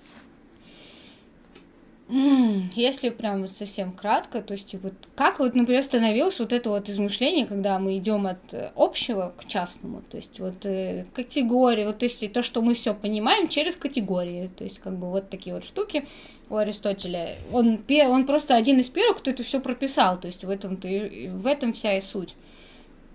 [2.09, 7.47] Если прям совсем кратко, то есть вот как вот, например, становилось вот это вот измышление,
[7.47, 12.05] когда мы идем от э, общего к частному, то есть вот э, категории, вот то
[12.05, 15.65] есть то, что мы все понимаем через категории, то есть как бы вот такие вот
[15.65, 16.07] штуки
[16.49, 17.31] у Аристотеля.
[17.53, 21.47] Он, он просто один из первых, кто это все прописал, то есть в этом, в
[21.47, 22.37] этом вся и суть.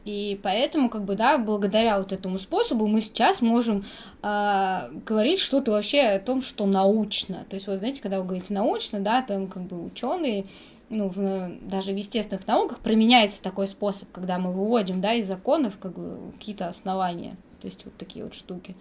[0.03, 3.85] И поэтому, как бы, да, благодаря вот этому способу мы сейчас можем
[4.23, 7.45] э, говорить что-то вообще о том, что научно.
[7.49, 10.45] То есть, вот знаете, когда вы говорите научно, да, там как бы ученые,
[10.89, 15.77] ну, в, даже в естественных науках применяется такой способ, когда мы выводим, да, из законов
[15.79, 17.37] как бы какие-то основания.
[17.61, 18.75] То есть вот такие вот штуки.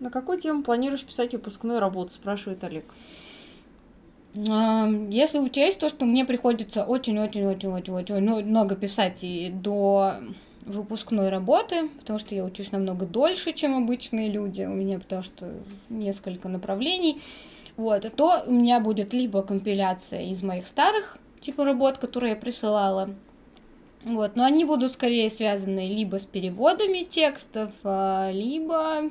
[0.00, 2.86] На какую тему планируешь писать выпускную работу, спрашивает Олег.
[4.36, 10.14] Если учесть то, что мне приходится очень-очень-очень-очень-очень много писать и до
[10.66, 15.50] выпускной работы, потому что я учусь намного дольше, чем обычные люди, у меня потому что
[15.88, 17.20] несколько направлений,
[17.76, 23.10] вот, то у меня будет либо компиляция из моих старых типа работ, которые я присылала,
[24.04, 29.10] вот, но они будут скорее связаны либо с переводами текстов, а, либо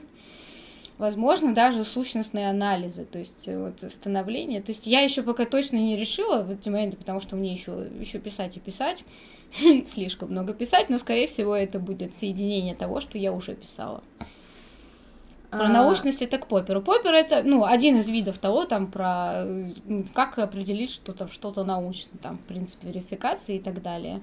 [0.98, 4.62] возможно, даже сущностные анализы, то есть э, вот становление.
[4.62, 7.88] То есть я еще пока точно не решила в эти моменты, потому что мне еще,
[8.00, 9.04] еще писать и писать,
[9.86, 14.04] слишком много писать, но, скорее всего, это будет соединение того, что я уже писала.
[15.52, 15.70] Про а...
[15.70, 16.82] научность это к поперу.
[16.82, 19.72] Попер это, ну, один из видов того, там, про э,
[20.14, 24.22] как определить, что там что-то научно, там, в принципе, верификации и так далее.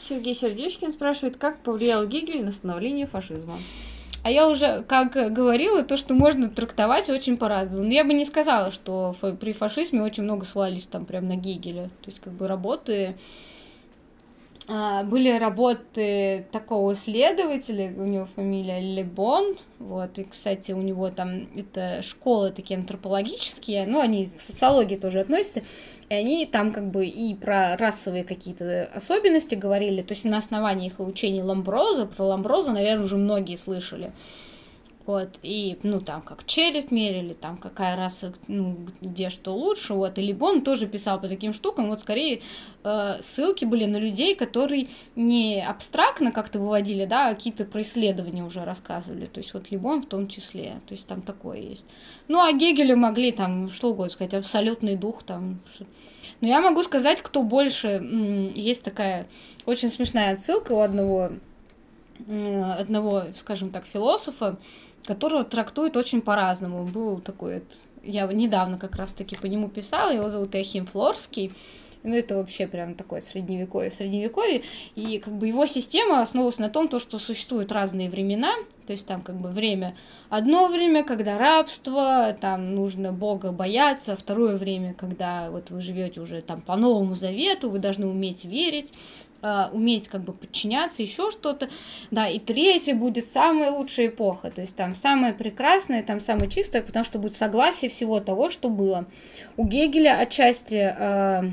[0.00, 3.54] Сергей Сердечкин спрашивает, как повлиял Гегель на становление фашизма?
[4.22, 7.84] А я уже, как говорила, то, что можно трактовать очень по-разному.
[7.84, 11.88] Но я бы не сказала, что при фашизме очень много ссылались там прям на Гегеля.
[12.02, 13.16] То есть, как бы работы
[14.66, 22.00] были работы такого исследователя, у него фамилия Лебон, вот, и, кстати, у него там, это
[22.02, 25.62] школы такие антропологические, ну, они к социологии тоже относятся,
[26.08, 30.86] и они там как бы и про расовые какие-то особенности говорили, то есть на основании
[30.86, 34.12] их учений Ламброза, про Ламброза, наверное, уже многие слышали,
[35.06, 40.18] вот, и, ну, там, как череп мерили, там, какая раса, ну, где что лучше, вот,
[40.18, 42.40] и либо он тоже писал по таким штукам, вот, скорее,
[42.84, 48.44] э, ссылки были на людей, которые не абстрактно как-то выводили, да, а какие-то про исследования
[48.44, 51.86] уже рассказывали, то есть, вот, Либон в том числе, то есть, там такое есть.
[52.28, 55.60] Ну, а Гегелю могли, там, что угодно сказать, абсолютный дух, там,
[56.40, 59.28] но я могу сказать, кто больше, есть такая
[59.64, 61.30] очень смешная отсылка у одного
[62.28, 64.58] одного, скажем так, философа,
[65.04, 66.84] которого трактуют очень по-разному.
[66.84, 67.62] Был такой,
[68.02, 71.52] я недавно как раз-таки по нему писала, его зовут Эхим Флорский,
[72.04, 74.62] ну, это вообще прям такое средневековье, средневековье,
[74.96, 78.52] и как бы его система основывалась на том, то, что существуют разные времена,
[78.86, 79.96] то есть там как бы время,
[80.28, 86.40] одно время, когда рабство, там нужно Бога бояться, второе время, когда вот вы живете уже
[86.40, 88.92] там по Новому Завету, вы должны уметь верить,
[89.42, 91.68] э, уметь как бы подчиняться, еще что-то.
[92.10, 96.82] Да, и третье будет самая лучшая эпоха, то есть там самое прекрасное, там самое чистое,
[96.82, 99.06] потому что будет согласие всего того, что было.
[99.56, 100.94] У Гегеля отчасти...
[100.98, 101.50] Э,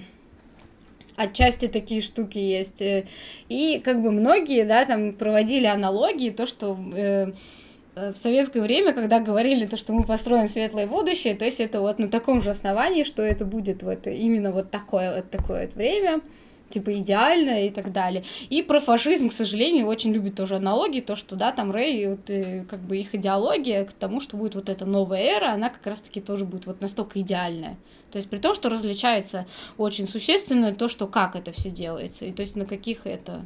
[1.20, 2.82] отчасти такие штуки есть.
[2.82, 3.06] Э,
[3.50, 7.32] и как бы многие, да, там проводили аналогии, то, что э,
[7.96, 12.00] в советское время, когда говорили то, что мы построим светлое будущее, то есть это вот
[12.00, 16.22] на таком же основании, что это будет вот именно вот такое вот такое вот время,
[16.70, 18.24] типа идеально и так далее.
[18.50, 22.30] И про фашизм, к сожалению, очень любит тоже аналогии, то, что, да, там Рэй, вот,
[22.30, 25.86] и, как бы их идеология к тому, что будет вот эта новая эра, она как
[25.86, 27.78] раз-таки тоже будет вот настолько идеальная.
[28.12, 29.46] То есть при том, что различается
[29.78, 33.46] очень существенно то, что как это все делается, и то есть на каких это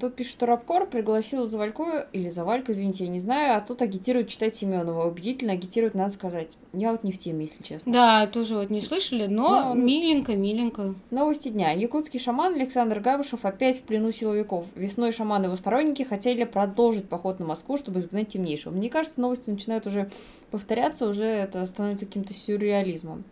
[0.00, 4.28] тут пишет, что Рабкор пригласил Завальку, или Завальку, извините, я не знаю, а тут агитирует
[4.28, 5.06] читать Семенова.
[5.06, 6.48] Убедительно агитирует, надо сказать.
[6.72, 7.92] Я вот не в теме, если честно.
[7.92, 10.94] Да, тоже вот не слышали, но, но миленько, миленько.
[11.10, 11.72] Новости дня.
[11.72, 14.66] Якутский шаман Александр Габышев опять в плену силовиков.
[14.74, 18.74] Весной шаман и его сторонники хотели продолжить поход на Москву, чтобы изгнать темнейшего.
[18.74, 20.10] Мне кажется, новости начинают уже
[20.50, 23.24] повторяться, уже это становится каким-то сюрреализмом.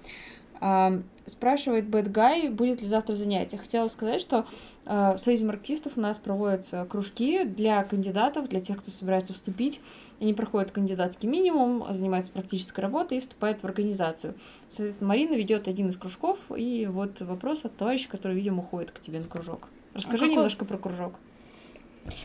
[1.27, 3.57] Спрашивает Бэт Гай, будет ли завтра занятие.
[3.57, 4.47] Хотела сказать, что
[4.85, 9.81] э, в Союзе марксистов у нас проводятся кружки для кандидатов, для тех, кто собирается вступить.
[10.21, 14.35] Они проходят кандидатский минимум, занимаются практической работой и вступают в организацию.
[14.69, 19.01] Соответственно, Марина ведет один из кружков, и вот вопрос от товарища, который, видимо, уходит к
[19.01, 19.69] тебе на кружок.
[19.95, 21.15] Расскажи а немножко про кружок.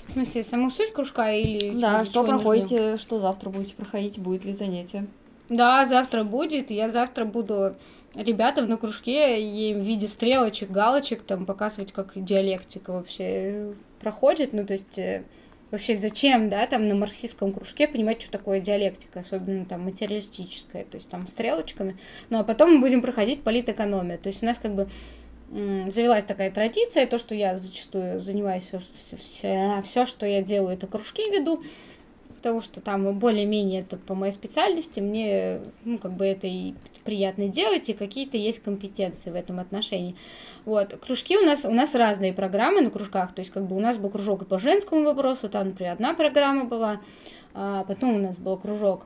[0.03, 1.71] В смысле, саму суть кружка или...
[1.79, 2.97] Да, что проходите, нужно?
[2.97, 5.07] что завтра будете проходить, будет ли занятие?
[5.49, 6.71] Да, завтра будет.
[6.71, 7.75] Я завтра буду
[8.15, 14.53] ребятам на кружке и в виде стрелочек, галочек там показывать, как диалектика вообще проходит.
[14.53, 15.23] Ну, то есть э,
[15.71, 20.95] вообще зачем, да, там на марксистском кружке понимать, что такое диалектика, особенно там материалистическая, то
[20.95, 21.97] есть там стрелочками.
[22.29, 24.19] Ну, а потом мы будем проходить политэкономию.
[24.19, 24.87] То есть у нас как бы
[25.51, 28.79] завелась такая традиция, то, что я зачастую занимаюсь все,
[29.17, 31.63] все, все, что я делаю, это кружки веду,
[32.39, 37.49] потому что там более-менее это по моей специальности, мне, ну, как бы это и приятно
[37.49, 40.15] делать, и какие-то есть компетенции в этом отношении.
[40.65, 43.79] Вот, кружки у нас, у нас разные программы на кружках, то есть, как бы у
[43.79, 47.01] нас был кружок и по женскому вопросу, там, например, одна программа была,
[47.53, 49.05] а потом у нас был кружок,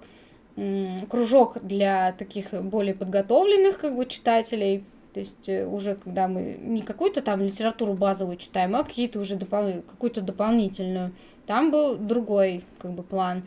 [1.10, 4.84] кружок для таких более подготовленных, как бы, читателей,
[5.14, 9.35] то есть э, уже когда мы не какую-то там литературу базовую читаем, а какие-то уже
[9.35, 9.84] допол...
[9.88, 11.11] какую-то дополнительную.
[11.45, 13.44] Там был другой как бы план.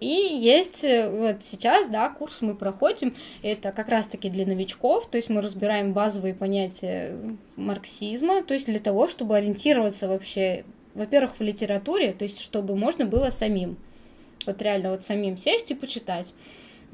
[0.00, 5.16] И есть э, вот сейчас, да, курс мы проходим, это как раз-таки для новичков, то
[5.16, 7.16] есть мы разбираем базовые понятия
[7.56, 10.64] марксизма, то есть для того, чтобы ориентироваться вообще,
[10.94, 13.76] во-первых, в литературе, то есть чтобы можно было самим,
[14.46, 16.34] вот реально вот самим сесть и почитать.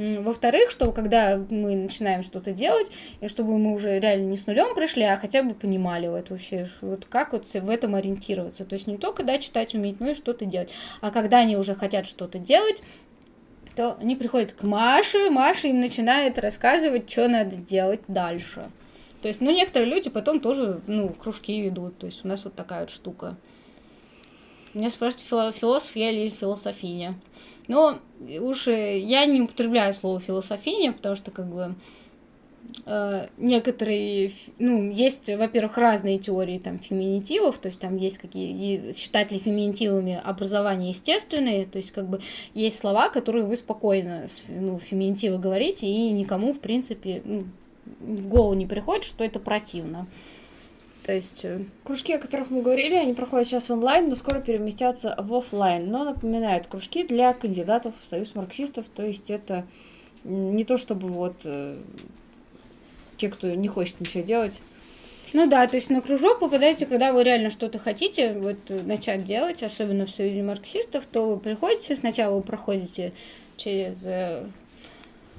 [0.01, 2.91] Во-вторых, что когда мы начинаем что-то делать,
[3.21, 6.71] и чтобы мы уже реально не с нулем пришли, а хотя бы понимали вот вообще,
[6.81, 8.65] вот как вот в этом ориентироваться.
[8.65, 10.71] То есть не только да, читать уметь, но и что-то делать.
[11.03, 12.83] А когда они уже хотят что-то делать,
[13.77, 18.71] то они приходят к Маше, Маша им начинает рассказывать, что надо делать дальше.
[19.21, 21.99] То есть, ну, некоторые люди потом тоже, ну, кружки ведут.
[21.99, 23.37] То есть у нас вот такая вот штука.
[24.73, 27.21] Меня спрашивают, философ я или философиня.
[27.71, 28.01] Но
[28.41, 31.77] уж э, я не употребляю слово философиня, потому что как бы
[32.85, 39.31] э, некоторые, ну, есть, во-первых, разные теории там феминитивов, то есть там есть какие, считать
[39.31, 42.21] ли феминитивами образование естественное, то есть как бы
[42.55, 47.45] есть слова, которые вы спокойно, ну, феминитивы говорите, и никому, в принципе, ну,
[48.01, 50.09] в голову не приходит, что это противно.
[51.11, 51.45] То есть...
[51.45, 55.91] Э, кружки, о которых мы говорили, они проходят сейчас онлайн, но скоро переместятся в офлайн.
[55.91, 59.67] Но напоминают, кружки для кандидатов в Союз марксистов, то есть это
[60.23, 61.79] не то чтобы вот э,
[63.17, 64.61] те, кто не хочет ничего делать.
[65.33, 69.65] Ну да, то есть на кружок попадаете, когда вы реально что-то хотите вот начать делать,
[69.65, 73.13] особенно в Союзе марксистов, то вы приходите, сначала вы проходите
[73.57, 74.07] через...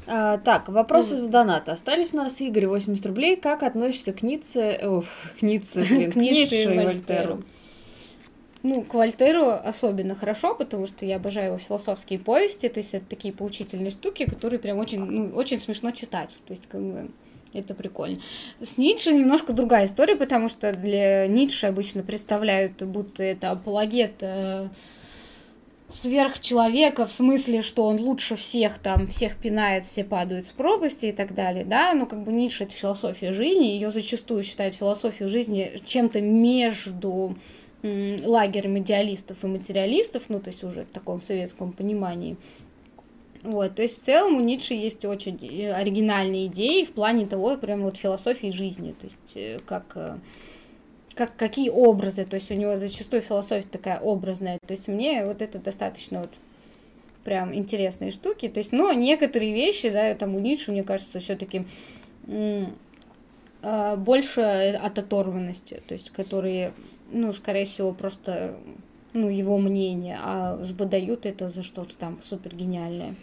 [0.08, 1.70] А, так, вопросы ну, за донат.
[1.70, 3.36] Остались у нас Игорь 80 рублей.
[3.36, 4.80] Как относишься к Ницце...
[4.84, 5.04] О,
[5.40, 7.44] к Ницце, блин, к Ницше и Вольтеру?
[8.64, 13.06] Ну, к Вольтеру особенно хорошо, потому что я обожаю его философские повести, то есть это
[13.06, 16.36] такие поучительные штуки, которые прям очень, ну, очень смешно читать.
[16.46, 17.10] То есть, как бы,
[17.54, 18.20] это прикольно.
[18.60, 24.68] С Ницше немножко другая история, потому что для Ницше обычно представляют, будто это апологет э,
[25.92, 31.12] сверхчеловека, в смысле, что он лучше всех там, всех пинает, все падают с пропасти и
[31.12, 35.80] так далее, да, но как бы Ницше это философия жизни, ее зачастую считают философию жизни
[35.86, 37.36] чем-то между
[37.84, 42.38] лагерем идеалистов и материалистов, ну, то есть уже в таком советском понимании.
[43.44, 47.58] Вот, то есть в целом у Ницше есть очень э, оригинальные идеи в плане того,
[47.58, 50.18] прям вот философии жизни, то есть э, как, э,
[51.16, 55.42] как какие образы, то есть у него зачастую философия такая образная, то есть мне вот
[55.42, 56.32] это достаточно вот
[57.24, 61.66] прям интересные штуки, то есть, но некоторые вещи, да, там у Ницше, мне кажется, все-таки
[63.98, 66.74] больше от оторванности, то есть которые,
[67.12, 68.58] ну, скорее всего, просто
[69.14, 73.16] ну, его мнение, а выдают это за что-то там супер гениальное.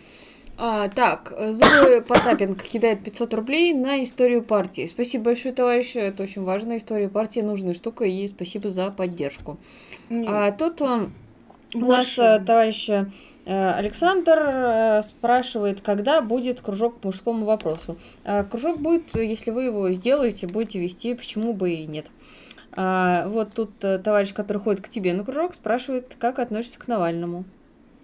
[0.60, 4.88] А, так, Зоя Потапенко кидает 500 рублей на историю партии.
[4.88, 9.56] Спасибо большое, товарищ, это очень важная история партии, нужная штука, и спасибо за поддержку.
[10.10, 10.26] Нет.
[10.28, 11.12] А тут он,
[11.74, 13.06] у нас э, товарищ э,
[13.46, 17.96] Александр э, спрашивает, когда будет кружок по мужскому вопросу.
[18.24, 22.06] А, кружок будет, если вы его сделаете, будете вести, почему бы и нет.
[22.72, 26.88] А, вот тут а, товарищ, который ходит к тебе на кружок, спрашивает, как относишься к
[26.88, 27.44] Навальному.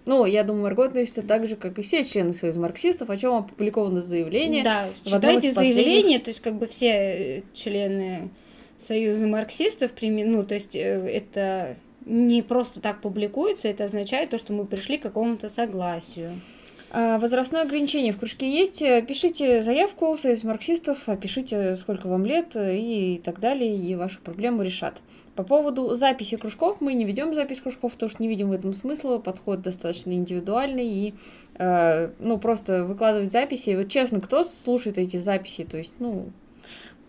[0.05, 3.33] Ну, я думаю, Марго относится так же, как и все члены Союза марксистов, о чем
[3.33, 4.63] опубликовано заявление.
[4.63, 8.29] Да, читайте заявление, то есть как бы все э, члены
[8.77, 11.75] Союза марксистов, ну, то есть э, это
[12.05, 16.39] не просто так публикуется, это означает то, что мы пришли к какому-то согласию.
[16.91, 18.79] А, возрастное ограничение в кружке есть.
[19.07, 24.61] Пишите заявку в Союз марксистов, пишите, сколько вам лет и так далее, и вашу проблему
[24.61, 24.99] решат.
[25.35, 28.73] По поводу записи кружков, мы не ведем запись кружков, потому что не видим в этом
[28.73, 31.13] смысла, подход достаточно индивидуальный, и
[31.55, 33.75] э, ну, просто выкладывать записи.
[33.75, 36.31] Вот честно, кто слушает эти записи, то есть, ну,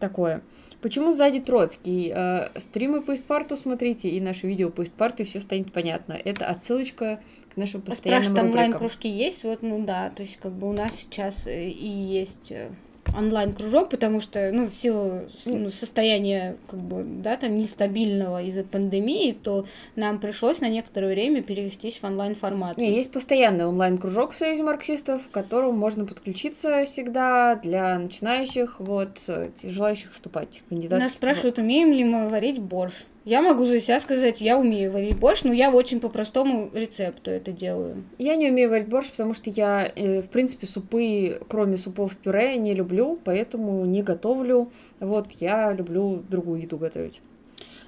[0.01, 0.43] такое.
[0.83, 2.13] Почему сзади Троцкий?
[2.15, 6.13] Э, стримы по Испарту смотрите, и наше видео по Испарту, и все станет понятно.
[6.13, 7.21] Это отсылочка
[7.55, 9.45] к нашим постоянным Спрашивают, онлайн-кружки есть?
[9.45, 12.71] Вот, ну да, то есть как бы у нас сейчас э, и есть э,
[13.17, 19.33] онлайн-кружок, потому что, ну, в силу ну, состояния, как бы, да, там, нестабильного из-за пандемии,
[19.33, 22.77] то нам пришлось на некоторое время перевестись в онлайн-формат.
[22.77, 29.19] Не, есть постоянный онлайн-кружок в Союзе марксистов, к которому можно подключиться всегда для начинающих, вот,
[29.63, 31.03] желающих вступать кандидатов.
[31.03, 32.95] Нас спрашивают, умеем ли мы варить борщ.
[33.27, 37.33] Я могу за себя сказать, я умею варить борщ, но я очень по простому рецепту
[37.33, 38.05] это делаю.
[38.19, 42.57] Я не умею варить борщ, потому что я, э, в принципе, супы, кроме супов пюре,
[42.57, 44.71] не люблю, поэтому не готовлю.
[45.01, 47.21] Вот, я люблю другую еду готовить.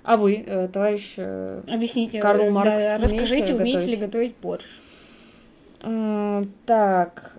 [0.03, 3.87] А вы, э, товарищ э, Объясните, Карл Маркс, да, расскажите, умеете готовить?
[3.87, 4.67] ли готовить борщ?
[6.67, 7.33] Так,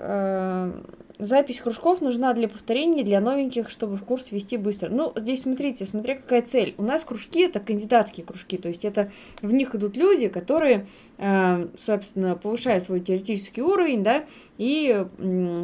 [1.20, 4.88] Запись кружков нужна для повторения, для новеньких, чтобы в курс вести быстро.
[4.90, 6.76] Ну, здесь смотрите, смотря какая цель.
[6.78, 10.88] У нас кружки это кандидатские кружки, то есть это в них идут люди, которые,
[11.18, 14.24] э, собственно, повышают свой теоретический уровень, да,
[14.58, 15.06] и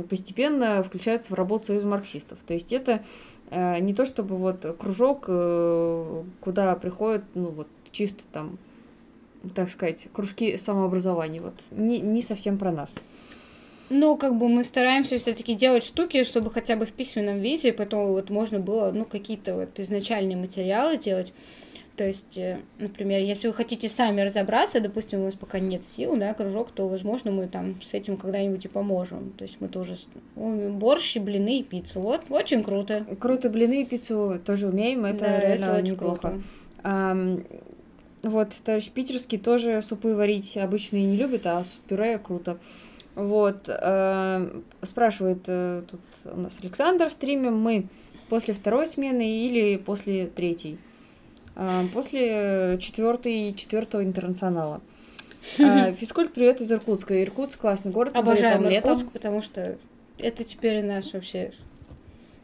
[0.10, 2.38] постепенно включаются в работу союза марксистов.
[2.46, 3.02] То есть это
[3.50, 8.58] э, не то чтобы вот кружок, э, куда приходят, ну вот чисто там,
[9.54, 12.96] так сказать, кружки самообразования, вот не, не совсем про нас.
[13.90, 18.08] Ну, как бы мы стараемся все-таки делать штуки, чтобы хотя бы в письменном виде, потом
[18.14, 21.34] вот можно было, ну, какие-то вот изначальные материалы делать.
[21.96, 26.18] То есть, э, например, если вы хотите сами разобраться, допустим, у вас пока нет сил,
[26.18, 29.32] да, кружок, то, возможно, мы там с этим когда-нибудь и поможем.
[29.38, 29.96] То есть мы тоже
[30.36, 32.02] борщ, блины и пиццу.
[32.02, 33.06] Вот, очень круто.
[33.20, 36.42] Круто, блины и пиццу тоже умеем, это да, реально это очень неплохо.
[36.84, 37.46] Круто.
[38.24, 42.58] Вот, товарищ питерский тоже супы варить обычно и не любит, а суп-пюре круто.
[43.16, 46.02] Вот, э, спрашивает э, тут
[46.34, 47.88] у нас Александр, стримим мы
[48.28, 50.78] после второй смены или после третьей?
[51.56, 54.82] Э, после четвертой, четвертого интернационала.
[55.58, 57.24] Э, физкульт, привет из Иркутска.
[57.24, 58.16] Иркутск классный город.
[58.16, 59.78] Обожаем там Иркутск, потому что
[60.18, 61.52] это теперь наш вообще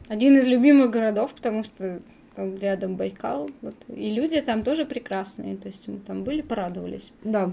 [0.08, 2.02] один из любимых городов, потому что
[2.36, 3.50] там рядом Байкал.
[3.62, 3.76] Вот.
[3.90, 5.58] И люди там тоже прекрасные.
[5.58, 7.12] То есть мы там были, порадовались.
[7.24, 7.52] Да.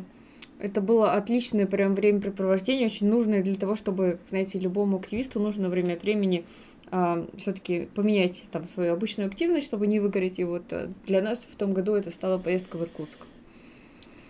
[0.59, 5.95] Это было отличное прям времяпрепровождение, очень нужное для того, чтобы, знаете, любому активисту нужно время
[5.95, 6.45] от времени э,
[6.91, 10.41] а, все-таки поменять там свою обычную активность, чтобы не выгореть.
[10.41, 13.19] И вот э, для нас в том году это стала поездка в Иркутск.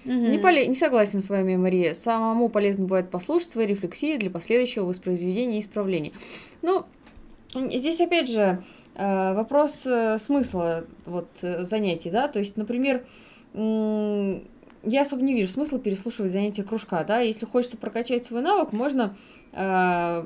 [0.05, 0.13] Угу.
[0.13, 0.67] Не, поле...
[0.67, 1.95] не согласен с вами, Мария.
[1.95, 6.13] Самому полезно бывает послушать свои рефлексии для последующего воспроизведения и исправления.
[6.61, 6.85] Ну,
[7.55, 8.63] здесь опять же
[8.97, 13.07] э, вопрос э, смысла вот занятий, да, то есть, например,
[14.83, 19.17] я особо не вижу смысла переслушивать занятия кружка, да, если хочется прокачать свой навык, можно
[19.53, 20.25] э,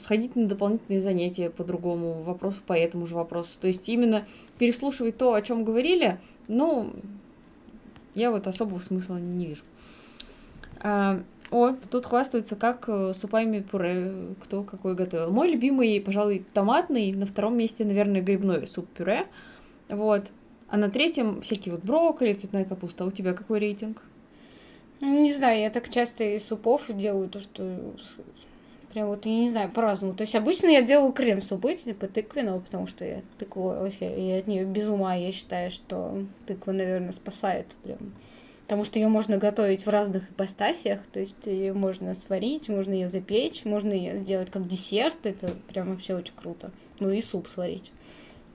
[0.00, 3.50] сходить на дополнительные занятия по другому вопросу, по этому же вопросу.
[3.60, 4.26] То есть именно
[4.58, 6.18] переслушивать то, о чем говорили,
[6.48, 6.92] ну,
[8.14, 9.62] я вот особого смысла не вижу.
[10.80, 14.12] А, о, тут хвастаются, как э, супами пюре,
[14.42, 15.30] кто какой готовил.
[15.30, 19.26] Мой любимый, пожалуй, томатный, на втором месте, наверное, грибной суп-пюре.
[19.88, 20.24] Вот.
[20.72, 23.04] А на третьем всякие вот брокколи, цветная капуста.
[23.04, 24.00] А у тебя какой рейтинг?
[25.00, 27.78] Ну, не знаю, я так часто из супов делаю то, что
[28.94, 30.14] прям вот, я не знаю, по-разному.
[30.14, 34.46] То есть обычно я делаю крем-супы, типа тыквенного, потому что я тыкву вообще, я от
[34.46, 37.98] нее без ума, я считаю, что тыква, наверное, спасает прям.
[38.62, 43.10] Потому что ее можно готовить в разных ипостасиях, то есть ее можно сварить, можно ее
[43.10, 46.70] запечь, можно ее сделать как десерт, это прям вообще очень круто.
[46.98, 47.92] Ну и суп сварить.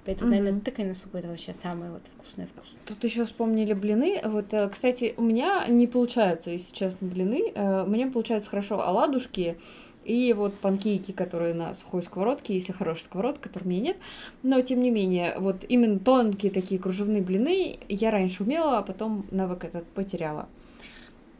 [0.08, 0.40] Поэтому, mm-hmm.
[0.40, 2.78] наверное, тыквенный суп это вообще самый вот вкусный вкус.
[2.86, 4.22] Тут еще вспомнили блины.
[4.24, 7.52] Вот, э, кстати, у меня не получается, если честно, блины.
[7.54, 9.58] Э, мне получается хорошо оладушки
[10.06, 13.98] и вот панкейки, которые на сухой сковородке, если хорошая сковородка, которой у меня нет.
[14.44, 19.26] Но, тем не менее, вот именно тонкие такие кружевные блины я раньше умела, а потом
[19.30, 20.48] навык этот потеряла.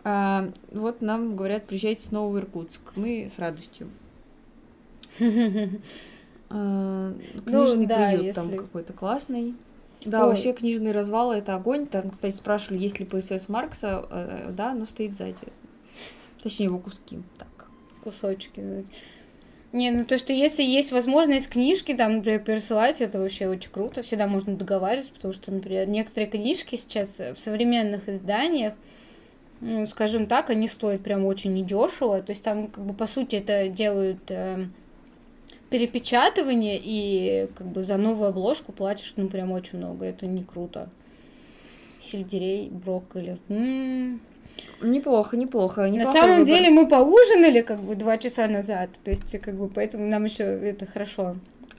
[0.04, 2.82] А, вот нам говорят, приезжайте снова в Иркутск.
[2.98, 3.88] Мы с радостью.
[6.50, 7.14] А,
[7.46, 8.42] книжный ну, да, приют если...
[8.42, 9.56] там какой-то классный.
[10.06, 10.30] Да, Ой.
[10.30, 11.88] вообще книжный развал это огонь.
[11.88, 14.06] Там, кстати, спрашивали, есть ли ПСС Маркса.
[14.10, 15.36] Э, да, но стоит сзади.
[16.42, 17.20] Точнее, его куски.
[17.38, 17.68] Так.
[18.04, 18.86] Кусочки.
[19.74, 24.02] Не, ну то, что если есть возможность книжки там, например, пересылать, это вообще очень круто.
[24.02, 28.74] Всегда можно договариваться, потому что, например, некоторые книжки сейчас в современных изданиях,
[29.60, 32.22] ну, скажем так, они стоят прям очень недешево.
[32.22, 34.68] То есть там, как бы, по сути, это делают э,
[35.70, 40.06] перепечатывание, и как бы за новую обложку платишь, ну, прям очень много.
[40.06, 40.90] Это не круто.
[42.00, 43.38] Сельдерей, брокколи.
[43.50, 44.22] М-м.
[44.82, 45.88] Неплохо, неплохо.
[45.88, 46.46] На самом выбор.
[46.46, 50.44] деле мы поужинали как бы два часа назад, то есть как бы поэтому нам еще
[50.44, 51.36] это хорошо.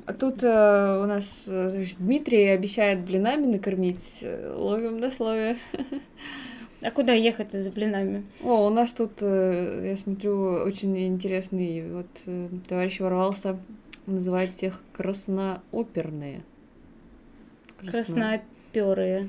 [0.07, 4.25] А тут э, у нас э, значит, Дмитрий обещает блинами накормить.
[4.57, 5.57] Ловим на слове.
[6.81, 8.25] А куда ехать за блинами?
[8.45, 13.59] О, у нас тут, э, я смотрю, очень интересный вот э, товарищ ворвался
[14.13, 16.43] называет всех краснооперные.
[17.79, 17.93] Красно...
[17.93, 19.29] Красноперые.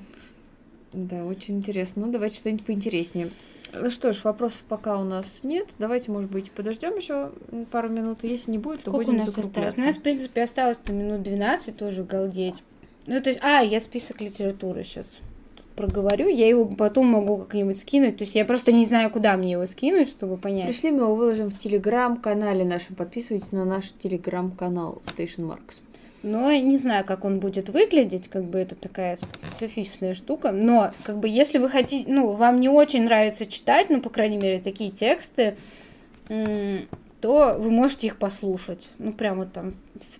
[0.93, 2.05] Да, очень интересно.
[2.05, 3.29] Ну, давайте что-нибудь поинтереснее.
[3.73, 5.67] Ну что ж, вопросов пока у нас нет.
[5.77, 7.31] Давайте, может быть, подождем еще
[7.71, 8.23] пару минут.
[8.23, 9.77] Если не будет, Сколько то будем у нас осталось?
[9.77, 12.63] У нас, в принципе, осталось то минут 12, тоже галдеть.
[13.05, 15.19] Ну, то есть, а, я список литературы сейчас
[15.79, 18.17] проговорю, я его потом могу как-нибудь скинуть.
[18.17, 20.67] То есть я просто не знаю, куда мне его скинуть, чтобы понять.
[20.67, 22.95] Пришли, мы его выложим в телеграм-канале нашем.
[22.95, 25.81] Подписывайтесь на наш телеграм-канал Station Marks.
[26.21, 30.51] Но не знаю, как он будет выглядеть, как бы это такая специфичная штука.
[30.51, 34.37] Но, как бы, если вы хотите, ну, вам не очень нравится читать, ну, по крайней
[34.37, 35.55] мере, такие тексты,
[36.27, 38.89] то вы можете их послушать.
[38.97, 39.73] Ну, прямо там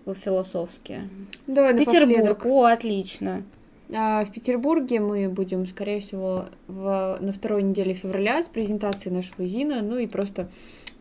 [0.06, 1.02] философски.
[1.48, 3.44] Давай Петербург, о, отлично.
[3.92, 9.46] А в Петербурге мы будем, скорее всего, в, на второй неделе февраля с презентацией нашего
[9.46, 10.50] ЗИНа, ну и просто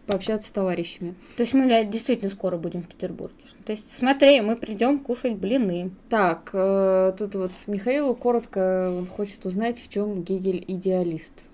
[0.07, 1.15] пообщаться с товарищами.
[1.37, 3.45] То есть мы действительно скоро будем в Петербурге.
[3.67, 5.91] То есть смотри, мы придем кушать блины.
[6.09, 11.51] Так, э, тут вот Михаилу коротко он хочет узнать, в чем Гегель идеалист.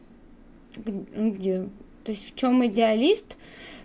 [0.77, 1.67] Где?
[2.05, 3.39] То есть в чем идеалист?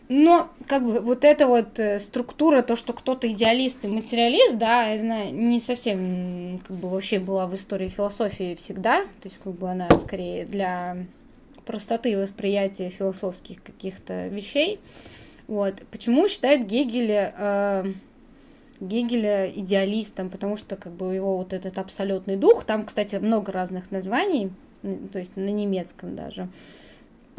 [0.10, 4.92] Но как бы вот эта вот э, структура, то, что кто-то идеалист и материалист, да,
[4.92, 9.04] она не совсем как бы вообще была в истории философии всегда.
[9.22, 10.98] То есть как бы она скорее для
[11.64, 14.80] простоты восприятия философских каких-то вещей.
[15.48, 15.84] Вот.
[15.92, 17.86] Почему считают Гегеля, э,
[18.80, 20.32] Гегеля идеалистом?
[20.32, 24.50] Потому что как бы его вот этот абсолютный дух, там, кстати, много разных названий,
[24.82, 26.42] то есть на немецком даже.
[26.44, 26.89] а,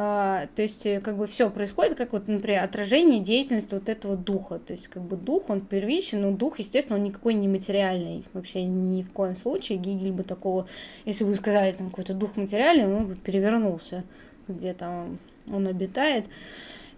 [0.01, 4.59] то есть, э, как бы все происходит, как вот, например, отражение деятельности вот этого духа.
[4.59, 8.25] То есть, как бы дух, он первичен, но дух, естественно, он никакой не материальный.
[8.33, 10.67] Вообще ни в коем случае Гигель бы такого,
[11.05, 14.05] если бы сказали, там какой-то дух материальный, он бы перевернулся,
[14.49, 16.25] где там он обитает.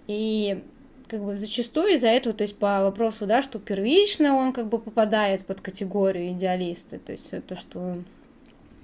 [0.06, 0.62] И
[1.08, 4.78] как бы зачастую из-за этого, то есть по вопросу, да, что первично он как бы
[4.78, 7.96] попадает под категорию идеалиста, то есть то, что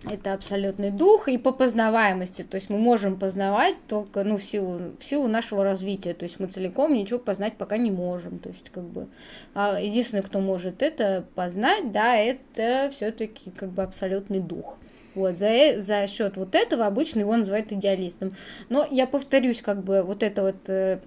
[0.04, 2.42] это абсолютный дух и по познаваемости.
[2.42, 6.14] То есть мы можем познавать только ну, в, силу, в силу нашего развития.
[6.14, 8.38] То есть мы целиком ничего познать пока не можем.
[8.38, 9.08] То есть как бы
[9.54, 14.76] а единственный, кто может это познать, да, это все-таки как бы абсолютный дух.
[15.14, 18.36] Вот, за, э, за счет вот этого обычно его называют идеалистом.
[18.68, 21.00] Но я повторюсь, как бы вот это вот э,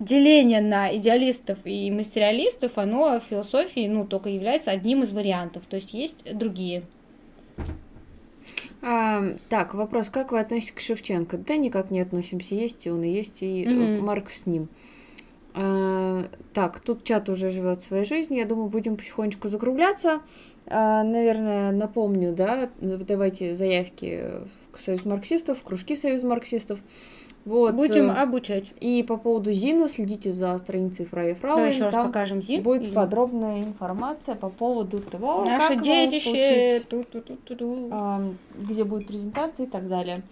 [0.00, 5.66] деление на идеалистов и материалистов, оно в философии, ну, только является одним из вариантов.
[5.66, 6.82] То есть есть другие.
[8.82, 11.38] А, так, вопрос, как вы относитесь к Шевченко?
[11.38, 14.00] Да никак не относимся, есть и он, и есть, и mm-hmm.
[14.00, 14.68] Маркс с ним.
[15.54, 20.20] А, так, тут чат уже живет своей жизнью, я думаю, будем потихонечку закругляться.
[20.66, 24.24] А, наверное, напомню, да, давайте заявки
[24.72, 26.78] в Союз марксистов, в кружки Союз марксистов.
[27.44, 27.74] Вот.
[27.74, 28.72] Будем э, обучать.
[28.80, 31.68] И по поводу Зина следите за страницей Фрая Фрауэн.
[31.68, 32.62] еще раз покажем Зин.
[32.62, 32.94] Будет или...
[32.94, 38.34] подробная информация по поводу того, Наше как детище, ту -ту -ту -ту -ту.
[38.58, 40.22] где будет презентация и так далее.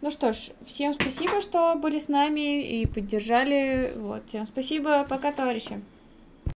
[0.00, 3.92] Ну что ж, всем спасибо, что были с нами и поддержали.
[3.96, 5.04] Вот, всем спасибо.
[5.08, 5.80] Пока, товарищи.